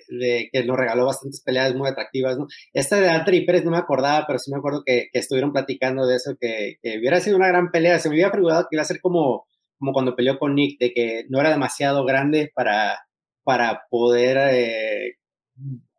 que 0.52 0.64
nos 0.64 0.78
regaló 0.78 1.06
bastantes 1.06 1.42
peleas 1.42 1.74
muy 1.76 1.88
atractivas, 1.88 2.38
¿no? 2.38 2.48
Esta 2.74 3.00
de 3.00 3.10
Anthony 3.10 3.46
Pérez 3.46 3.64
no 3.64 3.72
me 3.72 3.78
acordaba, 3.78 4.26
pero 4.28 4.38
sí 4.40 4.52
me 4.52 4.58
acuerdo 4.58 4.84
que, 4.86 5.10
estuvieron 5.14 5.54
platicando 5.54 6.06
de 6.06 6.16
eso, 6.16 6.36
que, 6.40 6.78
que, 6.82 6.98
hubiera 7.00 7.20
sido 7.20 7.38
una 7.38 7.48
gran 7.48 7.72
pelea. 7.72 8.00
Se 8.00 8.10
me 8.10 8.16
había 8.16 8.32
figurado 8.32 8.68
que 8.70 8.76
iba 8.76 8.82
a 8.82 8.86
ser 8.86 9.00
como 9.02 9.46
como 9.78 9.94
cuando 9.94 10.16
peleó 10.16 10.40
con 10.40 10.56
Nick, 10.56 10.80
de 10.80 10.94
que 10.94 11.26
no 11.30 11.40
era 11.40 11.50
demasiado 11.50 12.06
grande 12.06 12.52
para, 12.54 13.06
para 13.44 13.84
poder 13.90 14.38
eh, 14.52 15.16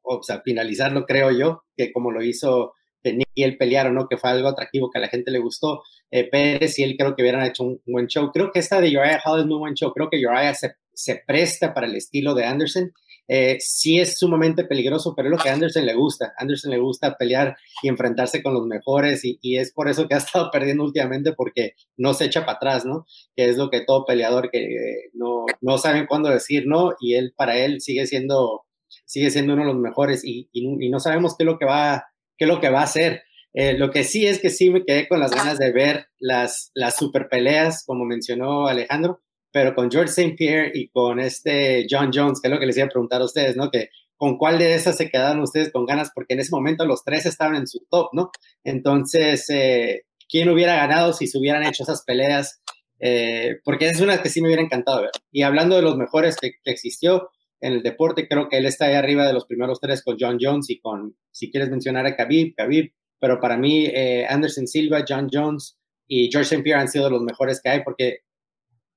o 0.06 0.22
sea, 0.22 0.40
finalizarlo, 0.42 1.04
creo 1.04 1.30
yo, 1.30 1.64
que 1.76 1.92
como 1.92 2.10
lo 2.10 2.22
hizo 2.22 2.72
Nick 3.04 3.28
y 3.34 3.44
él 3.44 3.56
pelearon, 3.56 3.94
¿no? 3.94 4.08
Que 4.08 4.16
fue 4.16 4.30
algo 4.30 4.48
atractivo 4.48 4.90
que 4.90 4.98
a 4.98 5.00
la 5.00 5.08
gente 5.08 5.30
le 5.30 5.38
gustó. 5.38 5.82
Eh, 6.10 6.28
Pérez 6.28 6.78
y 6.78 6.82
él 6.82 6.96
creo 6.98 7.14
que 7.14 7.22
hubieran 7.22 7.46
hecho 7.46 7.62
un, 7.62 7.80
buen 7.86 8.08
show. 8.08 8.30
Creo 8.32 8.50
que 8.50 8.58
esta 8.58 8.80
de 8.80 8.88
Uriah 8.88 9.20
Hall 9.24 9.40
es 9.40 9.46
muy 9.46 9.58
buen 9.58 9.74
show. 9.74 9.92
Creo 9.92 10.10
que 10.10 10.16
Uriah 10.16 10.54
se, 10.54 10.74
se 10.92 11.22
presta 11.26 11.72
para 11.72 11.86
el 11.86 11.94
estilo 11.94 12.34
de 12.34 12.46
Anderson 12.46 12.92
eh, 13.28 13.56
sí 13.60 13.98
es 13.98 14.18
sumamente 14.18 14.64
peligroso, 14.64 15.14
pero 15.16 15.28
es 15.28 15.32
lo 15.32 15.42
que 15.42 15.48
a 15.48 15.54
Anderson 15.54 15.84
le 15.84 15.94
gusta. 15.94 16.32
Anderson 16.38 16.70
le 16.70 16.78
gusta 16.78 17.16
pelear 17.16 17.56
y 17.82 17.88
enfrentarse 17.88 18.42
con 18.42 18.54
los 18.54 18.66
mejores 18.66 19.22
y, 19.24 19.56
es 19.56 19.72
por 19.72 19.88
eso 19.88 20.06
que 20.06 20.14
ha 20.14 20.18
estado 20.18 20.50
perdiendo 20.50 20.84
últimamente 20.84 21.32
porque 21.32 21.72
no 21.96 22.14
se 22.14 22.26
echa 22.26 22.42
para 22.46 22.56
atrás, 22.56 22.84
¿no? 22.84 23.06
Que 23.34 23.48
es 23.48 23.56
lo 23.56 23.70
que 23.70 23.80
todo 23.80 24.04
peleador 24.04 24.50
que 24.50 24.64
eh, 24.64 25.10
no, 25.14 25.46
no 25.60 25.78
saben 25.78 26.06
cuándo 26.06 26.28
decir 26.28 26.64
no 26.66 26.92
y 27.00 27.14
él 27.14 27.34
para 27.36 27.58
él 27.58 27.80
sigue 27.80 28.06
siendo 28.06 28.65
sigue 29.06 29.30
siendo 29.30 29.54
uno 29.54 29.62
de 29.62 29.72
los 29.72 29.80
mejores 29.80 30.22
y, 30.24 30.50
no 30.90 31.00
sabemos 31.00 31.36
qué 31.36 31.44
es 31.44 31.46
lo 31.46 31.58
que 31.58 31.64
va 31.64 32.04
qué 32.36 32.44
es 32.44 32.48
lo 32.48 32.60
que 32.60 32.68
va 32.68 32.80
a 32.80 32.84
hacer. 32.84 33.22
Eh, 33.54 33.72
lo 33.78 33.90
que 33.90 34.04
sí 34.04 34.26
es 34.26 34.38
que 34.38 34.50
sí 34.50 34.68
me 34.68 34.84
quedé 34.84 35.08
con 35.08 35.18
las 35.18 35.30
ganas 35.30 35.58
de 35.58 35.72
ver 35.72 36.08
las, 36.18 36.70
las 36.74 36.96
super 36.96 37.28
peleas, 37.30 37.84
como 37.86 38.04
mencionó 38.04 38.66
Alejandro, 38.66 39.22
pero 39.50 39.74
con 39.74 39.90
George 39.90 40.10
St. 40.10 40.34
Pierre 40.36 40.70
y 40.74 40.88
con 40.88 41.18
este 41.18 41.86
John 41.88 42.10
Jones, 42.12 42.42
que 42.42 42.48
es 42.48 42.52
lo 42.52 42.60
que 42.60 42.66
les 42.66 42.76
iba 42.76 42.84
a 42.84 42.90
preguntar 42.90 43.22
a 43.22 43.24
ustedes, 43.24 43.56
¿no? 43.56 43.70
Que 43.70 43.88
con 44.16 44.36
cuál 44.36 44.58
de 44.58 44.74
esas 44.74 44.96
se 44.96 45.08
quedaron 45.10 45.42
ustedes 45.42 45.72
con 45.72 45.86
ganas, 45.86 46.10
porque 46.14 46.34
en 46.34 46.40
ese 46.40 46.50
momento 46.50 46.84
los 46.84 47.04
tres 47.04 47.26
estaban 47.26 47.56
en 47.56 47.66
su 47.66 47.86
top, 47.90 48.10
¿no? 48.12 48.30
Entonces, 48.64 49.48
eh, 49.50 50.02
¿quién 50.28 50.48
hubiera 50.48 50.76
ganado 50.76 51.12
si 51.12 51.26
se 51.26 51.38
hubieran 51.38 51.64
hecho 51.64 51.82
esas 51.82 52.02
peleas? 52.04 52.60
Eh, 52.98 53.60
porque 53.64 53.88
es 53.88 54.00
una 54.00 54.22
que 54.22 54.30
sí 54.30 54.40
me 54.40 54.48
hubiera 54.48 54.62
encantado 54.62 55.02
ver. 55.02 55.10
Y 55.30 55.42
hablando 55.42 55.76
de 55.76 55.82
los 55.82 55.96
mejores 55.96 56.36
que, 56.36 56.52
existió 56.64 57.30
en 57.60 57.72
el 57.72 57.82
deporte, 57.82 58.28
creo 58.28 58.48
que 58.48 58.58
él 58.58 58.66
está 58.66 58.86
ahí 58.86 58.94
arriba 58.94 59.26
de 59.26 59.32
los 59.32 59.46
primeros 59.46 59.80
tres 59.80 60.02
con 60.02 60.16
John 60.18 60.38
Jones 60.40 60.70
y 60.70 60.78
con, 60.80 61.16
si 61.30 61.50
quieres 61.50 61.70
mencionar 61.70 62.06
a 62.06 62.16
Khabib, 62.16 62.54
Khabib, 62.54 62.92
pero 63.18 63.40
para 63.40 63.56
mí 63.56 63.86
eh, 63.86 64.26
Anderson 64.28 64.66
Silva, 64.66 65.04
John 65.08 65.28
Jones 65.32 65.78
y 66.06 66.30
George 66.30 66.48
St. 66.48 66.62
Pierre 66.62 66.80
han 66.80 66.88
sido 66.88 67.08
los 67.10 67.22
mejores 67.22 67.60
que 67.62 67.70
hay, 67.70 67.82
porque 67.82 68.20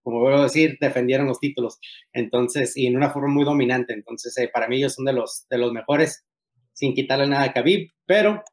como 0.02 0.22
vuelvo 0.22 0.40
a 0.40 0.44
decir, 0.44 0.78
defendieron 0.80 1.28
los 1.28 1.40
títulos. 1.40 1.80
Entonces, 2.14 2.76
y 2.76 2.88
en 2.88 2.96
una 2.96 3.12
forma 3.12 3.28
muy 3.28 3.46
dominante. 3.46 3.94
Entonces, 3.94 4.36
eh, 4.38 4.50
para 4.52 4.68
mí 4.68 4.78
ellos 4.78 4.96
son 4.96 5.06
de 5.06 5.14
los, 5.14 5.46
de 5.50 5.58
los 5.58 5.72
mejores, 5.72 6.26
sin 6.74 6.94
quitarle 6.94 7.28
nada 7.28 7.44
a 7.44 7.54
Khabib. 7.54 7.92
Pero 8.06 8.44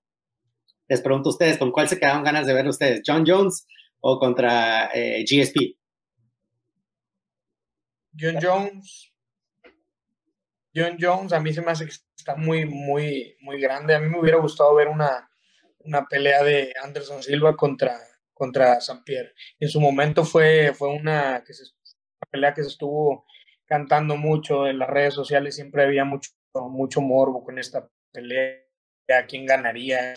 les 0.89 1.01
pregunto 1.01 1.31
a 1.31 1.33
ustedes, 1.33 1.59
¿con 1.59 1.73
cuál 1.73 1.89
se 1.89 1.99
quedaron 1.99 2.25
ganas 2.25 2.47
de 2.47 2.55
ver 2.55 2.67
ustedes? 2.69 3.03
¿John 3.07 3.25
Jones 3.27 3.67
o 4.01 4.19
contra 4.19 4.91
eh, 4.93 5.25
GSP? 5.25 5.77
John 8.19 8.37
Jones. 8.41 9.13
John 10.77 10.99
Jones, 11.01 11.33
a 11.33 11.41
mí 11.41 11.53
se 11.53 11.63
me 11.63 11.71
hace 11.71 11.87
que 11.87 11.93
está 12.17 12.37
muy, 12.37 12.67
muy, 12.67 13.37
muy 13.41 13.61
grande. 13.61 13.95
A 13.95 14.01
mí 14.01 14.09
me 14.09 14.21
hubiera 14.21 14.39
gustado 14.39 14.75
ver 14.75 14.89
una, 14.89 15.31
una 15.81 16.07
pelea 16.07 16.43
de 16.43 16.75
Anderson 16.83 17.23
Silva 17.23 17.57
contra 17.57 17.99
contra 18.37 18.79
San 18.83 19.03
Pierre. 19.03 19.33
En 19.59 19.71
su 19.71 19.81
momento 19.81 20.23
fue, 20.23 20.75
fue 20.75 20.89
una, 20.91 21.43
pelea 22.31 22.53
que 22.53 22.63
se 22.63 22.69
estuvo 22.69 23.25
cantando 23.65 24.17
mucho 24.19 24.67
en 24.67 24.79
las 24.79 24.91
redes 24.91 25.15
sociales, 25.15 25.57
siempre 25.57 25.85
había 25.85 26.05
mucho, 26.05 26.33
mucho 26.55 27.01
morbo 27.01 27.43
con 27.43 27.59
esta 27.59 27.89
pelea, 28.13 28.61
quién 29.27 29.47
ganaría. 29.47 30.13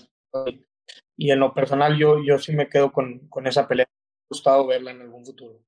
Y 1.16 1.32
en 1.32 1.40
lo 1.40 1.54
personal 1.54 1.98
yo, 1.98 2.22
yo 2.22 2.38
sí 2.40 2.52
me 2.52 2.68
quedo 2.68 2.92
con, 2.92 3.30
con 3.30 3.48
esa 3.48 3.70
pelea. 3.70 3.86
Me 3.88 4.26
ha 4.26 4.28
gustado 4.30 4.68
verla 4.68 4.92
en 4.92 5.02
algún 5.02 5.26
futuro. 5.26 5.64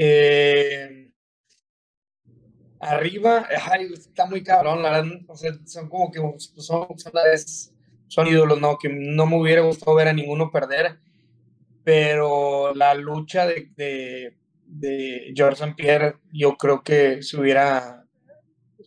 Eh, 0.00 1.10
arriba, 2.78 3.48
está 3.92 4.26
muy 4.26 4.44
cabrón, 4.44 4.80
la 4.80 4.90
verdad, 4.92 5.18
son 5.66 5.88
como 5.88 6.12
que 6.12 6.20
son, 6.56 6.86
son, 8.06 8.26
ídolos, 8.28 8.60
¿no? 8.60 8.78
Que 8.78 8.88
no 8.88 9.26
me 9.26 9.40
hubiera 9.40 9.62
gustado 9.62 9.96
ver 9.96 10.06
a 10.06 10.12
ninguno 10.12 10.52
perder, 10.52 11.00
pero 11.82 12.72
la 12.74 12.94
lucha 12.94 13.46
de, 13.46 13.72
de, 13.76 14.38
de 14.66 15.32
George 15.34 15.64
St. 15.64 15.74
Pierre, 15.76 16.16
yo 16.32 16.56
creo 16.56 16.84
que 16.84 17.20
se 17.22 17.36
hubiera, 17.36 18.04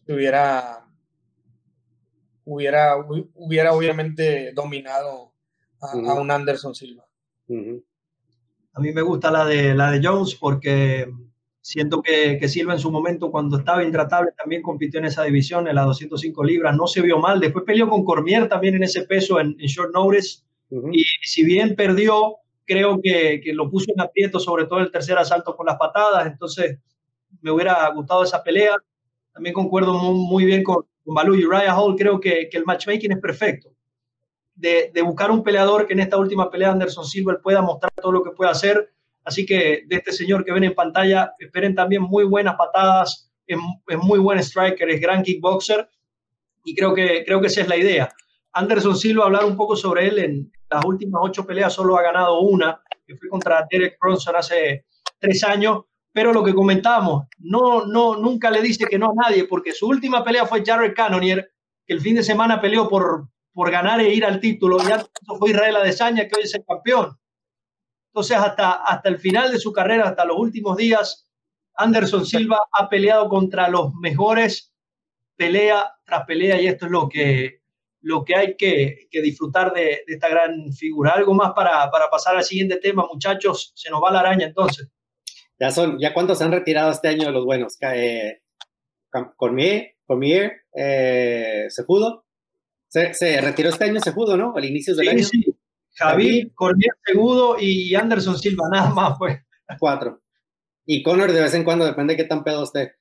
hubiera, 0.07 0.87
hubiera, 2.45 2.95
hubiera 3.35 3.73
obviamente 3.73 4.53
dominado 4.53 5.33
a, 5.81 6.13
un 6.13 6.31
Anderson 6.31 6.73
Silva. 6.73 7.05
A 8.73 8.79
mí 8.79 8.91
me 8.91 9.01
gusta 9.01 9.31
la 9.31 9.45
de, 9.45 9.75
la 9.75 9.91
de 9.91 10.01
Jones 10.03 10.35
porque 10.35 11.07
Siento 11.63 12.01
que, 12.01 12.39
que, 12.39 12.47
Silva 12.47 12.73
en 12.73 12.79
su 12.79 12.89
momento, 12.89 13.29
cuando 13.29 13.59
estaba 13.59 13.83
intratable, 13.83 14.31
también 14.35 14.63
compitió 14.63 14.99
en 14.99 15.05
esa 15.05 15.23
división, 15.23 15.67
en 15.67 15.75
las 15.75 15.85
205 15.85 16.43
libras, 16.43 16.75
no 16.75 16.87
se 16.87 17.01
vio 17.01 17.19
mal. 17.19 17.39
Después 17.39 17.65
peleó 17.65 17.87
con 17.87 18.03
Cormier 18.03 18.49
también 18.49 18.75
en 18.75 18.83
ese 18.83 19.03
peso, 19.03 19.39
en, 19.39 19.55
short 19.57 19.93
notice. 19.93 20.41
Y 20.91 21.03
si 21.23 21.45
bien 21.45 21.75
perdió, 21.75 22.37
creo 22.65 22.99
que, 23.01 23.41
que, 23.43 23.53
lo 23.53 23.69
puso 23.69 23.91
en 23.93 24.01
aprieto, 24.01 24.39
sobre 24.39 24.65
todo 24.65 24.79
el 24.79 24.91
tercer 24.91 25.19
asalto 25.19 25.55
con 25.55 25.67
las 25.67 25.77
patadas. 25.77 26.25
Entonces, 26.25 26.79
me 27.41 27.51
hubiera 27.51 27.87
gustado 27.89 28.23
esa 28.23 28.41
pelea. 28.41 28.75
También 29.31 29.53
concuerdo 29.53 29.93
muy, 29.93 30.45
bien 30.45 30.63
con, 30.63 30.87
con 31.05 31.13
Balú 31.13 31.35
y 31.35 31.43
Ryan 31.43 31.77
Hall. 31.77 31.95
Creo 31.95 32.19
que, 32.19 32.49
que, 32.49 32.57
el 32.57 32.65
matchmaking 32.65 33.11
es 33.11 33.19
perfecto. 33.19 33.69
De, 34.61 35.01
buscar 35.03 35.31
un 35.31 35.43
peleador 35.43 35.87
que 35.87 35.93
en 35.93 36.01
esta 36.01 36.17
última 36.17 36.51
pelea 36.51 36.71
Anderson 36.71 37.05
Silva 37.05 37.39
pueda 37.41 37.61
mostrar 37.61 37.91
todo 37.99 38.11
lo 38.11 38.23
que 38.23 38.31
puede 38.31 38.51
hacer 38.51 38.91
Así 39.23 39.45
que 39.45 39.83
de 39.87 39.97
este 39.97 40.11
señor 40.11 40.43
que 40.43 40.51
ven 40.51 40.63
en 40.63 40.73
pantalla, 40.73 41.35
esperen 41.37 41.75
también 41.75 42.01
muy 42.01 42.23
buenas 42.23 42.55
patadas, 42.55 43.31
es, 43.45 43.57
muy 44.01 44.19
buen 44.19 44.39
striker, 44.39 44.89
es 44.89 44.99
gran 44.99 45.23
kickboxer 45.23 45.89
y 46.63 46.75
creo 46.75 46.93
que, 46.93 47.23
creo 47.25 47.39
que 47.39 47.47
esa 47.47 47.61
es 47.61 47.67
la 47.67 47.77
idea. 47.77 48.09
Anderson 48.53 48.95
Silva, 48.95 49.25
hablar 49.25 49.45
un 49.45 49.55
poco 49.55 49.75
sobre 49.75 50.07
él, 50.07 50.19
en 50.19 50.51
las 50.69 50.83
últimas 50.85 51.21
ocho 51.23 51.45
peleas 51.45 51.73
solo 51.73 51.97
ha 51.97 52.01
ganado 52.01 52.39
una, 52.41 52.81
que 53.05 53.15
fue 53.15 53.29
contra 53.29 53.67
Derek 53.69 53.97
Bronson 53.99 54.35
hace 54.35 54.85
tres 55.19 55.43
años, 55.43 55.83
pero 56.11 56.33
lo 56.33 56.43
que 56.43 56.53
comentamos, 56.53 57.27
no, 57.39 57.85
no, 57.85 58.17
nunca 58.17 58.49
le 58.49 58.61
dice 58.61 58.85
que 58.85 58.97
no 58.97 59.11
a 59.11 59.29
nadie, 59.29 59.45
porque 59.45 59.71
su 59.71 59.87
última 59.87 60.23
pelea 60.23 60.45
fue 60.45 60.63
Jared 60.65 60.93
Cannonier, 60.93 61.51
que 61.85 61.93
el 61.93 62.01
fin 62.01 62.15
de 62.15 62.23
semana 62.23 62.59
peleó 62.59 62.89
por, 62.89 63.27
por 63.53 63.71
ganar 63.71 63.99
e 63.99 64.13
ir 64.13 64.25
al 64.25 64.39
título, 64.39 64.77
ya 64.79 65.05
fue 65.37 65.51
Israel 65.51 65.77
Adesanya, 65.77 66.27
que 66.27 66.35
hoy 66.37 66.43
es 66.43 66.55
el 66.55 66.65
campeón. 66.65 67.17
Entonces, 68.07 68.37
hasta, 68.37 68.71
hasta 68.71 69.09
el 69.09 69.17
final 69.19 69.51
de 69.51 69.59
su 69.59 69.71
carrera, 69.71 70.09
hasta 70.09 70.25
los 70.25 70.37
últimos 70.37 70.77
días, 70.77 71.27
Anderson 71.75 72.25
Silva 72.25 72.59
ha 72.71 72.89
peleado 72.89 73.29
contra 73.29 73.69
los 73.69 73.93
mejores, 73.95 74.73
pelea 75.35 75.95
tras 76.05 76.25
pelea, 76.25 76.61
y 76.61 76.67
esto 76.67 76.85
es 76.85 76.91
lo 76.91 77.07
que, 77.07 77.61
lo 78.01 78.25
que 78.25 78.35
hay 78.35 78.55
que, 78.55 79.07
disfrutar 79.11 79.73
de, 79.73 80.03
esta 80.07 80.29
gran 80.29 80.71
figura. 80.73 81.11
Algo 81.11 81.33
más 81.33 81.53
para, 81.53 81.89
pasar 82.09 82.35
al 82.35 82.43
siguiente 82.43 82.77
tema, 82.77 83.07
muchachos, 83.11 83.71
se 83.75 83.89
nos 83.89 84.01
va 84.03 84.11
la 84.11 84.19
araña 84.19 84.47
entonces. 84.47 84.89
Ya 85.59 85.71
son, 85.71 85.99
ya 85.99 86.13
cuántos 86.13 86.41
han 86.41 86.51
retirado 86.51 86.91
este 86.91 87.07
año 87.07 87.27
de 87.27 87.31
los 87.31 87.45
buenos. 87.45 87.77
Eh, 87.81 88.41
Cormier, 89.35 89.95
Cormier 90.05 90.63
eh, 90.73 91.67
Sejudo. 91.69 92.25
Se, 92.91 93.39
retiró 93.39 93.69
este 93.69 93.85
año 93.85 94.01
Sejudo, 94.01 94.35
¿no? 94.35 94.53
Al 94.53 94.65
inicio 94.65 94.93
del 94.95 95.09
año. 95.09 95.23
Sí. 95.23 95.45
Javi, 95.95 96.51
Cormier 96.53 96.93
Segudo 97.05 97.55
y 97.59 97.95
Anderson 97.95 98.37
Silva, 98.37 98.67
nada 98.69 98.89
más, 98.89 99.17
pues. 99.17 99.39
Cuatro. 99.79 100.21
Y 100.85 101.01
Connor 101.01 101.31
de 101.31 101.41
vez 101.41 101.53
en 101.53 101.63
cuando, 101.63 101.85
depende 101.85 102.13
de 102.13 102.17
qué 102.17 102.27
tan 102.27 102.43
pedo 102.43 102.63
esté. 102.63 102.95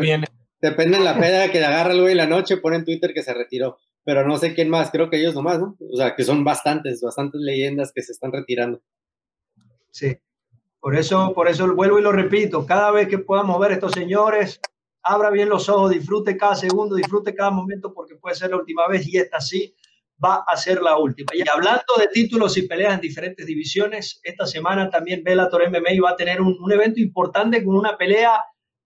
bien. 0.00 0.24
Depende 0.60 0.98
de 0.98 1.04
la 1.04 1.18
peda 1.18 1.52
que 1.52 1.60
le 1.60 1.66
agarra 1.66 1.92
el 1.92 2.00
güey 2.00 2.12
en 2.12 2.16
la 2.18 2.26
noche, 2.26 2.56
pone 2.56 2.76
en 2.76 2.84
Twitter 2.84 3.12
que 3.12 3.22
se 3.22 3.34
retiró. 3.34 3.78
Pero 4.02 4.26
no 4.26 4.38
sé 4.38 4.54
quién 4.54 4.70
más, 4.70 4.90
creo 4.90 5.10
que 5.10 5.18
ellos 5.18 5.34
nomás, 5.34 5.58
¿no? 5.58 5.76
O 5.78 5.96
sea, 5.96 6.16
que 6.16 6.24
son 6.24 6.42
bastantes, 6.42 7.02
bastantes 7.02 7.40
leyendas 7.42 7.92
que 7.92 8.02
se 8.02 8.12
están 8.12 8.32
retirando. 8.32 8.80
Sí. 9.90 10.16
Por 10.80 10.96
eso, 10.96 11.34
por 11.34 11.48
eso 11.48 11.74
vuelvo 11.74 11.98
y 11.98 12.02
lo 12.02 12.12
repito, 12.12 12.64
cada 12.64 12.90
vez 12.92 13.08
que 13.08 13.18
podamos 13.18 13.60
ver 13.60 13.72
a 13.72 13.74
estos 13.74 13.92
señores, 13.92 14.60
abra 15.08 15.30
bien 15.30 15.48
los 15.48 15.68
ojos, 15.68 15.90
disfrute 15.90 16.36
cada 16.36 16.54
segundo, 16.54 16.94
disfrute 16.94 17.34
cada 17.34 17.50
momento, 17.50 17.92
porque 17.94 18.16
puede 18.16 18.36
ser 18.36 18.50
la 18.50 18.56
última 18.56 18.86
vez 18.88 19.06
y 19.08 19.16
esta 19.16 19.40
sí 19.40 19.74
va 20.22 20.44
a 20.46 20.56
ser 20.56 20.82
la 20.82 20.98
última. 20.98 21.30
Y 21.32 21.48
hablando 21.48 21.94
de 21.98 22.08
títulos 22.08 22.58
y 22.58 22.62
peleas 22.62 22.94
en 22.94 23.00
diferentes 23.00 23.46
divisiones, 23.46 24.20
esta 24.22 24.46
semana 24.46 24.90
también 24.90 25.22
Bellator 25.24 25.70
MMA 25.70 26.02
va 26.04 26.10
a 26.10 26.16
tener 26.16 26.42
un, 26.42 26.56
evento 26.70 27.00
importante 27.00 27.64
con 27.64 27.74
una 27.74 27.96
pelea 27.96 28.38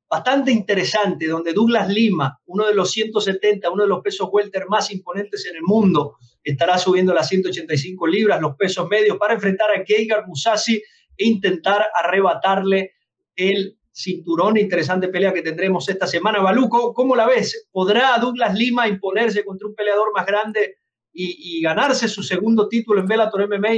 bastante 0.09 0.53
interesante, 0.53 1.27
donde 1.27 1.53
Douglas 1.53 1.89
Lima, 1.89 2.39
uno 2.47 2.67
de 2.67 2.75
los 2.75 2.93
170, 2.93 3.71
uno 3.71 3.83
de 3.83 3.89
los 3.89 4.03
pesos 4.03 4.29
welter 4.31 4.67
más 4.69 4.93
imponentes 4.93 5.45
en 5.47 5.57
el 5.57 5.63
mundo, 5.63 6.19
estará 6.45 6.79
subiendo 6.79 7.13
las 7.15 7.29
185 7.29 8.07
libras, 8.07 8.41
los 8.41 8.55
pesos 8.57 8.89
medios, 8.89 9.17
para 9.17 9.35
enfrentar 9.35 9.71
a 9.71 9.83
Geigar 9.85 10.27
Musasi 10.27 10.83
e 11.17 11.27
intentar 11.27 11.87
arrebatarle 11.99 12.93
el 13.35 13.79
cinturón. 13.93 14.57
Interesante 14.57 15.09
pelea 15.09 15.33
que 15.33 15.43
tendremos 15.43 15.89
esta 15.89 16.07
semana. 16.07 16.41
Baluco, 16.41 16.95
¿cómo 16.95 17.15
la 17.15 17.27
ves? 17.27 17.69
¿Podrá 17.71 18.17
Douglas 18.19 18.55
Lima 18.55 18.89
imponerse 18.89 19.45
contra 19.45 19.69
un 19.69 19.75
peleador 19.75 20.09
más 20.15 20.27
grande 20.27 20.77
y, 21.13 21.61
ganarse 21.61 22.09
su 22.09 22.23
segundo 22.23 22.69
título 22.69 23.01
en 23.01 23.07
Bellator 23.07 23.47
MMA? 23.49 23.75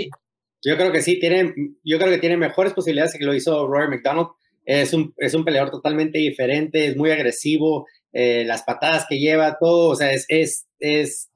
Yo 0.62 0.76
creo 0.76 0.92
que 0.92 1.02
sí, 1.02 1.18
tiene, 1.18 1.52
yo 1.82 1.98
creo 1.98 2.10
que 2.10 2.18
tiene 2.18 2.36
mejores 2.36 2.72
posibilidades 2.72 3.16
que 3.18 3.24
lo 3.24 3.34
hizo 3.34 3.66
Roy 3.66 3.88
McDonald. 3.88 4.28
Es 4.64 4.94
un, 4.94 5.12
es 5.18 5.34
un 5.34 5.44
peleador 5.44 5.70
totalmente 5.70 6.18
diferente, 6.18 6.86
es 6.86 6.96
muy 6.96 7.10
agresivo, 7.10 7.86
eh, 8.12 8.44
las 8.46 8.62
patadas 8.62 9.04
que 9.06 9.18
lleva, 9.18 9.58
todo, 9.58 9.90
o 9.90 9.94
sea, 9.96 10.12
es, 10.12 10.24
es, 10.28 10.66
es, 10.78 11.30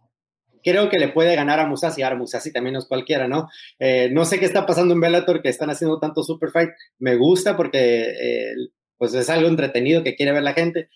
creo 0.69 0.89
que 0.89 0.99
le 0.99 1.09
puede 1.09 1.35
ganar 1.37 1.61
a 1.61 1.66
Musasi. 1.66 2.03
Ahora, 2.03 2.16
Musasi 2.16 2.53
también 2.53 2.75
no 2.75 2.81
es 2.81 2.87
cualquiera, 2.87 3.29
¿no? 3.29 3.49
Eh, 3.79 4.09
no 4.12 4.25
sé 4.25 4.39
qué 4.39 4.47
está 4.47 4.66
pasando 4.66 4.95
en 4.95 5.01
Bellator, 5.01 5.43
que 5.43 5.49
están 5.49 5.71
haciendo 5.71 5.99
tanto 5.99 6.23
super 6.23 6.51
fight. 6.51 6.71
Me 6.99 7.16
gusta 7.16 7.57
porque, 7.57 8.03
eh, 8.03 8.53
pues, 8.97 9.14
es 9.14 9.31
algo 9.31 9.49
entretenido 9.49 10.03
que 10.03 10.14
quiere 10.16 10.33
ver 10.33 10.43
la 10.43 10.55
gente. 10.55 10.89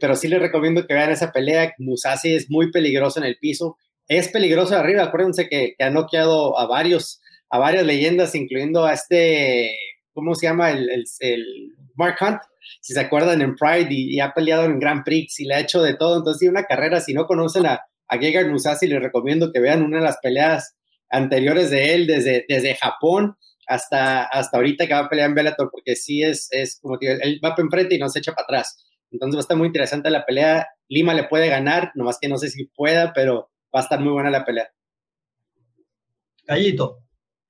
pero 0.00 0.16
sí 0.16 0.26
les 0.28 0.40
recomiendo 0.40 0.86
que 0.86 0.94
vean 0.94 1.10
esa 1.10 1.32
pelea. 1.32 1.74
Musasi 1.78 2.34
es 2.34 2.50
muy 2.50 2.70
peligroso 2.72 3.20
en 3.20 3.26
el 3.26 3.36
piso 3.38 3.76
es 4.08 4.28
peligroso 4.28 4.76
arriba. 4.76 5.04
Acuérdense 5.04 5.48
que, 5.48 5.74
ha 5.78 5.90
noqueado 5.90 6.58
a 6.58 6.66
varios, 6.66 7.20
a 7.50 7.58
varias 7.58 7.84
leyendas, 7.84 8.34
incluyendo 8.34 8.84
a 8.84 8.92
este, 8.92 9.76
¿cómo 10.12 10.34
se 10.34 10.46
llama? 10.46 10.70
El, 10.70 11.04
Mark 11.94 12.16
Hunt, 12.20 12.40
si 12.80 12.94
se 12.94 13.00
acuerdan 13.00 13.42
en 13.42 13.54
Pride 13.54 13.88
y, 13.90 14.18
ha 14.20 14.32
peleado 14.32 14.64
en 14.64 14.78
Grand 14.78 15.04
Prix 15.04 15.40
y 15.40 15.44
le 15.44 15.54
ha 15.54 15.60
hecho 15.60 15.82
de 15.82 15.94
todo. 15.94 16.18
Entonces, 16.18 16.48
una 16.48 16.64
carrera, 16.64 17.00
si 17.00 17.12
no 17.14 17.26
conocen 17.26 17.66
a, 17.66 17.82
a 18.12 18.18
Gegard 18.18 18.50
Musasi, 18.50 18.86
les 18.86 19.02
recomiendo 19.02 19.50
que 19.52 19.60
vean 19.60 19.82
una 19.82 19.96
de 19.96 20.04
las 20.04 20.18
peleas 20.18 20.76
anteriores 21.08 21.70
de 21.70 21.94
él 21.94 22.06
desde, 22.06 22.44
desde 22.46 22.74
Japón 22.74 23.36
hasta, 23.66 24.24
hasta 24.24 24.58
ahorita 24.58 24.86
que 24.86 24.92
va 24.92 25.00
a 25.00 25.08
pelear 25.08 25.30
en 25.30 25.34
Bellator, 25.34 25.70
porque 25.70 25.96
sí 25.96 26.22
es, 26.22 26.48
es 26.50 26.78
como 26.80 26.98
que 26.98 27.12
él 27.12 27.40
va 27.42 27.50
para 27.50 27.62
enfrente 27.62 27.94
y 27.94 27.98
no 27.98 28.10
se 28.10 28.18
echa 28.18 28.32
para 28.32 28.44
atrás. 28.44 28.84
Entonces 29.10 29.36
va 29.36 29.40
a 29.40 29.42
estar 29.42 29.56
muy 29.56 29.66
interesante 29.66 30.10
la 30.10 30.26
pelea. 30.26 30.68
Lima 30.88 31.14
le 31.14 31.24
puede 31.24 31.48
ganar, 31.48 31.90
nomás 31.94 32.18
que 32.20 32.28
no 32.28 32.36
sé 32.36 32.50
si 32.50 32.66
pueda, 32.66 33.14
pero 33.14 33.50
va 33.74 33.80
a 33.80 33.82
estar 33.82 33.98
muy 33.98 34.12
buena 34.12 34.30
la 34.30 34.44
pelea. 34.44 34.70
Gallito. 36.44 36.98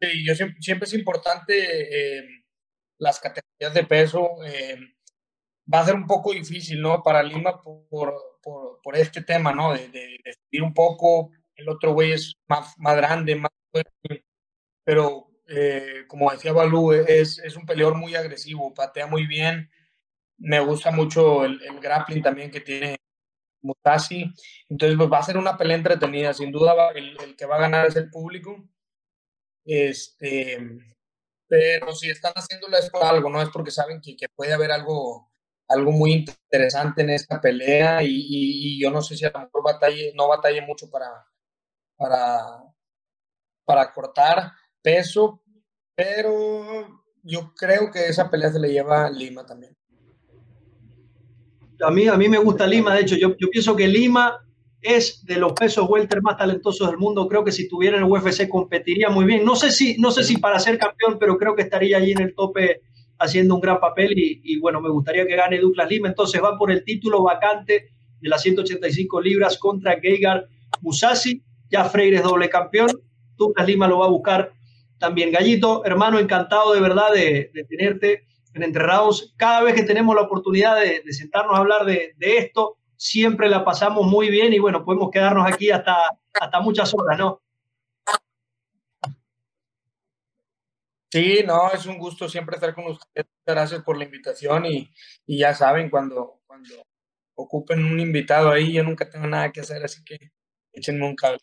Sí, 0.01 0.25
yo 0.25 0.35
siempre, 0.35 0.87
es 0.87 0.95
importante 0.95 2.19
eh, 2.19 2.25
las 2.99 3.19
categorías 3.19 3.75
de 3.75 3.85
peso. 3.85 4.31
Eh, 4.45 4.77
va 5.73 5.81
a 5.81 5.87
ser 5.87 5.97
un 5.97 6.07
poco 6.07 6.33
difícil, 6.33 6.81
¿no? 6.81 7.03
Para 7.03 7.23
Lima 7.23 7.61
por, 7.61 8.15
por, 8.43 8.97
este 8.97 9.23
tema, 9.23 9.53
¿no? 9.53 9.73
De, 9.73 9.89
de, 9.89 10.63
un 10.63 10.75
poco. 10.75 11.31
El 11.55 11.69
otro 11.69 11.93
güey 11.93 12.13
es 12.13 12.35
más, 12.49 12.75
más 12.79 12.97
grande, 12.97 13.37
más 13.37 13.53
fuerte. 13.71 14.25
Pero, 14.85 15.29
eh, 15.49 16.05
como 16.09 16.31
decía 16.31 16.53
Balú, 16.53 16.93
es, 16.93 17.39
es 17.39 17.57
un 17.57 17.67
peleador 17.67 17.97
muy 17.97 18.15
agresivo, 18.15 18.75
patea 18.75 19.07
muy 19.07 19.27
bien. 19.27 19.71
Me 20.39 20.61
gusta 20.61 20.91
mucho 20.91 21.45
el, 21.45 21.63
el 21.63 21.81
grappling 21.81 22.23
también 22.23 22.51
que 22.51 22.61
tiene 22.61 22.97
Mutasi. 23.63 24.33
Entonces, 24.69 24.99
pues 24.99 25.11
va 25.11 25.19
a 25.19 25.23
ser 25.23 25.37
una 25.39 25.57
pelea 25.57 25.77
entretenida. 25.77 26.35
Sin 26.35 26.53
duda, 26.53 26.91
el, 26.95 27.37
que 27.37 27.47
va 27.47 27.57
a 27.57 27.61
ganar 27.61 27.87
es 27.87 27.97
el 27.97 28.11
público. 28.11 28.69
Este, 29.65 30.59
pero 31.47 31.95
si 31.95 32.11
están 32.11 32.33
haciéndolo 32.35 32.77
es 32.77 32.91
por 32.91 33.05
algo, 33.05 33.31
no 33.31 33.41
es 33.41 33.49
porque 33.51 33.71
saben 33.71 34.01
que, 34.01 34.17
que 34.17 34.29
puede 34.29 34.53
haber 34.53 34.73
algo, 34.73 35.32
algo 35.73 35.93
muy 35.93 36.13
interesante 36.13 37.03
en 37.03 37.11
esta 37.11 37.41
pelea 37.41 38.03
y, 38.03 38.81
yo 38.81 38.91
no 38.91 39.03
sé 39.03 39.17
si 39.17 39.25
a 39.25 39.31
lo 39.31 39.41
mejor 39.41 39.63
batalle, 39.65 40.13
no 40.15 40.29
batalle 40.29 40.63
mucho 40.63 40.91
para, 40.91 41.27
para, 41.97 42.63
para 43.65 43.93
cortar 43.93 44.53
peso, 44.83 45.43
pero 45.95 47.03
yo 47.23 47.53
creo 47.55 47.91
que 47.91 48.07
esa 48.09 48.31
pelea 48.31 48.53
se 48.53 48.59
le 48.59 48.73
lleva 48.73 49.07
a 49.07 49.11
Lima 49.11 49.47
también 49.47 49.77
a 51.83 51.91
mí, 51.91 52.09
a 52.09 52.17
mí 52.17 52.29
me 52.29 52.39
gusta 52.39 52.67
Lima, 52.67 52.95
de 52.95 53.03
hecho, 53.03 53.17
yo, 53.17 53.37
yo 53.39 53.49
pienso 53.51 53.77
que 53.77 53.89
Lima 53.89 54.45
es 54.81 55.25
de 55.25 55.37
los 55.37 55.53
pesos 55.53 55.89
welter 55.89 56.23
más 56.23 56.37
talentosos 56.37 56.89
del 56.89 56.99
mundo. 56.99 57.29
Creo 57.29 57.45
que 57.45 57.53
si 57.53 57.69
tuviera 57.69 57.99
el 57.99 58.05
UFC 58.05 58.49
competiría 58.49 59.11
muy 59.11 59.25
bien. 59.25 59.45
No 59.45 59.55
sé 59.55 59.71
si, 59.71 59.97
no 59.99 60.11
sé 60.11 60.25
si 60.25 60.39
para 60.39 60.59
ser 60.59 60.79
campeón, 60.79 61.19
pero 61.21 61.39
creo 61.39 61.55
que 61.55 61.63
estaría 61.63 61.99
allí 61.99 62.13
en 62.13 62.23
el 62.23 62.35
tope 62.35 62.83
haciendo 63.23 63.55
un 63.55 63.61
gran 63.61 63.81
papel 63.81 64.13
y, 64.17 64.59
bueno, 64.61 64.81
me 64.81 64.91
gustaría 64.91 65.27
que 65.27 65.37
gane 65.37 65.59
Douglas 65.59 65.89
Lima. 65.89 66.09
Entonces 66.09 66.43
va 66.43 66.57
por 66.59 66.71
el 66.71 66.85
título 66.85 67.23
vacante 67.23 67.91
de 68.21 68.29
las 68.29 68.43
185 68.43 69.21
libras 69.21 69.59
contra 69.59 70.01
Geigar 70.01 70.47
Musasi. 70.81 71.43
Ya 71.71 71.85
Freire 71.85 72.19
es 72.19 72.23
doble 72.23 72.49
campeón. 72.49 72.91
Douglas 73.37 73.67
Lima 73.67 73.89
lo 73.89 73.99
va 73.99 74.07
a 74.07 74.11
buscar 74.11 74.53
también. 74.99 75.33
Gallito, 75.33 75.85
hermano, 75.85 76.19
encantado 76.19 76.75
de 76.75 76.81
verdad 76.81 77.13
de, 77.13 77.51
de 77.53 77.65
tenerte 77.65 78.25
en 78.55 78.63
Entre 78.63 78.85
Cada 79.37 79.63
vez 79.63 79.75
que 79.75 79.83
tenemos 79.83 80.15
la 80.15 80.23
oportunidad 80.23 80.77
de, 80.81 81.03
sentarnos 81.13 81.57
a 81.57 81.59
hablar 81.61 81.85
de, 81.85 82.15
esto, 82.21 82.77
siempre 82.97 83.49
la 83.49 83.65
pasamos 83.65 84.07
muy 84.07 84.29
bien 84.29 84.53
y 84.53 84.59
bueno, 84.59 84.85
podemos 84.85 85.11
quedarnos 85.11 85.51
aquí 85.51 85.71
hasta, 85.71 85.97
hasta 86.39 86.61
muchas 86.61 86.93
horas, 86.95 87.19
¿no? 87.19 87.41
Sí, 91.13 91.43
no, 91.47 91.71
es 91.71 91.85
un 91.85 91.99
gusto 91.99 92.27
siempre 92.27 92.55
estar 92.55 92.75
con 92.75 92.87
ustedes. 92.87 93.27
Gracias 93.45 93.83
por 93.83 93.99
la 93.99 94.05
invitación 94.05 94.65
y, 94.65 94.91
ya 95.27 95.53
saben, 95.53 95.91
cuando, 95.91 96.41
cuando 96.47 96.83
ocupen 97.35 97.85
un 97.85 98.01
invitado 98.01 98.51
ahí, 98.51 98.73
yo 98.73 98.83
nunca 98.83 99.11
tengo 99.11 99.27
nada 99.27 99.53
que 99.53 99.61
hacer, 99.61 99.85
así 99.85 100.03
que 100.05 100.33
échenme 100.73 101.07
un 101.07 101.15
cable. 101.15 101.39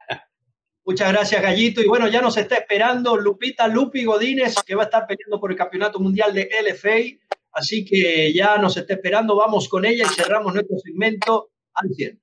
Muchas 0.84 1.12
gracias, 1.12 1.40
Gallito. 1.40 1.80
Y 1.80 1.86
bueno, 1.86 2.08
ya 2.08 2.20
nos 2.20 2.36
está 2.36 2.56
esperando 2.56 3.16
Lupita 3.16 3.68
Lupi 3.68 4.04
Godínez, 4.04 4.56
que 4.66 4.74
va 4.74 4.82
a 4.82 4.86
estar 4.86 5.06
peleando 5.06 5.38
por 5.38 5.52
el 5.52 5.56
Campeonato 5.56 6.00
Mundial 6.00 6.34
de 6.34 6.50
LFA. 6.60 7.28
Así 7.52 7.84
que 7.84 8.32
ya 8.34 8.58
nos 8.58 8.76
está 8.76 8.94
esperando. 8.94 9.36
Vamos 9.36 9.68
con 9.68 9.84
ella 9.84 10.04
y 10.04 10.14
cerramos 10.14 10.52
nuestro 10.52 10.76
segmento 10.78 11.52
al 11.74 11.90
100. 11.90 12.20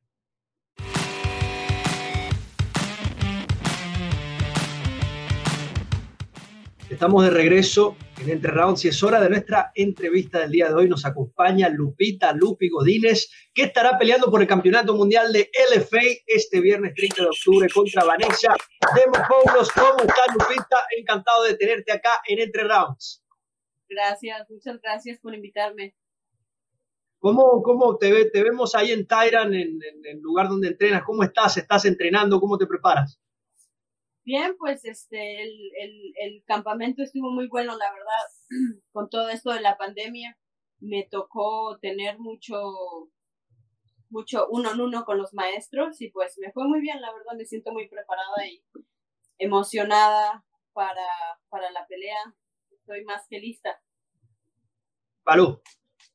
Estamos 6.97 7.25
de 7.25 7.29
regreso 7.29 7.95
en 8.19 8.31
Entre 8.31 8.49
Rounds 8.49 8.83
y 8.83 8.87
es 8.87 9.03
hora 9.03 9.21
de 9.21 9.29
nuestra 9.29 9.71
entrevista 9.75 10.39
del 10.39 10.49
día 10.49 10.69
de 10.69 10.73
hoy. 10.73 10.89
Nos 10.89 11.05
acompaña 11.05 11.69
Lupita 11.69 12.33
Lupi 12.33 12.69
Godínez, 12.69 13.29
que 13.53 13.65
estará 13.65 13.99
peleando 13.99 14.31
por 14.31 14.41
el 14.41 14.47
Campeonato 14.47 14.95
Mundial 14.95 15.31
de 15.31 15.51
LFA 15.75 16.01
este 16.25 16.59
viernes 16.59 16.95
30 16.95 17.21
de 17.21 17.27
octubre 17.27 17.69
contra 17.71 18.03
Vanessa 18.03 18.55
Demopoulos. 18.95 19.71
¿Cómo 19.73 19.99
estás, 19.99 20.27
Lupita? 20.33 20.77
Encantado 20.97 21.43
de 21.43 21.53
tenerte 21.53 21.91
acá 21.91 22.13
en 22.27 22.39
Entre 22.39 22.63
Rounds. 22.63 23.23
Gracias, 23.87 24.49
muchas 24.49 24.81
gracias 24.81 25.19
por 25.19 25.35
invitarme. 25.35 25.93
¿Cómo, 27.19 27.61
cómo 27.61 27.97
te, 27.97 28.11
ve, 28.11 28.25
te 28.25 28.41
vemos 28.41 28.73
ahí 28.73 28.91
en 28.91 29.05
Tyran, 29.05 29.53
en, 29.53 29.79
el 30.03 30.19
lugar 30.19 30.49
donde 30.49 30.69
entrenas? 30.69 31.03
¿Cómo 31.03 31.21
estás? 31.21 31.57
¿Estás 31.57 31.85
entrenando? 31.85 32.39
¿Cómo 32.39 32.57
te 32.57 32.65
preparas? 32.65 33.19
Bien, 34.27 34.57
pues 34.57 34.83
este, 34.83 35.41
el, 35.41 35.71
el, 35.79 36.13
el 36.19 36.43
campamento 36.43 37.01
estuvo 37.01 37.31
muy 37.31 37.47
bueno, 37.47 37.77
la 37.77 37.93
verdad, 37.93 38.25
con 38.91 39.09
todo 39.09 39.29
esto 39.29 39.53
de 39.53 39.61
la 39.61 39.77
pandemia. 39.77 40.37
Me 40.79 41.07
tocó 41.09 41.79
tener 41.79 42.19
mucho, 42.19 43.09
mucho 44.09 44.45
uno 44.49 44.73
en 44.73 44.81
uno 44.81 45.05
con 45.05 45.17
los 45.17 45.33
maestros 45.33 46.01
y 46.01 46.09
pues 46.09 46.37
me 46.39 46.51
fue 46.51 46.67
muy 46.67 46.81
bien, 46.81 46.99
la 46.99 47.13
verdad, 47.13 47.37
me 47.37 47.45
siento 47.45 47.71
muy 47.71 47.87
preparada 47.87 48.45
y 48.45 48.61
emocionada 49.37 50.43
para, 50.73 51.07
para 51.47 51.71
la 51.71 51.87
pelea. 51.87 52.35
Estoy 52.69 53.05
más 53.05 53.25
que 53.29 53.39
lista. 53.39 53.81
Palú. 55.23 55.61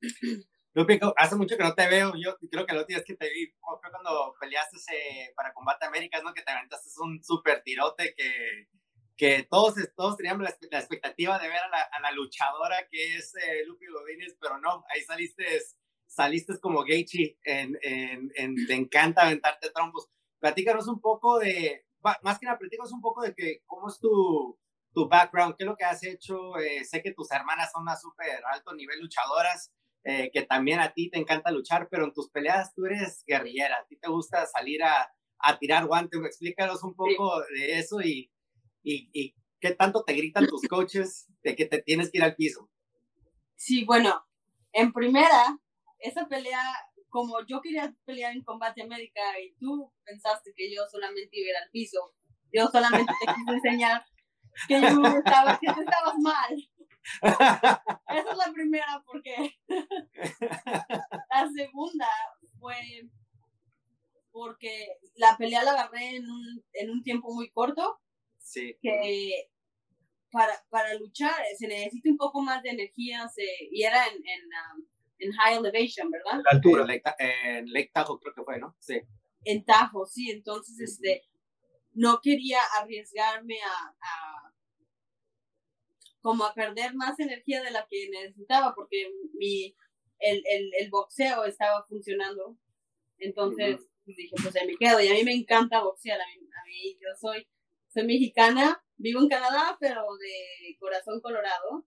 Lupi, 0.75 0.99
hace 1.17 1.37
mucho 1.37 1.57
que 1.57 1.63
no 1.63 1.75
te 1.75 1.87
veo. 1.87 2.15
Yo 2.17 2.37
creo 2.51 2.65
que 2.65 2.75
lo 2.75 2.87
tienes 2.87 3.05
que 3.05 3.15
te 3.15 3.29
vi 3.29 3.47
fue 3.61 3.79
cuando 3.91 4.35
peleaste 4.41 4.79
para 5.37 5.53
Combate 5.53 5.87
Américas, 5.87 6.23
¿no? 6.23 6.33
Que 6.33 6.43
te 6.43 6.51
aventaste 6.51 6.89
un 7.01 7.23
súper 7.23 7.63
tirote 7.63 8.15
que, 8.15 8.69
que 9.17 9.47
todos, 9.51 9.75
todos 9.95 10.17
teníamos 10.17 10.43
la, 10.45 10.79
expectativa 10.79 11.39
de 11.39 11.49
ver 11.49 11.59
a 11.59 11.69
la, 11.69 11.83
a 11.83 12.01
la 12.01 12.13
luchadora 12.13 12.89
que 12.91 13.17
es 13.17 13.35
eh, 13.37 13.65
Lupi 13.67 13.87
Godínez, 13.87 14.37
pero 14.41 14.59
no, 14.59 14.85
ahí 14.89 15.03
saliste, 15.03 15.45
saliste 16.07 16.59
como 16.59 16.85
Gaichi 16.85 17.39
en, 17.45 17.79
en, 17.83 18.33
en, 18.35 18.67
Te 18.67 18.75
encanta 18.75 19.23
aventarte 19.23 19.71
trompos. 19.71 20.09
Platícanos 20.39 20.89
un 20.89 21.01
poco 21.01 21.39
de, 21.39 21.85
más 22.23 22.39
que 22.39 22.47
nada, 22.47 22.59
platícanos 22.59 22.93
un 22.93 23.03
poco 23.03 23.23
de 23.23 23.35
que, 23.35 23.63
cómo 23.67 23.89
es 23.89 23.99
tu, 24.01 24.59
tu 24.95 25.09
background, 25.09 25.55
qué 25.57 25.65
es 25.65 25.69
lo 25.69 25.77
que 25.77 25.85
has 25.85 26.03
hecho. 26.03 26.57
Eh, 26.59 26.85
sé 26.85 27.03
que 27.03 27.13
tus 27.13 27.31
hermanas 27.31 27.71
son 27.73 27.83
unas 27.83 28.01
súper 28.01 28.43
alto 28.47 28.75
nivel 28.75 29.01
luchadoras. 29.01 29.71
Eh, 30.05 30.31
que 30.33 30.43
también 30.43 30.81
a 30.81 30.93
ti 30.93 31.11
te 31.11 31.19
encanta 31.19 31.53
luchar, 31.53 31.89
pero 31.89 32.05
en 32.05 32.13
tus 32.13 32.29
peleas 32.29 32.75
tú 32.75 32.87
eres 32.87 33.23
guerrillera, 33.25 33.77
a 33.77 33.87
ti 33.87 33.97
te 33.97 34.11
gusta 34.11 34.47
salir 34.47 34.83
a, 34.83 35.13
a 35.39 35.59
tirar 35.59 35.87
guantes, 35.87 36.21
explícanos 36.25 36.83
un 36.83 36.95
poco 36.95 37.41
de 37.55 37.79
eso 37.79 38.01
y, 38.01 38.33
y, 38.83 39.11
y, 39.13 39.35
qué 39.61 39.77
tanto 39.77 40.03
te 40.03 40.15
gritan 40.15 40.49
tus 40.49 40.63
coaches 40.69 41.29
de 41.45 41.55
que 41.55 41.67
te 41.67 41.81
tienes 41.81 42.11
que 42.11 42.19
ir 42.19 42.25
al 42.25 42.35
piso. 42.35 42.69
Sí, 43.55 43.85
bueno, 43.85 44.27
en 44.73 44.93
primera, 44.93 45.57
esa 46.01 46.27
pelea, 46.27 46.63
como 47.09 47.37
yo 47.47 47.61
quería 47.61 47.95
pelear 48.05 48.33
en 48.33 48.43
combate 48.43 48.83
América 48.83 49.21
y 49.41 49.55
tú 49.55 49.93
pensaste 50.05 50.53
que 50.57 50.75
yo 50.75 50.83
solamente 50.91 51.31
iba 51.39 51.57
al 51.63 51.71
piso, 51.71 52.13
yo 52.53 52.67
solamente 52.67 53.13
te 53.21 53.33
quise 53.33 53.53
enseñar 53.53 54.05
que, 54.67 54.81
yo 54.81 54.89
estaba, 54.89 55.59
que 55.61 55.73
tú 55.73 55.81
estabas 55.81 56.15
mal. 56.19 56.71
Esa 57.23 58.31
es 58.31 58.37
la 58.37 58.53
primera, 58.53 59.03
porque 59.07 59.59
la 59.69 61.51
segunda 61.55 62.09
fue 62.59 62.77
porque 64.31 64.87
la 65.17 65.37
pelea 65.37 65.63
la 65.63 65.73
agarré 65.73 66.17
en 66.17 66.29
un, 66.29 66.65
en 66.73 66.91
un 66.91 67.03
tiempo 67.03 67.35
muy 67.35 67.51
corto. 67.51 68.01
Sí. 68.39 68.77
Que 68.81 69.51
para, 70.31 70.55
para 70.71 70.95
luchar 70.95 71.35
se 71.59 71.69
necesita 71.69 72.09
un 72.09 72.17
poco 72.17 72.41
más 72.41 72.63
de 72.63 72.71
energía 72.71 73.29
se, 73.29 73.45
y 73.71 73.83
era 73.83 74.07
en, 74.07 74.15
en, 74.15 74.45
um, 74.75 74.87
en 75.19 75.33
high 75.33 75.59
elevation, 75.59 76.11
¿verdad? 76.11 76.41
La 76.45 76.57
altura. 76.57 76.87
En 77.19 77.73
Lake, 77.73 77.91
Tahoe 77.93 78.19
creo 78.21 78.35
que 78.35 78.43
fue, 78.43 78.59
¿no? 78.59 78.75
Sí. 78.81 79.01
En 79.45 79.65
Tahoe, 79.65 80.07
sí. 80.07 80.31
Entonces, 80.31 80.81
este, 80.81 81.23
no 81.93 82.21
quería 82.23 82.61
arriesgarme 82.81 83.59
a 83.63 84.52
como 86.23 86.45
a 86.45 86.55
perder 86.55 86.95
más 86.95 87.19
energía 87.21 87.63
de 87.63 87.71
la 87.71 87.87
que 87.91 88.09
necesitaba 88.09 88.75
porque 88.75 89.13
mi, 89.35 89.77
el, 90.19 90.43
el, 90.47 90.71
el 90.79 90.91
boxeo 90.91 91.45
estaba 91.45 91.85
funcionando. 91.87 92.57
Entonces 93.19 93.81
pues 94.05 94.17
dije, 94.17 94.35
pues 94.43 94.57
ahí 94.57 94.67
me 94.67 94.77
quedo. 94.77 95.01
Y 95.01 95.09
a 95.09 95.15
mí 95.15 95.25
me 95.25 95.35
encanta 95.35 95.83
boxear. 95.83 96.21
A 96.21 96.27
mí, 96.67 96.99
yo 97.01 97.09
soy, 97.21 97.47
soy 97.89 98.05
mexicana, 98.05 98.83
vivo 98.97 99.21
en 99.21 99.29
Canadá, 99.29 99.77
pero 99.81 100.03
de 100.17 100.77
corazón 100.79 101.21
colorado. 101.21 101.87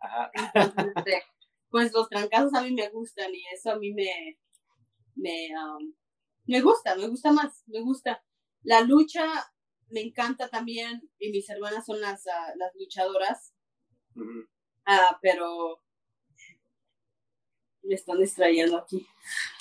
Este, 0.96 1.22
pues 1.70 1.92
los 1.92 2.08
trancazos 2.10 2.52
a 2.54 2.62
mí 2.62 2.72
me 2.72 2.90
gustan 2.90 3.34
y 3.34 3.42
eso 3.54 3.70
a 3.70 3.78
mí 3.78 3.92
me, 3.94 4.38
me, 5.14 5.48
um, 5.56 5.94
me 6.46 6.60
gusta, 6.60 6.94
me 6.94 7.08
gusta 7.08 7.32
más, 7.32 7.62
me 7.66 7.80
gusta. 7.80 8.22
La 8.62 8.82
lucha 8.82 9.24
me 9.88 10.02
encanta 10.02 10.48
también 10.48 11.10
y 11.18 11.30
mis 11.30 11.48
hermanas 11.48 11.86
son 11.86 12.02
las, 12.02 12.26
ah, 12.26 12.52
las 12.56 12.74
luchadoras 12.74 13.53
Ah, 14.86 15.18
pero 15.22 15.82
me 17.82 17.94
están 17.94 18.18
distrayendo 18.18 18.78
aquí. 18.78 19.06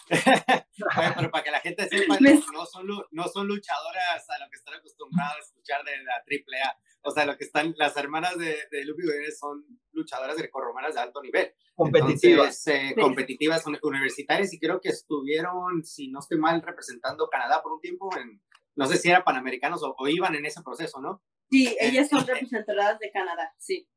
pero 0.09 1.31
para 1.31 1.43
que 1.43 1.51
la 1.51 1.61
gente 1.61 1.87
sepa, 1.87 2.17
no 2.19 2.65
son, 2.65 2.87
no 3.11 3.27
son 3.27 3.47
luchadoras 3.47 4.29
a 4.29 4.39
lo 4.39 4.49
que 4.49 4.57
están 4.57 4.75
acostumbrados 4.75 5.35
a 5.35 5.39
escuchar 5.39 5.83
de 5.83 5.91
la 6.03 6.15
AAA. 6.15 6.77
O 7.05 7.11
sea, 7.11 7.25
lo 7.25 7.37
que 7.37 7.43
están, 7.43 7.73
las 7.77 7.95
hermanas 7.97 8.37
de, 8.37 8.57
de 8.71 8.85
Lupi 8.85 9.03
son 9.37 9.65
luchadoras 9.91 10.37
grecorromanas 10.37 10.93
de 10.93 11.01
alto 11.01 11.21
nivel. 11.21 11.53
Competitivas. 11.75 12.67
Eh, 12.67 12.95
competitivas 12.99 13.65
universitarias 13.81 14.53
y 14.53 14.59
creo 14.59 14.79
que 14.79 14.89
estuvieron, 14.89 15.83
si 15.83 16.09
no 16.09 16.19
estoy 16.19 16.37
mal, 16.37 16.61
representando 16.61 17.29
Canadá 17.29 17.61
por 17.61 17.73
un 17.73 17.81
tiempo 17.81 18.09
en, 18.17 18.41
no 18.75 18.85
sé 18.87 18.97
si 18.97 19.09
eran 19.09 19.23
panamericanos 19.23 19.81
o, 19.83 20.07
iban 20.07 20.35
en 20.35 20.45
ese 20.45 20.61
proceso, 20.61 21.01
¿no? 21.01 21.21
Sí, 21.49 21.75
ellas 21.79 22.09
son 22.09 22.25
representadas 22.25 22.99
de 22.99 23.11
Canadá, 23.11 23.53
sí. 23.57 23.87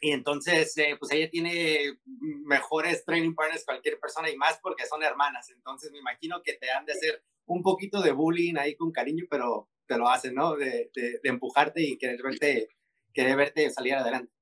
Y 0.00 0.12
entonces, 0.12 0.76
eh, 0.78 0.96
pues 0.98 1.12
ella 1.12 1.28
tiene 1.28 1.98
mejores 2.46 3.04
training 3.04 3.34
partners 3.34 3.64
cualquier 3.64 3.98
persona 4.00 4.30
y 4.30 4.36
más 4.36 4.58
porque 4.62 4.86
son 4.86 5.02
hermanas. 5.02 5.50
Entonces, 5.50 5.90
me 5.92 5.98
imagino 5.98 6.42
que 6.42 6.54
te 6.54 6.70
han 6.70 6.86
de 6.86 6.92
hacer 6.92 7.22
un 7.46 7.62
poquito 7.62 8.00
de 8.00 8.12
bullying 8.12 8.56
ahí 8.56 8.76
con 8.76 8.92
cariño, 8.92 9.26
pero 9.28 9.68
te 9.86 9.98
lo 9.98 10.08
hacen, 10.08 10.34
¿no? 10.34 10.56
De, 10.56 10.90
de, 10.94 11.20
empujarte 11.24 11.82
y 11.82 11.98
querer 11.98 12.22
verte, 12.22 12.68
querer 13.12 13.36
verte 13.36 13.68
salir 13.70 13.94
adelante. 13.94 14.32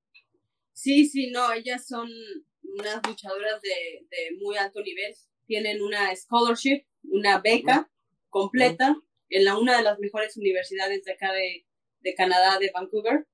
Sí, 0.74 1.06
sí, 1.06 1.30
no, 1.30 1.52
ellas 1.52 1.86
son 1.86 2.08
unas 2.62 3.00
luchadoras 3.06 3.60
de, 3.62 4.06
de 4.10 4.36
muy 4.36 4.56
alto 4.56 4.80
nivel. 4.82 5.14
Tienen 5.46 5.82
una 5.82 6.14
scholarship, 6.14 6.84
una 7.02 7.40
beca 7.40 7.90
completa 8.28 8.94
en 9.30 9.44
la, 9.44 9.58
una 9.58 9.78
de 9.78 9.82
las 9.82 9.98
mejores 9.98 10.36
universidades 10.36 11.02
de 11.04 11.12
acá 11.12 11.32
de, 11.32 11.66
de 12.00 12.14
Canadá, 12.14 12.58
de 12.58 12.70
Vancouver. 12.72 13.26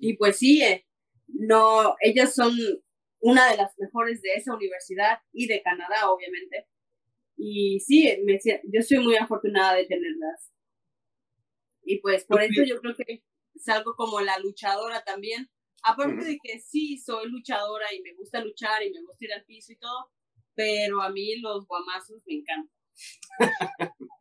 Y 0.00 0.14
pues 0.14 0.38
sí, 0.38 0.62
eh, 0.62 0.86
no, 1.26 1.96
ellas 2.00 2.34
son 2.34 2.52
una 3.20 3.50
de 3.50 3.56
las 3.56 3.72
mejores 3.78 4.20
de 4.22 4.34
esa 4.34 4.54
universidad 4.54 5.18
y 5.32 5.46
de 5.46 5.62
Canadá, 5.62 6.10
obviamente. 6.10 6.66
Y 7.36 7.80
sí, 7.80 8.16
me, 8.24 8.38
yo 8.44 8.82
soy 8.82 8.98
muy 8.98 9.16
afortunada 9.16 9.74
de 9.74 9.86
tenerlas. 9.86 10.52
Y 11.82 12.00
pues 12.00 12.24
por 12.24 12.42
eso 12.42 12.62
yo 12.66 12.80
creo 12.80 12.94
que 12.94 13.22
salgo 13.56 13.94
como 13.94 14.20
la 14.20 14.38
luchadora 14.38 15.02
también. 15.04 15.50
Aparte 15.82 16.24
de 16.24 16.38
que 16.42 16.60
sí, 16.60 16.98
soy 16.98 17.28
luchadora 17.28 17.92
y 17.92 18.00
me 18.00 18.14
gusta 18.14 18.40
luchar 18.40 18.82
y 18.82 18.90
me 18.90 19.02
gusta 19.02 19.24
ir 19.24 19.32
al 19.34 19.44
piso 19.44 19.72
y 19.72 19.76
todo, 19.76 20.10
pero 20.54 21.02
a 21.02 21.10
mí 21.10 21.36
los 21.40 21.66
guamazos 21.66 22.22
me 22.26 22.36
encantan. 22.36 22.70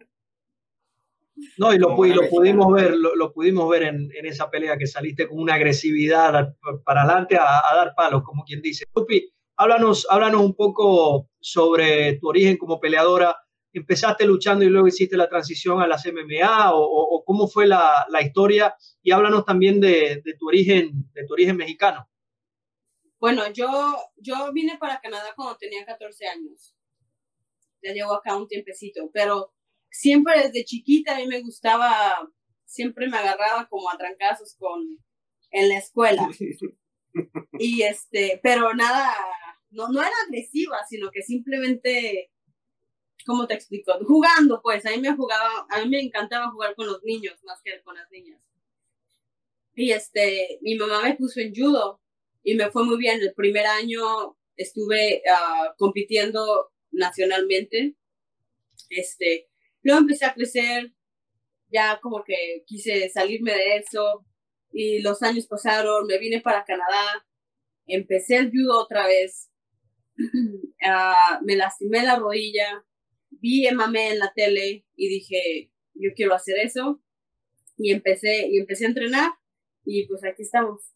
No, 1.58 1.74
y 1.74 1.80
lo, 1.80 1.90
lo 1.90 2.30
pudimos 2.30 2.72
ver, 2.74 2.96
lo, 2.96 3.34
pudimos 3.34 3.70
ver 3.70 3.84
en, 3.84 4.12
esa 4.26 4.50
pelea 4.50 4.78
que 4.78 4.88
saliste 4.88 5.28
con 5.28 5.40
una 5.40 5.56
agresividad 5.56 6.56
para 6.86 7.04
adelante 7.04 7.38
a, 7.38 7.62
dar 7.76 7.94
palos, 7.96 8.24
como 8.24 8.44
quien 8.44 8.62
dice. 8.62 8.86
Lupi, 8.96 9.32
háblanos, 9.56 10.06
háblanos 10.10 10.42
un 10.42 10.56
poco 10.56 11.30
sobre 11.40 12.18
tu 12.20 12.30
origen 12.30 12.58
como 12.58 12.80
peleadora. 12.80 13.36
¿Empezaste 13.76 14.26
luchando 14.26 14.64
y 14.64 14.70
luego 14.70 14.88
hiciste 14.88 15.18
la 15.18 15.28
transición 15.28 15.82
a 15.82 15.88
las 15.88 16.06
MMA 16.06 16.72
o, 16.74 17.24
cómo 17.26 17.48
fue 17.48 17.66
la, 17.66 18.06
historia? 18.24 18.76
Y 19.02 19.12
háblanos 19.12 19.46
también 19.46 19.80
de, 19.80 20.22
tu 20.38 20.48
origen, 20.48 21.10
de 21.14 21.26
tu 21.26 21.34
origen 21.34 21.58
mexicano. 21.58 22.08
Bueno, 23.20 23.52
yo, 23.52 23.68
yo 24.18 24.52
vine 24.54 24.78
para 24.78 25.00
Canadá 25.02 25.34
cuando 25.36 25.58
tenía 25.58 25.86
14 25.86 26.28
años. 26.28 26.76
Ya 27.82 27.94
llevo 27.94 28.14
acá 28.14 28.36
un 28.36 28.48
tiempecito, 28.48 29.10
pero 29.12 29.54
siempre 29.94 30.34
desde 30.41 30.66
chiquita 30.66 31.16
a 31.16 31.20
mí 31.20 31.28
me 31.28 31.41
gustaba, 31.41 32.30
siempre 32.66 33.08
me 33.08 33.18
agarraba 33.18 33.68
como 33.70 33.89
a 33.89 33.98
trancazos 33.98 34.56
con, 34.58 34.82
en 35.52 35.70
la 35.70 35.78
escuela. 35.78 36.28
Y 37.60 37.84
este, 37.84 38.39
pero 38.41 38.74
nada, 38.74 39.14
no, 39.70 39.88
no 39.89 40.02
era 40.02 40.12
agresiva, 40.26 40.80
sino 40.89 41.12
que 41.12 41.22
simplemente, 41.22 42.32
¿cómo 43.24 43.46
te 43.46 43.54
explico? 43.54 43.94
Jugando, 44.04 44.64
pues, 44.64 44.84
a 44.88 44.89
mí 44.89 44.98
me 44.98 45.16
jugaba, 45.16 45.68
a 45.70 45.84
mí 45.84 45.89
me 45.89 46.02
encantaba 46.02 46.50
jugar 46.50 46.74
con 46.74 46.88
los 46.88 47.04
niños 47.04 47.38
más 47.44 47.62
que 47.64 47.80
con 47.84 47.94
las 47.94 48.10
niñas. 48.10 48.41
Y 49.76 49.91
este, 49.91 50.58
mi 50.64 50.74
mamá 50.74 51.04
me 51.04 51.14
puso 51.14 51.39
en 51.39 51.54
judo 51.54 52.02
y 52.41 52.56
me 52.56 52.72
fue 52.72 52.84
muy 52.84 52.98
bien. 52.98 53.22
El 53.22 53.36
primer 53.36 53.68
año 53.68 54.36
estuve 54.56 55.22
uh, 55.28 55.76
compitiendo 55.78 56.72
nacionalmente. 56.89 57.96
Este, 58.89 59.52
Luego 59.84 60.02
empecé 60.02 60.26
a 60.26 60.34
crecer, 60.34 60.94
ya 61.72 62.00
como 62.02 62.24
que 62.24 62.64
quise 62.66 63.10
salirme 63.10 63.52
de 63.52 63.78
eso 63.78 64.26
y 64.72 65.02
los 65.02 65.22
años 65.22 65.46
pasaron, 65.48 66.08
me 66.08 66.18
vine 66.18 66.42
para 66.42 66.66
Canadá, 66.66 67.26
empecé 67.86 68.38
el 68.38 68.52
judo 68.52 68.80
otra 68.80 69.08
vez 69.08 69.50
ah, 70.86 71.40
me 71.44 71.56
lastimé 71.56 72.04
la 72.04 72.18
rodilla, 72.18 72.86
vi 73.30 73.68
MMA 73.72 74.10
en 74.10 74.20
la 74.20 74.32
tele 74.34 74.86
y 74.96 75.10
dije, 75.10 75.72
yo 75.94 76.12
quiero 76.16 76.34
hacer 76.34 76.58
eso. 76.60 77.02
Y 77.76 77.92
empecé, 77.92 78.48
y 78.50 78.60
empecé 78.60 78.86
a 78.86 78.90
entrenar 78.90 79.32
y 79.84 80.08
pues 80.08 80.24
aquí 80.24 80.44
estamos. 80.44 80.94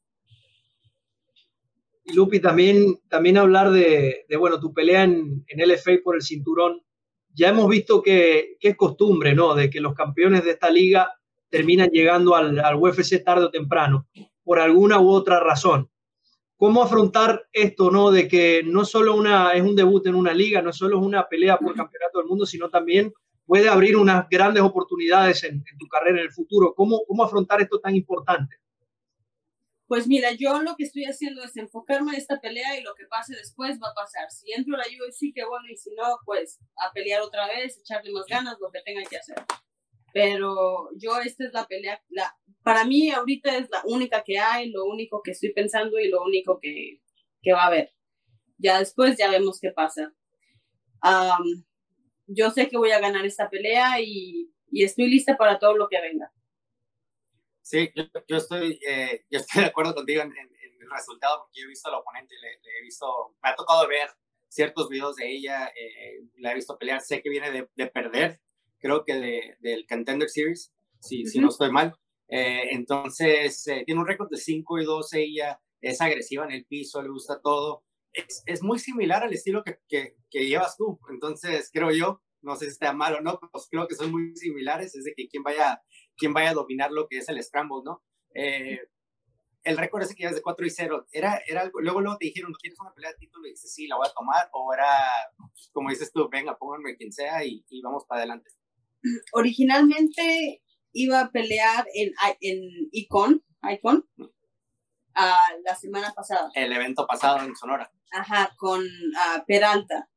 Lupi, 2.14 2.40
también, 2.40 3.00
también 3.10 3.38
hablar 3.38 3.72
de, 3.72 4.26
de 4.30 4.38
bueno, 4.38 4.60
tu 4.60 4.74
pelea 4.74 5.04
en, 5.04 5.44
en 5.48 5.70
LFA 5.70 6.00
por 6.04 6.16
el 6.16 6.22
cinturón. 6.22 6.82
Ya 7.38 7.50
hemos 7.50 7.70
visto 7.70 8.02
que, 8.02 8.58
es 8.60 8.76
costumbre, 8.76 9.36
¿no? 9.36 9.54
De 9.54 9.70
que 9.70 9.80
los 9.80 9.94
campeones 9.94 10.44
de 10.44 10.52
esta 10.52 10.72
liga 10.72 11.14
terminan 11.50 11.90
llegando 11.90 12.36
al, 12.36 12.58
al 12.60 12.76
UFC 12.76 13.24
tarde 13.24 13.46
o 13.46 13.52
temprano, 13.52 14.08
por 14.44 14.60
alguna 14.60 15.00
u 15.00 15.10
otra 15.10 15.40
razón. 15.40 15.88
¿Cómo 16.56 16.82
afrontar 16.82 17.48
esto, 17.54 17.92
no? 17.92 18.10
De 18.10 18.28
que 18.28 18.64
no 18.66 18.86
solo 18.86 19.16
una, 19.16 19.52
es 19.52 19.62
un 19.62 19.76
debut 19.76 20.08
en 20.08 20.16
una 20.16 20.34
liga, 20.34 20.64
no 20.64 20.74
solo 20.74 20.98
es 20.98 21.06
una 21.06 21.28
pelea 21.28 21.58
por 21.60 21.76
campeonato 21.76 22.18
del 22.18 22.28
mundo, 22.28 22.48
sino 22.48 22.70
también 22.70 23.14
puede 23.46 23.70
abrir 23.70 23.98
unas 23.98 24.28
grandes 24.28 24.64
oportunidades 24.64 25.44
en, 25.44 25.64
en 25.72 25.78
tu 25.78 25.88
carrera 25.88 26.18
en 26.18 26.26
el 26.26 26.34
futuro. 26.34 26.74
¿Cómo, 26.76 27.04
¿Cómo 27.08 27.24
afrontar 27.24 27.62
esto 27.62 27.80
tan 27.80 27.96
importante? 27.96 28.56
Pues 29.88 30.06
mira, 30.06 30.34
yo 30.34 30.62
lo 30.62 30.76
que 30.76 30.84
estoy 30.84 31.06
haciendo 31.06 31.44
es 31.44 31.56
enfocarme 31.56 32.12
en 32.12 32.18
esta 32.18 32.42
pelea 32.42 32.78
y 32.78 32.84
lo 32.84 32.94
que 32.94 33.06
pase 33.06 33.36
después 33.36 33.80
va 33.82 33.90
a 33.90 33.94
pasar. 33.94 34.30
Si 34.30 34.52
entro 34.52 34.76
a 34.76 34.80
la 34.80 34.84
UFC, 34.84 35.34
qué 35.34 35.46
bueno, 35.46 35.66
y 35.72 35.78
si 35.78 35.92
no, 35.96 36.04
pues 36.26 36.60
a 36.76 36.92
pelear 36.92 37.22
otra 37.22 37.48
vez, 37.48 37.78
echarle 37.80 38.12
más 38.12 38.26
ganas, 38.28 38.58
lo 38.60 38.70
que 38.70 38.82
tenga 38.82 39.04
que 39.10 39.18
hacer. 39.18 39.38
Pero 40.12 40.90
yo 40.98 41.20
esta 41.22 41.46
es 41.46 41.54
la 41.54 41.66
pelea, 41.66 42.02
la, 42.10 42.36
para 42.64 42.84
mí 42.84 43.12
ahorita 43.12 43.56
es 43.58 43.70
la 43.70 43.82
única 43.86 44.24
que 44.26 44.40
hay, 44.40 44.72
lo 44.72 44.84
único 44.86 45.22
que 45.24 45.32
estoy 45.32 45.54
pensando 45.54 45.98
y 46.00 46.10
lo 46.10 46.22
único 46.22 46.60
que, 46.60 47.02
que 47.42 47.54
va 47.54 47.64
a 47.64 47.68
haber. 47.68 47.94
Ya 48.58 48.80
después 48.80 49.18
ya 49.18 49.30
vemos 49.32 49.60
qué 49.62 49.72
pasa. 49.72 50.14
Um, 51.02 51.64
yo 52.26 52.52
sé 52.52 52.68
que 52.68 52.78
voy 52.78 52.92
a 52.92 53.00
ganar 53.00 53.26
esta 53.26 53.50
pelea 53.50 54.02
y, 54.02 54.52
y 54.70 54.84
estoy 54.84 55.10
lista 55.10 55.38
para 55.38 55.60
todo 55.60 55.78
lo 55.78 55.88
que 55.88 56.02
venga. 56.02 56.34
Sí, 57.70 57.92
yo, 57.96 58.06
yo 58.30 58.38
estoy, 58.38 58.80
eh, 58.88 59.26
yo 59.30 59.40
estoy 59.40 59.64
de 59.64 59.68
acuerdo 59.68 59.94
contigo 59.94 60.22
en, 60.22 60.32
en, 60.32 60.38
en, 60.38 60.82
el 60.82 60.90
resultado 60.90 61.40
porque 61.42 61.60
yo 61.60 61.66
he 61.66 61.70
visto 61.70 61.90
al 61.90 61.96
oponente, 61.96 62.34
le, 62.42 62.48
le, 62.64 62.80
he 62.80 62.82
visto, 62.82 63.36
me 63.44 63.50
ha 63.50 63.56
tocado 63.56 63.86
ver 63.90 64.08
ciertos 64.48 64.88
videos 64.88 65.18
de 65.18 65.30
ella, 65.30 65.68
eh, 65.76 66.22
la 66.38 66.54
he 66.54 66.56
visto 66.56 66.78
pelear, 66.78 67.02
sé 67.02 67.22
que 67.22 67.30
viene 67.30 67.52
de, 67.52 67.70
de 67.76 67.88
perder, 67.88 68.40
creo 68.80 69.04
que 69.04 69.16
de, 69.16 69.58
del 69.60 69.86
Contender 69.86 70.30
Series, 70.30 70.72
si, 71.02 71.24
uh 71.24 71.26
-huh. 71.26 71.30
si 71.30 71.40
no 71.40 71.50
estoy 71.50 71.70
mal. 71.70 71.94
Eh, 72.30 72.70
entonces, 72.72 73.68
eh, 73.68 73.84
tiene 73.86 74.00
un 74.00 74.08
récord 74.08 74.30
de 74.30 74.38
5 74.38 74.80
y 74.80 74.86
2 74.86 75.14
ella, 75.16 75.60
es 75.82 76.00
agresiva 76.00 76.46
en 76.46 76.52
el 76.52 76.66
piso, 76.66 77.02
le 77.02 77.10
gusta 77.10 77.42
todo. 77.42 77.84
Es, 78.14 78.44
es 78.46 78.64
muy 78.64 78.80
similar 78.80 79.24
al 79.24 79.34
estilo 79.34 79.64
que, 79.66 79.80
que, 79.90 80.16
que, 80.32 80.48
llevas 80.48 80.78
tú, 80.78 81.00
entonces 81.10 81.70
creo 81.74 81.92
yo, 81.92 82.22
no 82.42 82.56
sé 82.56 82.66
si 82.66 82.72
está 82.72 82.94
mal 82.94 83.16
o 83.16 83.22
no, 83.22 83.40
pues 83.52 83.68
creo 83.70 83.90
que 83.90 83.96
son 83.96 84.10
muy 84.12 84.34
similares, 84.38 84.96
es 84.96 85.04
de 85.04 85.14
que 85.14 85.28
quien 85.28 85.44
vaya 85.44 85.82
quién 86.18 86.34
vaya 86.34 86.52
a 86.52 86.56
dominar 86.56 86.92
lo 86.92 87.08
que 87.08 87.20
es 87.20 87.30
el 87.30 87.42
Scramble, 87.44 87.84
¿no? 87.84 88.04
Eh, 88.34 88.80
el 89.64 89.78
récord 89.78 90.02
ese 90.02 90.16
que 90.16 90.24
ya 90.24 90.30
es 90.30 90.36
de 90.36 90.42
4 90.42 90.66
y 90.66 90.70
0, 90.70 91.08
era, 91.12 91.42
era 91.46 91.62
algo, 91.62 91.82
luego, 91.82 92.00
luego 92.00 92.18
te 92.18 92.26
dijeron, 92.26 92.54
¿quieres 92.54 92.80
una 92.80 92.94
pelea 92.94 93.12
de 93.12 93.18
título? 93.18 93.48
Y 93.48 93.52
dices, 93.52 93.74
sí, 93.74 93.88
la 93.88 93.98
voy 93.98 94.08
a 94.08 94.14
tomar, 94.14 94.50
o 94.54 94.74
era, 94.74 94.88
como 95.74 95.90
dices 95.90 96.12
tú, 96.12 96.28
venga, 96.30 96.58
pónganme 96.58 96.96
quien 96.96 97.12
sea 97.12 97.44
y, 97.44 97.66
y 97.70 97.82
vamos 97.82 98.06
para 98.08 98.22
adelante. 98.22 98.50
Originalmente 99.34 100.62
iba 100.94 101.22
a 101.22 101.32
pelear 101.32 101.86
en, 101.94 102.12
en 102.42 102.62
Icon, 102.92 103.44
Icon, 103.64 104.08
uh, 104.18 104.26
la 105.64 105.76
semana 105.76 106.14
pasada. 106.14 106.50
El 106.54 106.72
evento 106.72 107.06
pasado 107.06 107.44
en 107.46 107.56
Sonora. 107.56 107.92
Ajá, 108.12 108.54
con 108.58 108.82
uh, 108.82 109.46
Peralta. 109.46 110.10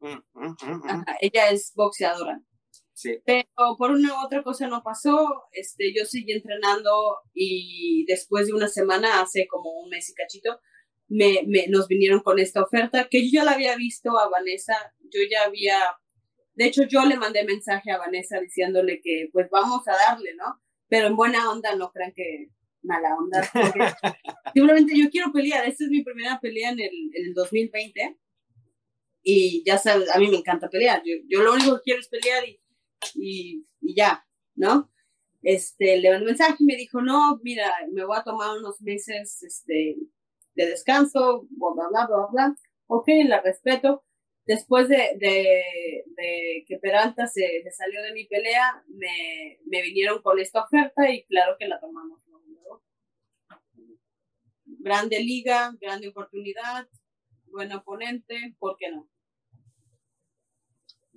Mm, 0.00 0.18
mm, 0.34 0.56
mm, 0.62 0.82
Ajá, 0.88 1.16
ella 1.20 1.50
es 1.50 1.72
boxeadora. 1.74 2.40
Sí. 2.98 3.16
Pero 3.24 3.76
por 3.78 3.92
una 3.92 4.12
u 4.12 4.26
otra 4.26 4.42
cosa 4.42 4.66
no 4.66 4.82
pasó, 4.82 5.44
este, 5.52 5.94
yo 5.96 6.04
seguí 6.04 6.32
entrenando 6.32 6.90
y 7.32 8.04
después 8.08 8.48
de 8.48 8.54
una 8.54 8.66
semana, 8.66 9.20
hace 9.20 9.46
como 9.46 9.70
un 9.70 9.88
mes 9.88 10.10
y 10.10 10.14
cachito, 10.14 10.58
me, 11.06 11.44
me, 11.46 11.68
nos 11.68 11.86
vinieron 11.86 12.18
con 12.18 12.40
esta 12.40 12.60
oferta 12.60 13.06
que 13.08 13.22
yo 13.22 13.30
ya 13.34 13.44
la 13.44 13.52
había 13.52 13.76
visto 13.76 14.18
a 14.18 14.28
Vanessa, 14.28 14.74
yo 14.98 15.20
ya 15.30 15.44
había, 15.44 15.76
de 16.54 16.64
hecho 16.64 16.82
yo 16.88 17.04
le 17.04 17.16
mandé 17.16 17.44
mensaje 17.44 17.92
a 17.92 17.98
Vanessa 17.98 18.40
diciéndole 18.40 19.00
que 19.00 19.28
pues 19.32 19.48
vamos 19.48 19.86
a 19.86 19.92
darle, 19.92 20.34
¿no? 20.34 20.60
Pero 20.88 21.06
en 21.06 21.14
buena 21.14 21.52
onda, 21.52 21.76
no 21.76 21.92
crean 21.92 22.12
que 22.16 22.48
mala 22.82 23.14
onda. 23.14 23.48
Simplemente 24.54 24.98
yo 24.98 25.08
quiero 25.08 25.30
pelear, 25.30 25.68
esta 25.68 25.84
es 25.84 25.90
mi 25.90 26.02
primera 26.02 26.40
pelea 26.40 26.70
en 26.70 26.80
el, 26.80 26.90
en 27.14 27.26
el 27.26 27.34
2020 27.34 28.18
y 29.22 29.62
ya 29.64 29.78
sabes, 29.78 30.10
a 30.12 30.18
mí 30.18 30.26
me 30.26 30.38
encanta 30.38 30.68
pelear, 30.68 31.00
yo, 31.04 31.14
yo 31.28 31.44
lo 31.44 31.52
único 31.52 31.76
que 31.76 31.82
quiero 31.82 32.00
es 32.00 32.08
pelear 32.08 32.44
y 32.48 32.58
y, 33.14 33.64
ya, 33.80 34.26
¿no? 34.54 34.90
Este, 35.42 35.98
le 35.98 36.10
mandé 36.10 36.24
un 36.24 36.30
mensaje 36.30 36.56
y 36.58 36.64
me 36.64 36.76
dijo, 36.76 37.00
no, 37.00 37.38
mira, 37.42 37.72
me 37.92 38.04
voy 38.04 38.16
a 38.18 38.24
tomar 38.24 38.58
unos 38.58 38.80
meses 38.82 39.42
este, 39.42 39.96
de 40.54 40.66
descanso, 40.66 41.46
bla, 41.50 41.70
bla, 41.74 41.88
bla, 41.88 42.06
bla, 42.06 42.26
bla. 42.32 42.56
Ok, 42.88 43.08
la 43.26 43.40
respeto. 43.40 44.04
Después 44.46 44.88
de, 44.88 44.96
de, 45.18 46.04
de 46.16 46.64
que 46.66 46.78
Peralta 46.78 47.26
se, 47.26 47.62
salió 47.70 48.02
de 48.02 48.12
mi 48.14 48.24
pelea, 48.24 48.82
me, 48.88 49.58
me, 49.66 49.82
vinieron 49.82 50.22
con 50.22 50.38
esta 50.38 50.64
oferta 50.64 51.10
y 51.10 51.24
claro 51.24 51.56
que 51.58 51.68
la 51.68 51.78
tomamos. 51.78 52.22
Grande 54.80 55.20
liga, 55.20 55.74
grande 55.80 56.08
oportunidad, 56.08 56.88
buen 57.50 57.72
oponente, 57.72 58.54
¿por 58.58 58.76
qué 58.78 58.90
no? 58.90 59.08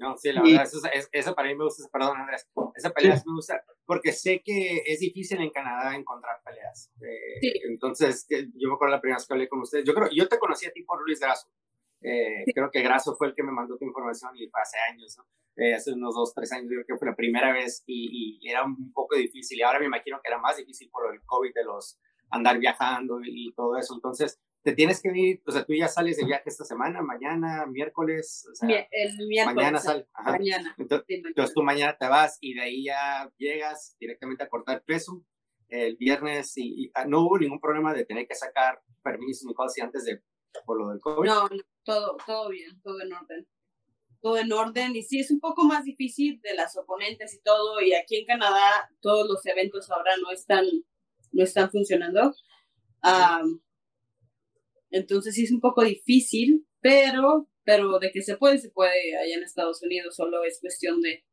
No, 0.02 0.18
sí, 0.18 0.32
la 0.32 0.42
verdad, 0.42 0.64
eso, 0.64 0.80
eso, 1.12 1.36
para 1.36 1.50
mí 1.50 1.56
me 1.56 1.64
gusta, 1.64 1.88
perdón 1.94 2.18
Andrés, 2.18 2.50
esa 2.76 2.90
pelea 2.90 3.16
sí. 3.16 3.24
me 3.28 3.36
gusta, 3.36 3.64
porque 3.86 4.12
sé 4.12 4.42
que 4.44 4.82
es 4.88 5.00
difícil 5.00 5.40
en 5.40 5.52
Canadá 5.52 5.96
encontrar 5.96 6.42
peleas. 6.44 6.92
Eh, 7.00 7.40
sí. 7.40 7.54
Entonces, 7.70 8.26
yo 8.28 8.68
me 8.68 8.74
acuerdo 8.74 8.96
la 8.96 9.00
primera 9.00 9.18
vez 9.18 9.28
que 9.28 9.34
hablé 9.34 9.48
con 9.48 9.60
ustedes, 9.60 9.86
yo 9.86 9.94
creo, 9.94 10.10
yo 10.12 10.28
te 10.28 10.40
conocí 10.40 10.66
a 10.66 10.72
ti 10.72 10.82
por 10.82 11.04
Luis 11.04 11.20
Grasso, 11.20 11.48
eh, 12.02 12.42
sí. 12.46 12.52
creo 12.52 12.72
que 12.72 12.82
Grasso 12.82 13.16
fue 13.16 13.28
el 13.28 13.36
que 13.36 13.44
me 13.44 13.52
mandó 13.52 13.78
tu 13.78 13.86
información 13.86 14.36
y 14.36 14.48
fue 14.50 14.60
hace 14.60 14.78
años, 14.92 15.16
¿no? 15.20 15.26
Eh, 15.58 15.76
hace 15.76 15.94
unos 15.94 16.16
dos, 16.16 16.34
tres 16.34 16.52
años, 16.52 16.66
yo 16.72 16.78
creo 16.78 16.86
que 16.88 16.98
fue 16.98 17.10
la 17.10 17.16
primera 17.16 17.54
vez 17.54 17.84
y, 17.86 18.40
y, 18.42 18.50
era 18.50 18.64
un 18.64 18.92
poco 18.94 19.16
difícil 19.16 19.60
y 19.60 19.62
ahora 19.62 19.80
me 19.80 19.86
imagino 19.86 20.20
que 20.20 20.30
era 20.30 20.40
más 20.40 20.58
difícil 20.58 20.90
por 20.90 21.14
el 21.14 21.22
COVID 21.24 21.54
de 21.54 21.64
los 21.64 22.00
andar 22.32 22.58
viajando 22.58 23.20
y 23.24 23.54
todo 23.54 23.78
eso, 23.78 23.94
entonces 23.94 24.42
te 24.64 24.74
tienes 24.74 25.02
que 25.02 25.12
ir, 25.14 25.42
o 25.46 25.52
sea, 25.52 25.66
tú 25.66 25.74
ya 25.74 25.88
sales 25.88 26.18
de 26.18 26.26
viaje 26.26 26.44
esta 26.46 26.66
semana, 26.66 27.02
mañana, 27.02 27.66
miércoles, 27.66 28.48
o 28.52 28.56
sea, 28.56 28.88
el 28.92 29.28
miércoles, 29.28 29.56
mañana 29.56 29.80
sales, 29.80 30.08
mañana. 30.24 30.76
Entonces, 30.78 31.06
sí, 31.08 31.16
mañana. 31.16 31.30
entonces, 31.30 31.54
tú 31.56 31.64
mañana 31.64 31.98
te 31.98 32.08
vas 32.08 32.38
y 32.42 32.54
de 32.54 32.62
ahí 32.62 32.84
ya 32.86 33.32
llegas 33.38 33.96
directamente 34.00 34.44
a 34.44 34.50
cortar 34.50 34.84
peso 34.84 35.24
el 35.70 35.96
viernes 35.96 36.58
y, 36.58 36.86
y 36.86 36.92
no 37.08 37.22
hubo 37.22 37.40
ningún 37.40 37.60
problema 37.60 37.94
de 37.94 38.06
tener 38.06 38.28
que 38.28 38.36
sacar 38.36 38.82
permisos 39.02 39.46
ni 39.46 39.54
cosas 39.54 39.84
antes 39.84 40.04
de 40.04 40.22
por 40.66 40.78
lo 40.78 40.90
del 40.90 41.00
COVID. 41.00 41.28
No, 41.28 41.48
no, 41.48 41.64
todo, 41.84 42.18
todo 42.26 42.50
bien, 42.50 42.82
todo 42.82 43.02
en 43.02 43.14
orden. 43.14 43.48
Todo 44.22 44.38
en 44.38 44.52
orden 44.52 44.96
y 44.96 45.02
sí 45.02 45.20
es 45.20 45.32
un 45.32 45.40
poco 45.40 45.64
más 45.64 45.86
difícil 45.86 46.40
de 46.42 46.54
las 46.54 46.78
oponentes 46.78 47.34
y 47.34 47.42
todo 47.42 47.82
y 47.82 47.94
aquí 47.94 48.18
en 48.18 48.26
Canadá 48.26 48.92
todos 49.00 49.28
los 49.28 49.44
eventos 49.48 49.90
ahora 49.90 50.12
no 50.22 50.30
están 50.32 50.66
no 51.32 51.44
están 51.44 51.72
funcionando. 51.72 52.34
Um, 53.04 53.62
entonces 54.92 55.36
sí 55.36 55.44
es 55.44 55.52
un 55.52 55.60
poco 55.60 55.84
difícil, 55.84 56.68
pero, 56.82 57.50
pero 57.64 58.00
de 58.00 58.12
que 58.12 58.22
se 58.22 58.38
puede, 58.38 58.58
se 58.58 58.70
puede 58.70 59.18
allá 59.18 59.36
en 59.36 59.44
Estados 59.44 59.82
Unidos, 59.84 60.16
solo 60.16 60.44
es 60.44 60.60
cuestión 60.60 61.02
de 61.02 61.26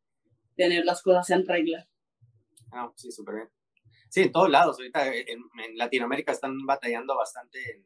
tener 0.57 0.85
las 0.85 1.03
cosas 1.03 1.29
en 1.31 1.47
regla. 1.47 1.89
Ah, 2.73 2.93
sí, 2.97 3.11
súper 3.11 3.35
bien. 3.37 3.49
Sí, 4.11 4.23
en 4.23 4.33
todos 4.33 4.51
lados, 4.51 4.79
ahorita 4.79 5.15
en, 5.15 5.43
en 5.65 5.77
Latinoamérica 5.77 6.33
están 6.33 6.57
batallando 6.67 7.15
bastante 7.17 7.59
en, 7.71 7.85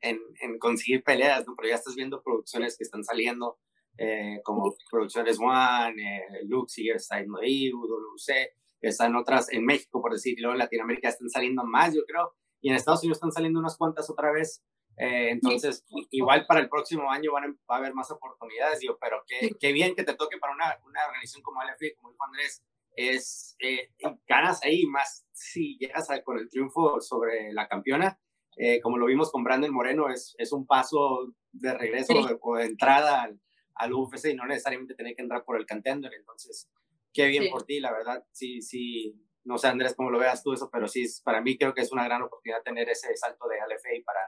en, 0.00 0.20
en, 0.40 0.58
conseguir 0.58 1.02
peleas, 1.02 1.46
¿no? 1.46 1.54
Pero 1.56 1.68
ya 1.68 1.76
estás 1.76 1.94
viendo 1.94 2.22
producciones 2.22 2.76
que 2.76 2.84
están 2.84 3.02
saliendo, 3.02 3.58
eh, 3.96 4.40
como 4.44 4.74
Producciones 4.90 5.38
One, 5.38 5.94
eh, 6.02 6.44
Luxiger 6.46 6.96
está 6.96 7.20
en 7.20 7.28
ahí, 7.40 7.70
WC, 7.70 8.54
están 8.80 9.16
otras 9.16 9.50
en 9.52 9.64
México, 9.64 10.02
por 10.02 10.12
decirlo, 10.12 10.52
en 10.52 10.58
Latinoamérica 10.58 11.08
están 11.08 11.30
saliendo 11.30 11.64
más, 11.64 11.94
yo 11.94 12.02
creo, 12.06 12.34
y 12.62 12.70
en 12.70 12.76
Estados 12.76 13.02
Unidos 13.02 13.18
están 13.18 13.32
saliendo 13.32 13.60
unas 13.60 13.76
cuantas 13.76 14.08
otra 14.08 14.32
vez. 14.32 14.62
Eh, 14.96 15.30
entonces, 15.30 15.84
igual 16.10 16.46
para 16.46 16.60
el 16.60 16.68
próximo 16.68 17.10
año 17.10 17.32
van 17.32 17.44
a, 17.44 17.48
va 17.70 17.76
a 17.76 17.78
haber 17.78 17.92
más 17.92 18.10
oportunidades, 18.10 18.78
digo, 18.80 18.96
pero 19.00 19.22
qué, 19.26 19.50
qué 19.58 19.72
bien 19.72 19.94
que 19.94 20.04
te 20.04 20.14
toque 20.14 20.38
para 20.38 20.54
una, 20.54 20.78
una 20.86 21.04
organización 21.06 21.42
como 21.42 21.60
LFI, 21.62 21.94
como 21.94 22.10
dijo 22.10 22.24
Andrés, 22.24 22.62
es, 22.94 23.56
eh, 23.58 23.90
ganas 24.28 24.62
ahí 24.62 24.86
más 24.86 25.24
si 25.32 25.76
llegas 25.78 26.10
a, 26.10 26.22
con 26.22 26.38
el 26.38 26.48
triunfo 26.48 27.00
sobre 27.00 27.52
la 27.52 27.66
campeona, 27.68 28.18
eh, 28.56 28.80
como 28.80 28.98
lo 28.98 29.06
vimos 29.06 29.32
con 29.32 29.42
Brandon 29.42 29.72
Moreno, 29.72 30.10
es, 30.10 30.34
es 30.38 30.52
un 30.52 30.66
paso 30.66 31.34
de 31.52 31.72
regreso 31.72 32.12
sí. 32.12 32.36
o 32.40 32.56
de, 32.56 32.62
de, 32.62 32.68
entrada 32.68 33.22
al, 33.22 33.40
al 33.74 33.92
UFC 33.94 34.26
y 34.26 34.34
no 34.34 34.46
necesariamente 34.46 34.94
tener 34.94 35.16
que 35.16 35.22
entrar 35.22 35.44
por 35.44 35.56
el 35.56 35.66
contender, 35.66 36.12
entonces, 36.14 36.70
qué 37.12 37.26
bien 37.26 37.44
sí. 37.44 37.50
por 37.50 37.64
ti, 37.64 37.80
la 37.80 37.92
verdad, 37.92 38.24
sí, 38.30 38.60
sí, 38.60 39.18
no 39.44 39.58
sé 39.58 39.68
Andrés 39.68 39.94
cómo 39.96 40.10
lo 40.10 40.18
veas 40.18 40.42
tú 40.42 40.52
eso, 40.52 40.70
pero 40.70 40.88
sí, 40.88 41.04
para 41.24 41.40
mí 41.40 41.56
creo 41.58 41.74
que 41.74 41.82
es 41.82 41.92
una 41.92 42.04
gran 42.04 42.22
oportunidad 42.22 42.62
tener 42.62 42.88
ese 42.88 43.14
salto 43.16 43.46
de 43.48 43.56
LFA 43.56 44.04
para, 44.04 44.20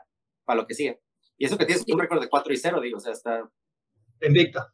para 0.45 0.61
lo 0.61 0.67
que 0.67 0.75
sigue. 0.75 1.01
Y 1.37 1.47
eso 1.47 1.59
que 1.59 1.67
tienes 1.67 1.85
un 1.89 1.99
récord 1.99 2.21
de 2.21 2.29
4 2.29 2.53
y 2.53 2.57
0, 2.57 2.81
digo, 2.81 2.99
o 2.99 3.01
sea, 3.01 3.12
está... 3.12 3.51
Invicta. 4.23 4.73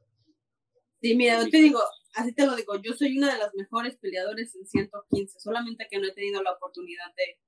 Sí, 1.01 1.17
mira, 1.17 1.43
yo 1.43 1.51
te 1.51 1.57
digo, 1.59 1.81
así 2.15 2.35
te 2.35 2.47
lo 2.47 2.55
digo, 2.55 2.77
yo 2.83 2.93
soy 2.93 3.17
una 3.17 3.33
de 3.33 3.39
las 3.39 3.55
mejores 3.55 3.97
peleadores 3.97 4.55
en 4.55 4.67
115, 4.67 5.41
solamente 5.41 5.87
que 5.91 5.99
no 5.99 6.07
he 6.07 6.13
tenido 6.13 6.43
la 6.43 6.53
oportunidad 6.53 7.07
de, 7.17 7.39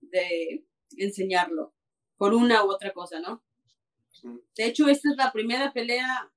de 0.00 0.66
enseñarlo 0.96 1.74
por 2.16 2.34
una 2.34 2.64
u 2.64 2.70
otra 2.70 2.92
cosa, 2.92 3.20
¿no? 3.20 3.44
De 4.56 4.66
hecho, 4.66 4.88
esta 4.88 5.10
es 5.10 5.16
la 5.16 5.32
primera 5.32 5.72
pelea 5.72 6.32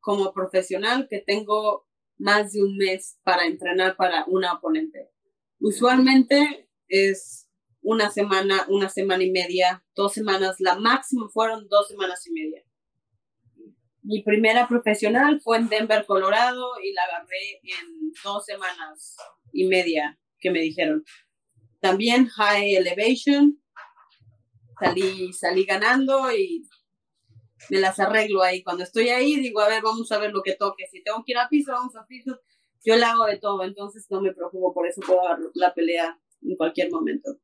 como 0.00 0.32
profesional 0.32 1.06
que 1.08 1.20
tengo 1.20 1.86
más 2.18 2.52
de 2.52 2.62
un 2.62 2.76
mes 2.76 3.18
para 3.22 3.46
entrenar 3.46 3.96
para 3.96 4.24
una 4.26 4.54
oponente. 4.54 5.10
Usualmente 5.60 6.70
es 6.88 7.48
una 7.82 8.10
semana, 8.10 8.64
una 8.68 8.88
semana 8.88 9.22
y 9.22 9.30
media, 9.30 9.84
dos 9.94 10.14
semanas, 10.14 10.56
la 10.58 10.76
máxima 10.76 11.28
fueron 11.28 11.68
dos 11.68 11.88
semanas 11.88 12.26
y 12.26 12.32
media. 12.32 12.64
Mi 14.02 14.22
primera 14.22 14.66
profesional 14.66 15.40
fue 15.42 15.58
en 15.58 15.68
Denver, 15.68 16.06
Colorado, 16.06 16.80
y 16.82 16.92
la 16.94 17.02
agarré 17.04 17.60
en 17.62 18.12
dos 18.24 18.46
semanas 18.46 19.16
y 19.52 19.66
media 19.66 20.18
que 20.38 20.50
me 20.50 20.60
dijeron. 20.60 21.04
También 21.80 22.26
High 22.26 22.76
Elevation, 22.76 23.62
salí, 24.80 25.32
salí 25.34 25.64
ganando 25.64 26.32
y 26.32 26.66
me 27.68 27.80
las 27.80 28.00
arreglo 28.00 28.42
ahí. 28.42 28.62
Cuando 28.62 28.84
estoy 28.84 29.10
ahí, 29.10 29.36
digo, 29.36 29.60
a 29.60 29.68
ver, 29.68 29.82
vamos 29.82 30.10
a 30.10 30.18
ver 30.18 30.32
lo 30.32 30.42
que 30.42 30.54
toque. 30.54 30.86
Si 30.90 31.02
tengo 31.02 31.22
que 31.24 31.32
ir 31.32 31.38
a 31.38 31.48
piso, 31.48 31.72
vamos 31.72 31.94
a 31.96 32.06
piso. 32.06 32.40
Yo 32.84 32.96
le 32.96 33.04
hago 33.04 33.26
de 33.26 33.38
todo, 33.38 33.62
entonces 33.64 34.06
no 34.10 34.20
me 34.20 34.32
preocupo, 34.32 34.72
por 34.72 34.86
eso 34.86 35.00
puedo 35.06 35.22
dar 35.22 35.38
la 35.54 35.74
pelea 35.74 36.18
en 36.42 36.56
cualquier 36.56 36.90
momento. 36.90 37.36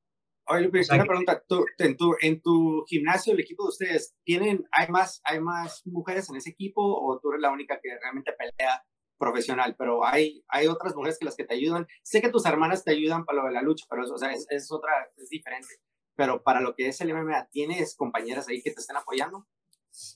Oye, 0.48 0.70
una 0.92 1.04
pregunta, 1.04 1.42
¿tú, 1.48 1.64
en, 1.78 1.96
tu, 1.96 2.14
en 2.20 2.40
tu 2.40 2.84
gimnasio, 2.86 3.32
el 3.32 3.40
equipo 3.40 3.64
de 3.64 3.68
ustedes, 3.70 4.14
¿tienen, 4.22 4.64
hay 4.70 4.86
más, 4.88 5.20
hay 5.24 5.40
más 5.40 5.84
mujeres 5.86 6.30
en 6.30 6.36
ese 6.36 6.50
equipo 6.50 6.82
o 6.82 7.18
tú 7.18 7.32
eres 7.32 7.42
la 7.42 7.50
única 7.50 7.80
que 7.82 7.98
realmente 8.00 8.32
pelea 8.32 8.84
profesional? 9.18 9.74
Pero 9.76 10.06
hay, 10.06 10.44
hay 10.46 10.68
otras 10.68 10.94
mujeres 10.94 11.18
que 11.18 11.24
las 11.24 11.34
que 11.34 11.44
te 11.44 11.54
ayudan. 11.54 11.88
Sé 12.02 12.22
que 12.22 12.28
tus 12.28 12.46
hermanas 12.46 12.84
te 12.84 12.92
ayudan 12.92 13.24
para 13.24 13.42
lo 13.42 13.48
de 13.48 13.54
la 13.54 13.62
lucha, 13.62 13.86
pero 13.90 14.04
o 14.04 14.18
sea, 14.18 14.30
es, 14.32 14.46
es 14.48 14.70
otra, 14.70 14.92
es 15.16 15.28
diferente. 15.30 15.80
Pero 16.14 16.44
para 16.44 16.60
lo 16.60 16.76
que 16.76 16.88
es 16.88 17.00
el 17.00 17.12
MMA, 17.12 17.48
¿tienes 17.50 17.96
compañeras 17.96 18.46
ahí 18.48 18.62
que 18.62 18.70
te 18.70 18.80
estén 18.80 18.96
apoyando? 18.96 19.48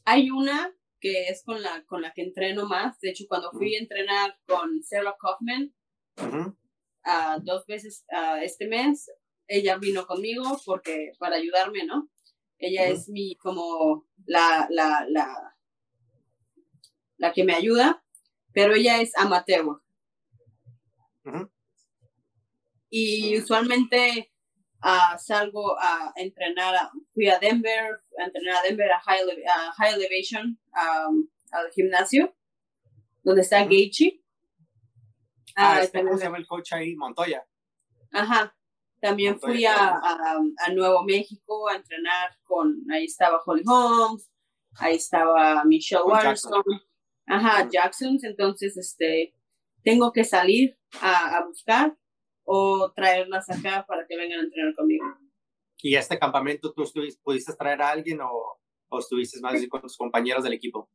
Hay 0.05 0.31
una 0.31 0.73
que 1.01 1.29
es 1.29 1.43
con 1.45 1.63
la, 1.63 1.85
con 1.87 2.03
la 2.03 2.13
que 2.13 2.23
entreno 2.23 2.67
más. 2.67 3.01
De 3.01 3.11
hecho, 3.11 3.25
cuando 3.29 3.51
fui 3.53 3.75
a 3.75 3.81
entrenar 3.81 4.39
con 4.47 4.83
Sarah 4.83 5.17
Kaufman, 5.19 5.75
dos 7.43 7.67
veces 7.67 8.05
este 8.43 8.69
mes, 8.69 9.11
ella 9.47 9.79
vino 9.79 10.07
conmigo 10.07 10.61
porque 10.65 11.13
para 11.19 11.37
ayudarme, 11.37 11.85
¿no? 11.85 12.09
Ella 12.59 12.87
es 12.87 13.09
mi 13.09 13.37
como 13.37 14.07
la, 14.27 14.69
la, 14.71 15.07
la, 15.09 15.57
la 17.17 17.33
que 17.33 17.45
me 17.45 17.55
ayuda, 17.55 18.05
pero 18.53 18.75
ella 18.75 19.01
es 19.01 19.17
amateur. 19.17 19.81
Y 22.91 23.39
usualmente 23.39 24.30
uh, 24.83 25.19
salgo 25.19 25.77
a 25.79 26.13
entrenar, 26.17 26.91
fui 27.13 27.29
a 27.29 27.39
Denver, 27.39 28.01
a 28.19 28.25
entrenar 28.25 28.57
a 28.57 28.63
Denver 28.63 28.91
a 28.91 29.01
High, 29.01 29.21
high 29.77 29.95
Elevation, 29.95 30.59
um, 30.75 31.29
al 31.53 31.71
gimnasio, 31.73 32.35
donde 33.23 33.43
está 33.43 33.63
uh 33.63 33.69
Gaethje. 33.69 34.21
Ah, 35.57 35.81
este, 35.83 36.03
¿cómo 36.03 36.17
se 36.17 36.25
llama 36.25 36.39
el 36.39 36.47
coach 36.47 36.73
ahí? 36.73 36.95
Montoya. 36.97 37.45
Ajá. 38.13 38.55
También 39.01 39.41
fui 39.41 39.65
a, 39.65 39.99
a, 39.99 40.73
Nuevo 40.75 41.03
México 41.05 41.69
a 41.69 41.77
entrenar 41.77 42.37
con, 42.45 42.85
ahí 42.93 43.07
estaba 43.07 43.41
Holly 43.45 43.63
Holmes, 43.67 44.31
ahí 44.77 44.97
estaba 44.97 45.65
Michelle 45.65 46.03
Watson, 46.05 46.63
ajá, 47.27 47.67
Jacksons, 47.71 48.25
entonces 48.25 48.77
este, 48.77 49.35
tengo 49.83 50.13
que 50.13 50.25
salir 50.25 50.79
a, 51.01 51.39
a, 51.39 51.47
buscar 51.47 51.97
o 52.53 52.91
traerlas 52.93 53.49
acá 53.49 53.85
para 53.87 54.05
que 54.09 54.17
vengan 54.17 54.41
a 54.41 54.43
entrenar 54.43 54.75
conmigo. 54.75 55.05
¿Y 55.81 55.95
este 55.95 56.19
campamento 56.19 56.73
tú 56.73 56.83
pudiste 57.23 57.55
traer 57.55 57.81
a 57.81 57.91
alguien 57.91 58.21
o, 58.21 58.59
o 58.89 58.99
estuviste 58.99 59.39
más 59.41 59.55
con 59.69 59.83
tus 59.83 59.97
compañeros 59.97 60.43
del 60.43 60.55
equipo? 60.55 60.91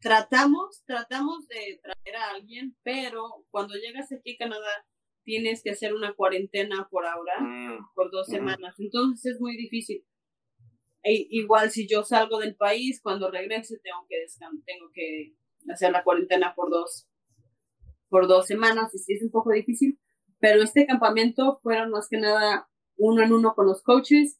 Tratamos, 0.00 0.84
tratamos 0.86 1.48
de 1.48 1.80
traer 1.82 2.16
a 2.16 2.30
alguien, 2.30 2.76
pero 2.84 3.44
cuando 3.50 3.74
llegas 3.74 4.12
aquí 4.12 4.34
a 4.34 4.44
Canadá, 4.44 4.86
tienes 5.24 5.60
que 5.64 5.70
hacer 5.70 5.92
una 5.92 6.14
cuarentena 6.14 6.86
por 6.88 7.04
ahora, 7.04 7.40
mm, 7.40 7.92
por 7.92 8.12
dos 8.12 8.28
semanas. 8.28 8.76
Entonces 8.78 9.34
es 9.34 9.40
muy 9.40 9.56
difícil. 9.56 10.06
E, 11.02 11.26
igual 11.30 11.72
si 11.72 11.88
yo 11.88 12.04
salgo 12.04 12.38
del 12.38 12.54
país, 12.54 13.00
cuando 13.02 13.28
regrese 13.28 13.80
tengo 13.82 14.06
que 14.08 14.24
tengo 14.64 14.90
que 14.94 15.34
hacer 15.68 15.90
la 15.90 16.04
cuarentena 16.04 16.54
por 16.54 16.70
dos, 16.70 17.08
por 18.08 18.28
dos 18.28 18.46
semanas 18.46 18.94
y 18.94 18.98
sí 18.98 19.14
es 19.14 19.22
un 19.24 19.32
poco 19.32 19.50
difícil. 19.50 19.98
Pero 20.38 20.62
este 20.62 20.86
campamento 20.86 21.58
fueron 21.62 21.90
más 21.90 22.08
que 22.08 22.18
nada 22.18 22.68
uno 22.96 23.22
en 23.22 23.32
uno 23.32 23.54
con 23.54 23.66
los 23.66 23.82
coaches. 23.82 24.38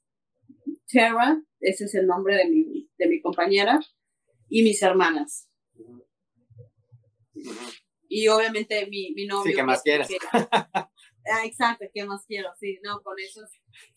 Tara, 0.92 1.42
ese 1.60 1.84
es 1.84 1.94
el 1.94 2.06
nombre 2.06 2.36
de 2.36 2.48
mi, 2.48 2.90
de 2.98 3.08
mi 3.08 3.20
compañera, 3.20 3.80
y 4.48 4.62
mis 4.62 4.82
hermanas. 4.82 5.50
Y 8.08 8.28
obviamente 8.28 8.86
mi, 8.86 9.12
mi 9.14 9.26
novio. 9.26 9.50
Sí, 9.50 9.54
¿qué 9.54 9.62
más 9.62 9.82
quieres? 9.82 10.08
ah, 10.32 11.44
exacto, 11.44 11.84
¿qué 11.92 12.04
más 12.04 12.24
quiero? 12.26 12.50
Sí, 12.58 12.78
no, 12.82 13.02
con 13.02 13.18
eso 13.18 13.40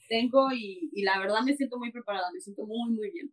tengo 0.08 0.52
y, 0.52 0.90
y, 0.92 1.04
la 1.04 1.20
verdad 1.20 1.42
me 1.46 1.56
siento 1.56 1.78
muy 1.78 1.92
preparada, 1.92 2.32
me 2.34 2.42
siento 2.42 2.66
muy, 2.66 2.92
muy 2.92 3.12
bien. 3.12 3.32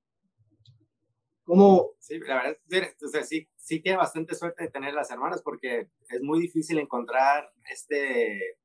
¿Cómo? 1.47 1.93
Sí, 2.01 2.19
la 2.19 2.43
verdad, 2.43 2.57
o 3.05 3.09
sea, 3.09 3.23
sí, 3.23 3.49
sí 3.57 3.81
tiene 3.81 3.99
bastante 3.99 4.35
suerte 4.35 4.65
de 4.65 4.71
tener 4.71 4.93
las 4.95 5.13
hermanas 5.13 5.43
porque 5.43 5.89
es 6.09 6.21
muy 6.21 6.41
difícil 6.41 6.77
encontrar 6.79 7.53
este 7.71 8.59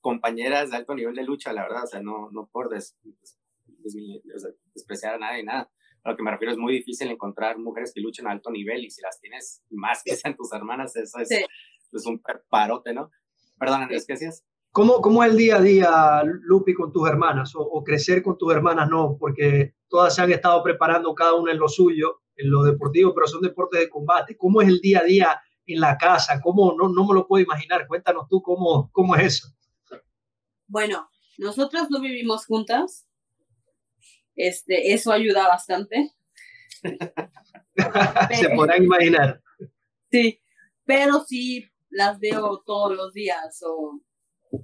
compañeras 0.00 0.70
de 0.70 0.76
alto 0.76 0.96
nivel 0.96 1.14
de 1.14 1.22
lucha, 1.22 1.52
la 1.52 1.62
verdad, 1.62 1.84
o 1.84 1.86
sea, 1.86 2.02
no, 2.02 2.30
no 2.32 2.48
por 2.52 2.70
des, 2.70 2.98
despreciar 4.74 5.14
a 5.14 5.18
nadie, 5.18 5.44
nada, 5.44 5.70
a 6.02 6.10
lo 6.10 6.16
que 6.16 6.24
me 6.24 6.32
refiero 6.32 6.52
es 6.52 6.58
muy 6.58 6.74
difícil 6.74 7.08
encontrar 7.08 7.56
mujeres 7.56 7.92
que 7.94 8.00
luchen 8.00 8.26
a 8.26 8.32
alto 8.32 8.50
nivel 8.50 8.84
y 8.84 8.90
si 8.90 9.00
las 9.00 9.20
tienes 9.20 9.62
más 9.70 10.02
que 10.04 10.16
sean 10.16 10.36
tus 10.36 10.52
hermanas, 10.52 10.96
eso 10.96 11.20
es, 11.20 11.30
es 11.30 12.06
un 12.06 12.20
parote, 12.50 12.92
¿no? 12.92 13.12
Perdón, 13.58 13.82
Andrés, 13.82 14.06
¿qué 14.06 14.14
decías? 14.14 14.44
¿Cómo, 14.74 15.00
¿Cómo 15.00 15.22
es 15.22 15.30
el 15.30 15.36
día 15.36 15.58
a 15.58 15.60
día, 15.60 16.22
Lupi, 16.24 16.74
con 16.74 16.92
tus 16.92 17.08
hermanas? 17.08 17.54
O, 17.54 17.60
o, 17.60 17.84
crecer 17.84 18.24
con 18.24 18.36
tus 18.36 18.52
hermanas 18.52 18.90
no, 18.90 19.16
porque 19.20 19.76
todas 19.86 20.12
se 20.12 20.20
han 20.20 20.32
estado 20.32 20.64
preparando 20.64 21.14
cada 21.14 21.34
una 21.34 21.52
en 21.52 21.58
lo 21.58 21.68
suyo, 21.68 22.22
en 22.34 22.50
lo 22.50 22.64
deportivo, 22.64 23.14
pero 23.14 23.28
son 23.28 23.40
deportes 23.40 23.78
de 23.78 23.88
combate. 23.88 24.36
¿Cómo 24.36 24.60
es 24.60 24.66
el 24.66 24.80
día 24.80 24.98
a 24.98 25.04
día 25.04 25.40
en 25.64 25.78
la 25.78 25.96
casa? 25.96 26.40
¿Cómo? 26.42 26.74
No, 26.76 26.88
no 26.88 27.06
me 27.06 27.14
lo 27.14 27.24
puedo 27.28 27.44
imaginar. 27.44 27.86
Cuéntanos 27.86 28.26
tú 28.28 28.42
cómo, 28.42 28.90
cómo 28.90 29.14
es 29.14 29.22
eso. 29.22 29.54
Bueno, 30.66 31.08
nosotras 31.38 31.86
no 31.88 32.00
vivimos 32.00 32.44
juntas, 32.44 33.06
este, 34.34 34.92
eso 34.92 35.12
ayuda 35.12 35.46
bastante. 35.46 36.10
Se 38.40 38.50
podrán 38.56 38.82
imaginar. 38.82 39.40
Sí, 40.10 40.42
pero 40.84 41.20
sí 41.20 41.64
las 41.90 42.18
veo 42.18 42.60
todos 42.66 42.96
los 42.96 43.12
días 43.12 43.62
o 43.64 44.00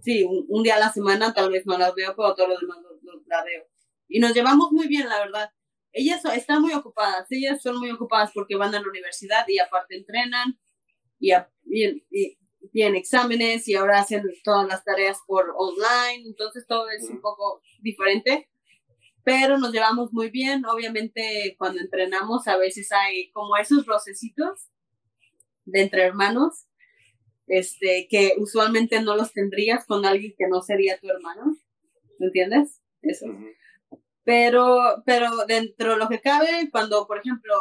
sí, 0.02 0.24
un, 0.24 0.62
día 0.62 0.76
a 0.76 0.80
la 0.80 0.92
semana 0.92 1.32
tal 1.32 1.50
vez 1.50 1.66
no 1.66 1.78
las 1.78 1.94
veo, 1.94 2.14
pero 2.16 2.34
todos 2.34 2.48
los 2.50 2.60
demás 2.60 2.78
las 3.26 3.44
veo. 3.44 3.64
Y 4.08 4.20
nos 4.20 4.34
llevamos 4.34 4.72
muy 4.72 4.88
bien, 4.88 5.08
la 5.08 5.18
verdad. 5.20 5.50
Ellas 5.92 6.24
están 6.24 6.62
muy 6.62 6.72
ocupadas, 6.72 7.26
ellas 7.30 7.60
son 7.62 7.78
muy 7.78 7.90
ocupadas 7.90 8.30
porque 8.32 8.56
van 8.56 8.74
a 8.74 8.80
la 8.80 8.88
universidad 8.88 9.44
y 9.48 9.58
aparte 9.58 9.96
entrenan 9.96 10.58
y, 11.18 11.32
y, 11.64 12.38
tienen 12.72 12.96
exámenes 12.96 13.66
y 13.66 13.74
ahora 13.74 14.00
hacen 14.00 14.22
todas 14.44 14.68
las 14.68 14.84
tareas 14.84 15.18
por 15.26 15.52
online, 15.56 16.24
entonces 16.26 16.66
todo 16.66 16.88
es 16.90 17.08
un 17.08 17.20
poco 17.20 17.62
diferente 17.80 18.50
pero 19.22 19.58
nos 19.58 19.72
llevamos 19.72 20.12
muy 20.12 20.30
bien. 20.30 20.64
Obviamente, 20.66 21.54
cuando 21.58 21.80
entrenamos, 21.80 22.46
a 22.48 22.56
veces 22.56 22.90
hay 22.92 23.30
como 23.32 23.56
esos 23.56 23.86
rocecitos 23.86 24.68
de 25.64 25.82
entre 25.82 26.02
hermanos, 26.02 26.66
este, 27.50 28.06
que 28.08 28.34
usualmente 28.38 29.00
no 29.02 29.16
los 29.16 29.32
tendrías 29.32 29.84
con 29.86 30.04
alguien 30.06 30.34
que 30.36 30.48
no 30.48 30.62
sería 30.62 30.98
tu 30.98 31.08
hermano. 31.08 31.56
¿Me 32.18 32.26
entiendes? 32.26 32.80
Eso. 33.02 33.26
Pero, 34.24 35.02
pero 35.04 35.44
dentro 35.46 35.92
de 35.92 35.98
lo 35.98 36.08
que 36.08 36.20
cabe, 36.20 36.68
cuando, 36.70 37.06
por 37.06 37.18
ejemplo, 37.18 37.54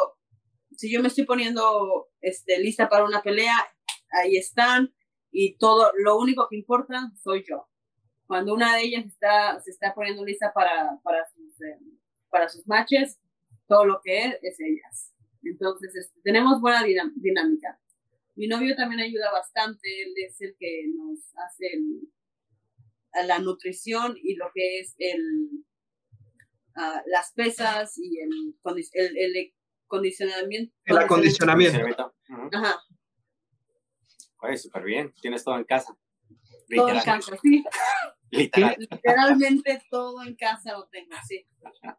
si 0.76 0.92
yo 0.92 1.02
me 1.02 1.08
estoy 1.08 1.24
poniendo 1.24 2.08
este, 2.20 2.58
lista 2.58 2.88
para 2.88 3.04
una 3.04 3.22
pelea, 3.22 3.56
ahí 4.12 4.36
están 4.36 4.94
y 5.30 5.56
todo, 5.58 5.92
lo 5.96 6.18
único 6.18 6.46
que 6.48 6.56
importa 6.56 7.12
soy 7.22 7.44
yo 7.48 7.70
cuando 8.30 8.54
una 8.54 8.76
de 8.76 8.82
ellas 8.82 9.06
está, 9.06 9.58
se 9.58 9.72
está 9.72 9.92
poniendo 9.92 10.24
lista 10.24 10.52
para, 10.52 11.00
para, 11.02 11.26
sus, 11.34 11.60
eh, 11.62 11.80
para 12.28 12.48
sus 12.48 12.64
matches, 12.64 13.18
todo 13.66 13.84
lo 13.84 14.00
que 14.04 14.24
es 14.24 14.38
es 14.40 14.60
ellas. 14.60 15.12
Entonces, 15.42 15.96
este, 15.96 16.20
tenemos 16.22 16.60
buena 16.60 16.84
dinámica. 16.84 17.80
Mi 18.36 18.46
novio 18.46 18.74
también 18.76 19.00
ayuda 19.00 19.30
bastante, 19.32 20.02
él 20.02 20.14
es 20.26 20.40
el 20.40 20.56
que 20.58 20.84
nos 20.96 21.18
hace 21.36 21.78
la 23.26 23.38
nutrición 23.38 24.16
y 24.22 24.36
lo 24.36 24.50
que 24.54 24.80
es 24.80 24.94
el, 24.98 25.64
ah, 26.76 27.02
las 27.06 27.32
pesas 27.32 27.98
y 27.98 28.20
el, 28.20 28.30
el, 28.94 29.16
el 29.16 29.54
condicionamiento. 29.86 30.74
El 30.84 30.98
acondicionamiento. 30.98 32.14
Ajá. 32.52 32.80
Oye, 34.42 34.56
súper 34.56 34.84
bien. 34.84 35.12
Tienes 35.20 35.44
todo 35.44 35.56
en 35.56 35.64
casa. 35.64 35.96
Todo 36.74 36.88
en 36.88 37.00
casa, 37.00 37.36
sí. 37.42 37.64
Literalmente 38.30 39.82
todo 39.90 40.22
en 40.22 40.36
casa 40.36 40.72
lo 40.72 40.88
tengo, 40.88 41.16
sí. 41.26 41.44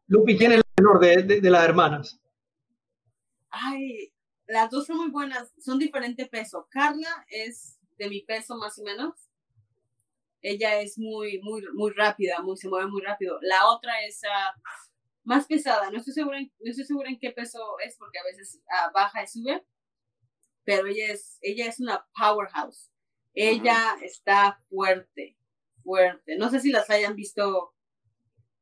Lupi, 0.07 0.38
¿quién 0.38 0.53
es 0.53 0.57
la 0.59 0.63
menor 0.77 0.99
de, 0.99 1.23
de, 1.23 1.41
de 1.41 1.49
las 1.49 1.63
hermanas? 1.63 2.21
Ay, 3.49 4.11
las 4.52 4.70
dos 4.70 4.86
son 4.86 4.97
muy 4.97 5.10
buenas, 5.10 5.54
son 5.60 5.80
diferente 5.80 6.26
peso. 6.26 6.68
Carla 6.70 7.26
es 7.30 7.80
de 7.97 8.10
mi 8.10 8.22
peso 8.22 8.58
más 8.58 8.78
o 8.80 8.84
menos. 8.84 9.16
Ella 10.41 10.82
es 10.82 10.97
muy, 10.97 11.39
muy, 11.41 11.64
muy 11.74 11.91
rápida, 11.91 12.41
muy, 12.41 12.58
se 12.58 12.68
mueve 12.68 12.89
muy 12.89 13.02
rápido. 13.02 13.39
La 13.41 13.70
otra 13.70 14.04
es 14.04 14.22
ah, 14.26 14.54
más 15.24 15.47
pesada. 15.47 15.89
No 15.89 15.99
estoy, 15.99 16.14
segura 16.14 16.39
en, 16.39 16.52
no 16.60 16.70
estoy 16.70 16.84
segura 16.84 17.10
en 17.10 17.20
qué 17.20 17.32
peso 17.32 17.60
es 17.80 17.95
porque 17.97 18.20
a 18.20 18.24
veces 18.24 18.60
uh, 18.66 18.91
baja 18.93 19.24
y 19.24 19.28
sube. 19.28 19.64
Pero 20.66 20.88
ella 20.88 21.14
es, 21.14 21.38
ella 21.41 21.68
es 21.68 21.80
una 21.80 22.06
powerhouse. 22.14 22.91
Ella 23.34 23.95
está 24.02 24.62
fuerte, 24.70 25.38
fuerte. 25.82 26.36
No 26.36 26.49
sé 26.49 26.60
si 26.60 26.72
las 26.72 26.89
hayan 26.89 27.16
visto 27.16 27.74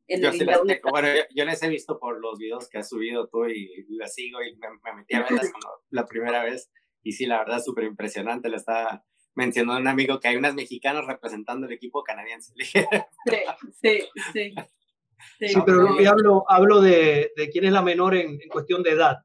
yo, 0.10 0.32
bueno, 0.90 1.08
yo, 1.36 1.46
les 1.46 1.62
he 1.64 1.70
visto 1.70 2.00
por 2.00 2.20
los 2.20 2.40
videos 2.40 2.68
que 2.70 2.80
has 2.80 2.90
subido 2.90 3.28
tú 3.28 3.46
y 3.46 3.86
las 3.90 4.14
sigo 4.14 4.42
y 4.42 4.56
me, 4.56 4.68
metí 4.96 5.16
a 5.16 5.24
verlas 5.24 5.52
la 5.90 6.06
primera 6.06 6.44
vez 6.44 6.72
y 7.04 7.14
sí, 7.14 7.26
la 7.26 7.40
verdad, 7.40 7.62
súper 7.62 7.86
impresionante. 7.86 8.50
Le 8.50 8.58
estaba 8.58 9.04
mencionando 9.36 9.80
un 9.82 9.88
amigo 9.88 10.20
que 10.20 10.28
hay 10.28 10.36
unas 10.36 10.56
mexicanos 10.56 11.06
representando 11.06 11.68
el 11.68 11.74
equipo 11.74 12.04
canadiense. 12.04 12.54
Sí, 13.82 14.00
sí, 14.34 14.54
sí. 15.38 15.48
Sí, 15.48 15.60
pero 15.66 15.90
hablo, 16.10 16.46
hablo 16.48 16.82
de, 16.82 17.32
de, 17.36 17.50
quién 17.50 17.66
es 17.66 17.74
la 17.74 17.82
menor 17.82 18.16
en, 18.16 18.42
en 18.42 18.50
cuestión 18.50 18.84
de 18.84 18.92
edad. 18.92 19.18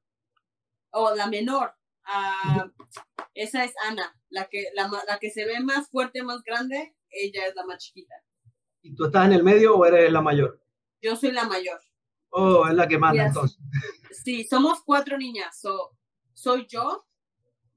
Oh, 0.91 1.15
la 1.15 1.29
menor. 1.29 1.73
Uh, 2.07 2.69
esa 3.35 3.65
es 3.65 3.73
Ana, 3.89 4.17
la 4.29 4.47
que, 4.47 4.67
la, 4.75 4.91
la 5.09 5.19
que 5.19 5.31
se 5.31 5.45
ve 5.45 5.61
más 5.61 5.89
fuerte, 5.89 6.23
más 6.23 6.43
grande, 6.43 6.95
ella 7.11 7.47
es 7.47 7.55
la 7.55 7.65
más 7.65 7.79
chiquita. 7.79 8.15
¿Y 8.83 8.95
tú 8.95 9.07
estás 9.07 9.27
en 9.27 9.33
el 9.33 9.43
medio 9.43 9.77
o 9.77 9.87
eres 9.87 10.13
la 10.13 10.21
mayor? 10.21 10.61
Yo 11.05 11.17
soy 11.17 11.33
la 11.33 11.45
mayor. 11.45 11.79
Oh, 12.31 12.67
es 12.67 12.73
la 12.73 12.89
que 12.89 12.97
manda 12.97 13.27
entonces. 13.27 13.59
Sí, 14.25 14.45
somos 14.49 14.83
cuatro 14.83 15.19
niñas. 15.19 15.61
soy 16.33 16.67
yo 16.67 17.07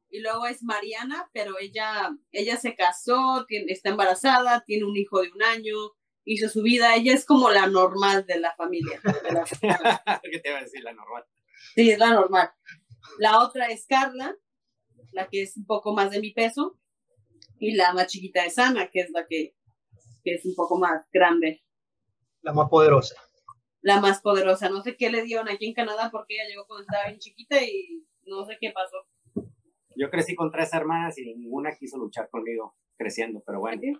y 0.10 0.22
luego 0.22 0.46
es 0.48 0.64
Mariana, 0.64 1.30
pero 1.34 1.60
ella, 1.60 2.10
ella 2.32 2.56
se 2.56 2.74
casó, 2.74 3.46
tiene, 3.46 3.74
está 3.74 3.90
embarazada, 3.90 4.64
tiene 4.66 4.86
un 4.86 4.96
hijo 4.96 5.22
de 5.22 5.30
un 5.34 5.44
año, 5.44 5.76
hizo 6.24 6.48
su 6.48 6.62
vida. 6.62 6.96
Ella 6.96 7.14
es 7.14 7.26
como 7.26 7.50
la 7.50 7.68
normal 7.68 8.26
de 8.26 8.40
la 8.40 8.56
familia. 8.56 9.02
¿Qué 10.24 10.40
te 10.40 10.50
iba 10.50 10.60
a 10.60 10.64
decir? 10.64 10.82
La 10.86 10.94
normal. 10.94 11.26
Sí, 11.76 11.92
es 11.92 12.00
la 12.00 12.14
normal. 12.14 12.50
La 13.20 13.40
otra 13.40 13.68
es 13.68 13.86
Carla, 13.88 14.38
la 15.12 15.28
que 15.28 15.44
es 15.44 15.58
un 15.58 15.66
poco 15.66 15.94
más 15.94 16.12
de 16.12 16.22
mi 16.22 16.32
peso, 16.32 16.80
y 17.60 17.74
la 17.74 17.92
más 17.92 18.08
chiquita 18.08 18.46
es 18.46 18.58
Ana, 18.58 18.88
que 18.88 19.02
es 19.02 19.10
la 19.12 19.28
que, 19.28 19.54
que 20.24 20.36
es 20.36 20.46
un 20.46 20.56
poco 20.56 20.80
más 20.80 21.10
grande. 21.12 21.67
La 22.48 22.54
más 22.54 22.70
poderosa. 22.70 23.16
La 23.82 24.00
más 24.00 24.22
poderosa. 24.22 24.70
No 24.70 24.82
sé 24.82 24.96
qué 24.96 25.12
le 25.12 25.24
dieron 25.24 25.50
aquí 25.50 25.66
en 25.66 25.74
Canadá 25.74 26.10
porque 26.10 26.36
ella 26.36 26.48
llegó 26.48 26.66
cuando 26.66 26.84
estaba 26.84 27.08
bien 27.08 27.20
chiquita 27.20 27.62
y 27.62 28.06
no 28.26 28.46
sé 28.46 28.58
qué 28.62 28.72
pasó. 28.72 29.06
Yo 29.98 30.10
crecí 30.10 30.34
con 30.34 30.50
tres 30.50 30.74
hermanas 30.74 31.18
y 31.18 31.36
ninguna 31.36 31.76
quiso 31.76 31.98
luchar 31.98 32.30
conmigo 32.30 32.78
creciendo, 32.96 33.44
pero 33.46 33.60
bueno. 33.60 34.00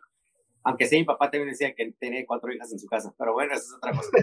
Aunque 0.64 0.86
sí, 0.86 0.98
mi 0.98 1.04
papá 1.04 1.30
también 1.30 1.50
decía 1.50 1.76
que 1.76 1.92
tenía 2.00 2.26
cuatro 2.26 2.54
hijas 2.54 2.72
en 2.72 2.80
su 2.80 2.88
casa, 2.88 3.14
pero 3.18 3.34
bueno, 3.34 3.54
eso 3.54 3.64
es 3.64 3.74
otra 3.74 3.92
cosa. 3.92 4.12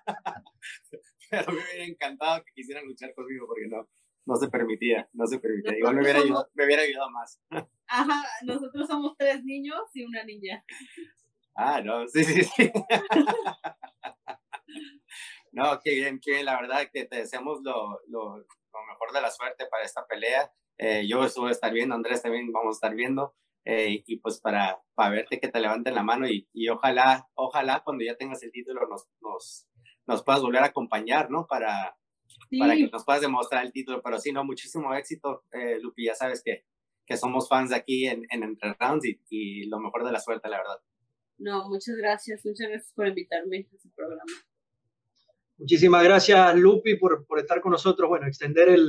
pero 1.30 1.52
me 1.52 1.60
hubiera 1.60 1.84
encantado 1.84 2.42
que 2.42 2.52
quisieran 2.54 2.86
luchar 2.86 3.12
conmigo 3.12 3.46
porque 3.46 3.68
no, 3.68 3.86
no 4.24 4.36
se 4.36 4.48
permitía, 4.48 5.10
no 5.12 5.26
se 5.26 5.38
permitía. 5.38 5.76
Igual 5.76 5.96
me 5.96 6.02
hubiera, 6.02 6.20
ayudado, 6.20 6.48
me 6.54 6.64
hubiera 6.64 6.82
ayudado 6.82 7.10
más. 7.10 7.38
Ajá, 7.86 8.22
nosotros 8.44 8.86
somos 8.86 9.14
tres 9.18 9.44
niños 9.44 9.82
y 9.92 10.04
una 10.04 10.24
niña. 10.24 10.64
Ah, 11.54 11.80
no, 11.82 12.06
sí, 12.08 12.24
sí, 12.24 12.42
sí. 12.44 12.70
no, 15.52 15.80
qué 15.82 15.94
bien, 15.94 16.20
qué 16.20 16.32
bien. 16.32 16.46
La 16.46 16.60
verdad 16.60 16.88
que 16.92 17.04
te 17.04 17.16
deseamos 17.16 17.60
lo, 17.62 18.00
lo, 18.08 18.36
lo 18.38 18.86
mejor 18.88 19.12
de 19.12 19.20
la 19.20 19.30
suerte 19.30 19.66
para 19.66 19.84
esta 19.84 20.06
pelea. 20.06 20.52
Eh, 20.78 21.06
yo 21.08 21.24
estuve 21.24 21.48
a 21.48 21.52
estar 21.52 21.72
viendo, 21.72 21.94
Andrés 21.94 22.22
también 22.22 22.50
vamos 22.52 22.76
a 22.76 22.78
estar 22.78 22.94
viendo. 22.94 23.34
Eh, 23.64 24.02
y 24.06 24.16
pues 24.20 24.40
para, 24.40 24.80
para 24.94 25.10
verte 25.10 25.38
que 25.38 25.48
te 25.48 25.60
levanten 25.60 25.94
la 25.94 26.02
mano 26.02 26.26
y, 26.26 26.48
y, 26.54 26.68
ojalá, 26.70 27.28
ojalá 27.34 27.82
cuando 27.84 28.02
ya 28.04 28.16
tengas 28.16 28.42
el 28.42 28.50
título 28.50 28.88
nos, 28.88 29.06
nos, 29.20 29.68
nos 30.06 30.24
puedas 30.24 30.40
volver 30.40 30.62
a 30.62 30.66
acompañar, 30.66 31.30
¿no? 31.30 31.46
Para, 31.46 31.94
para 32.58 32.74
que 32.74 32.88
nos 32.88 33.04
puedas 33.04 33.20
demostrar 33.20 33.64
el 33.64 33.72
título. 33.72 34.00
Pero 34.02 34.18
sí, 34.18 34.32
no, 34.32 34.44
muchísimo 34.44 34.94
éxito, 34.94 35.44
eh, 35.52 35.78
Lupi, 35.80 36.06
ya 36.06 36.14
sabes 36.14 36.42
que, 36.42 36.64
que 37.06 37.16
somos 37.18 37.48
fans 37.48 37.70
de 37.70 37.76
aquí 37.76 38.06
en, 38.06 38.24
en 38.30 38.42
Entre 38.44 38.74
Rounds 38.80 39.04
y, 39.04 39.20
y 39.28 39.64
lo 39.68 39.78
mejor 39.78 40.04
de 40.04 40.12
la 40.12 40.20
suerte, 40.20 40.48
la 40.48 40.58
verdad. 40.58 40.78
No, 41.40 41.70
muchas 41.70 41.96
gracias, 41.96 42.44
muchas 42.44 42.68
gracias 42.68 42.92
por 42.94 43.08
invitarme 43.08 43.56
a 43.56 43.60
este 43.60 43.88
programa. 43.96 44.30
Muchísimas 45.56 46.04
gracias, 46.04 46.54
Lupi, 46.54 46.96
por, 46.96 47.26
por 47.26 47.38
estar 47.38 47.62
con 47.62 47.72
nosotros. 47.72 48.10
Bueno, 48.10 48.26
extender 48.26 48.68
el, 48.68 48.86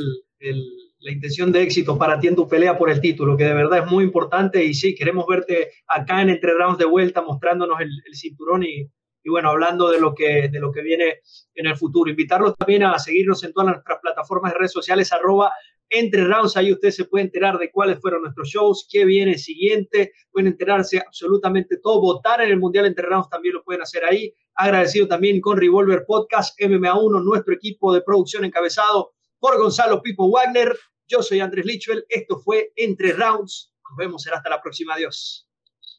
la 0.99 1.11
intención 1.11 1.51
de 1.51 1.63
éxito 1.63 1.97
para 1.97 2.19
ti 2.19 2.27
en 2.27 2.35
tu 2.35 2.49
pelea 2.49 2.77
por 2.77 2.89
el 2.89 2.99
título, 2.99 3.37
que 3.37 3.45
de 3.45 3.53
verdad 3.53 3.85
es 3.85 3.91
muy 3.91 4.03
importante. 4.03 4.63
Y 4.65 4.73
sí, 4.73 4.93
queremos 4.93 5.25
verte 5.27 5.71
acá 5.87 6.21
en 6.21 6.29
Entre 6.29 6.53
Rounds 6.53 6.77
de 6.77 6.85
vuelta, 6.85 7.21
mostrándonos 7.21 7.79
el, 7.79 7.89
el 8.05 8.15
cinturón 8.15 8.63
y, 8.63 8.81
y, 9.23 9.29
bueno, 9.29 9.49
hablando 9.49 9.89
de 9.89 10.01
lo, 10.01 10.13
que, 10.13 10.49
de 10.49 10.59
lo 10.59 10.73
que 10.73 10.81
viene 10.81 11.19
en 11.55 11.67
el 11.67 11.77
futuro. 11.77 12.11
Invitarlos 12.11 12.57
también 12.57 12.83
a 12.83 12.99
seguirnos 12.99 13.41
en 13.45 13.53
todas 13.53 13.71
nuestras 13.71 13.99
plataformas 14.01 14.51
de 14.51 14.59
redes 14.59 14.73
sociales, 14.73 15.13
arroba 15.13 15.53
entre 15.93 16.23
rounds, 16.23 16.55
ahí 16.55 16.71
usted 16.71 16.89
se 16.89 17.03
puede 17.03 17.25
enterar 17.25 17.57
de 17.57 17.69
cuáles 17.69 17.99
fueron 17.99 18.21
nuestros 18.21 18.47
shows, 18.47 18.87
qué 18.89 19.03
viene 19.03 19.37
siguiente, 19.37 20.13
pueden 20.31 20.47
enterarse 20.47 20.99
absolutamente 20.99 21.77
todo, 21.83 21.99
votar 21.99 22.39
en 22.39 22.49
el 22.49 22.59
Mundial 22.59 22.85
Entre 22.85 23.05
Rounds 23.05 23.29
también 23.29 23.55
lo 23.55 23.63
pueden 23.63 23.81
hacer 23.81 24.05
ahí. 24.05 24.33
Agradecido 24.55 25.09
también 25.09 25.41
con 25.41 25.57
Revolver 25.57 26.05
Podcast, 26.07 26.57
MMA1, 26.61 27.21
nuestro 27.21 27.53
equipo 27.53 27.93
de 27.93 28.01
producción 28.01 28.45
encabezado 28.45 29.11
por 29.37 29.57
Gonzalo 29.57 30.01
Pipo 30.01 30.31
Wagner. 30.31 30.77
Yo 31.09 31.21
soy 31.21 31.41
Andrés 31.41 31.65
Lichwell, 31.65 32.05
esto 32.07 32.39
fue 32.39 32.71
Entre 32.77 33.11
Rounds. 33.11 33.73
Nos 33.89 33.97
vemos, 33.97 34.23
será 34.23 34.37
hasta 34.37 34.49
la 34.49 34.61
próxima. 34.61 34.93
Adiós. 34.93 35.45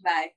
Bye. 0.01 0.32